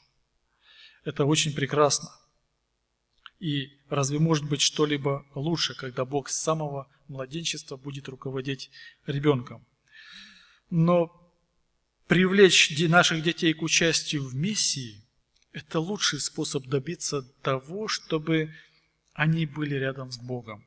Это 1.04 1.24
очень 1.24 1.54
прекрасно. 1.54 2.11
И 3.38 3.78
разве 3.88 4.18
может 4.18 4.44
быть 4.44 4.61
что-либо 4.61 5.26
лучше, 5.34 5.74
когда 5.74 6.04
Бог 6.04 6.28
с 6.28 6.36
самого 6.36 6.88
младенчества 7.08 7.76
будет 7.76 8.08
руководить 8.08 8.70
ребенком? 9.06 9.66
Но 10.68 11.32
привлечь 12.06 12.70
наших 12.88 13.22
детей 13.22 13.54
к 13.54 13.62
участию 13.62 14.24
в 14.24 14.34
миссии– 14.34 15.02
это 15.52 15.80
лучший 15.80 16.20
способ 16.20 16.66
добиться 16.66 17.22
того, 17.42 17.88
чтобы 17.88 18.54
они 19.14 19.46
были 19.46 19.74
рядом 19.74 20.12
с 20.12 20.18
Богом. 20.18 20.66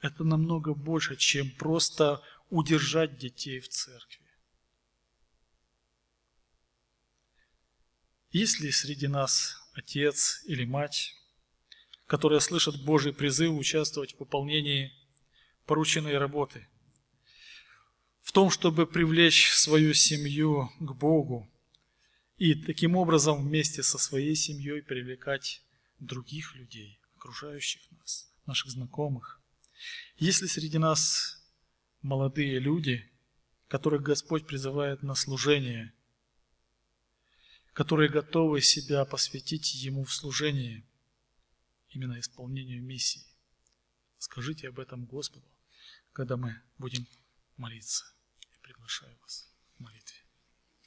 Это 0.00 0.24
намного 0.24 0.74
больше, 0.74 1.16
чем 1.16 1.50
просто 1.50 2.22
удержать 2.48 3.18
детей 3.18 3.60
в 3.60 3.68
церкви. 3.68 4.19
Есть 8.32 8.60
ли 8.60 8.70
среди 8.70 9.08
нас 9.08 9.56
отец 9.72 10.44
или 10.46 10.64
мать, 10.64 11.16
которые 12.06 12.40
слышат 12.40 12.80
Божий 12.84 13.12
призыв 13.12 13.52
участвовать 13.52 14.14
в 14.14 14.20
выполнении 14.20 14.92
порученной 15.66 16.16
работы? 16.16 16.68
В 18.22 18.30
том, 18.30 18.50
чтобы 18.50 18.86
привлечь 18.86 19.50
свою 19.50 19.94
семью 19.94 20.70
к 20.78 20.92
Богу 20.92 21.50
и 22.36 22.54
таким 22.54 22.94
образом 22.94 23.42
вместе 23.42 23.82
со 23.82 23.98
своей 23.98 24.36
семьей 24.36 24.80
привлекать 24.80 25.64
других 25.98 26.54
людей, 26.54 27.00
окружающих 27.16 27.82
нас, 27.90 28.32
наших 28.46 28.70
знакомых. 28.70 29.42
Есть 30.18 30.40
ли 30.42 30.46
среди 30.46 30.78
нас 30.78 31.42
молодые 32.00 32.60
люди, 32.60 33.10
которых 33.66 34.02
Господь 34.02 34.46
призывает 34.46 35.02
на 35.02 35.16
служение– 35.16 35.92
которые 37.72 38.08
готовы 38.08 38.60
себя 38.60 39.04
посвятить 39.04 39.74
Ему 39.74 40.04
в 40.04 40.12
служении, 40.12 40.84
именно 41.88 42.18
исполнению 42.18 42.82
миссии. 42.82 43.24
Скажите 44.18 44.68
об 44.68 44.78
этом 44.78 45.06
Господу, 45.06 45.46
когда 46.12 46.36
мы 46.36 46.60
будем 46.78 47.06
молиться. 47.56 48.04
Я 48.52 48.58
приглашаю 48.60 49.16
вас. 49.22 49.49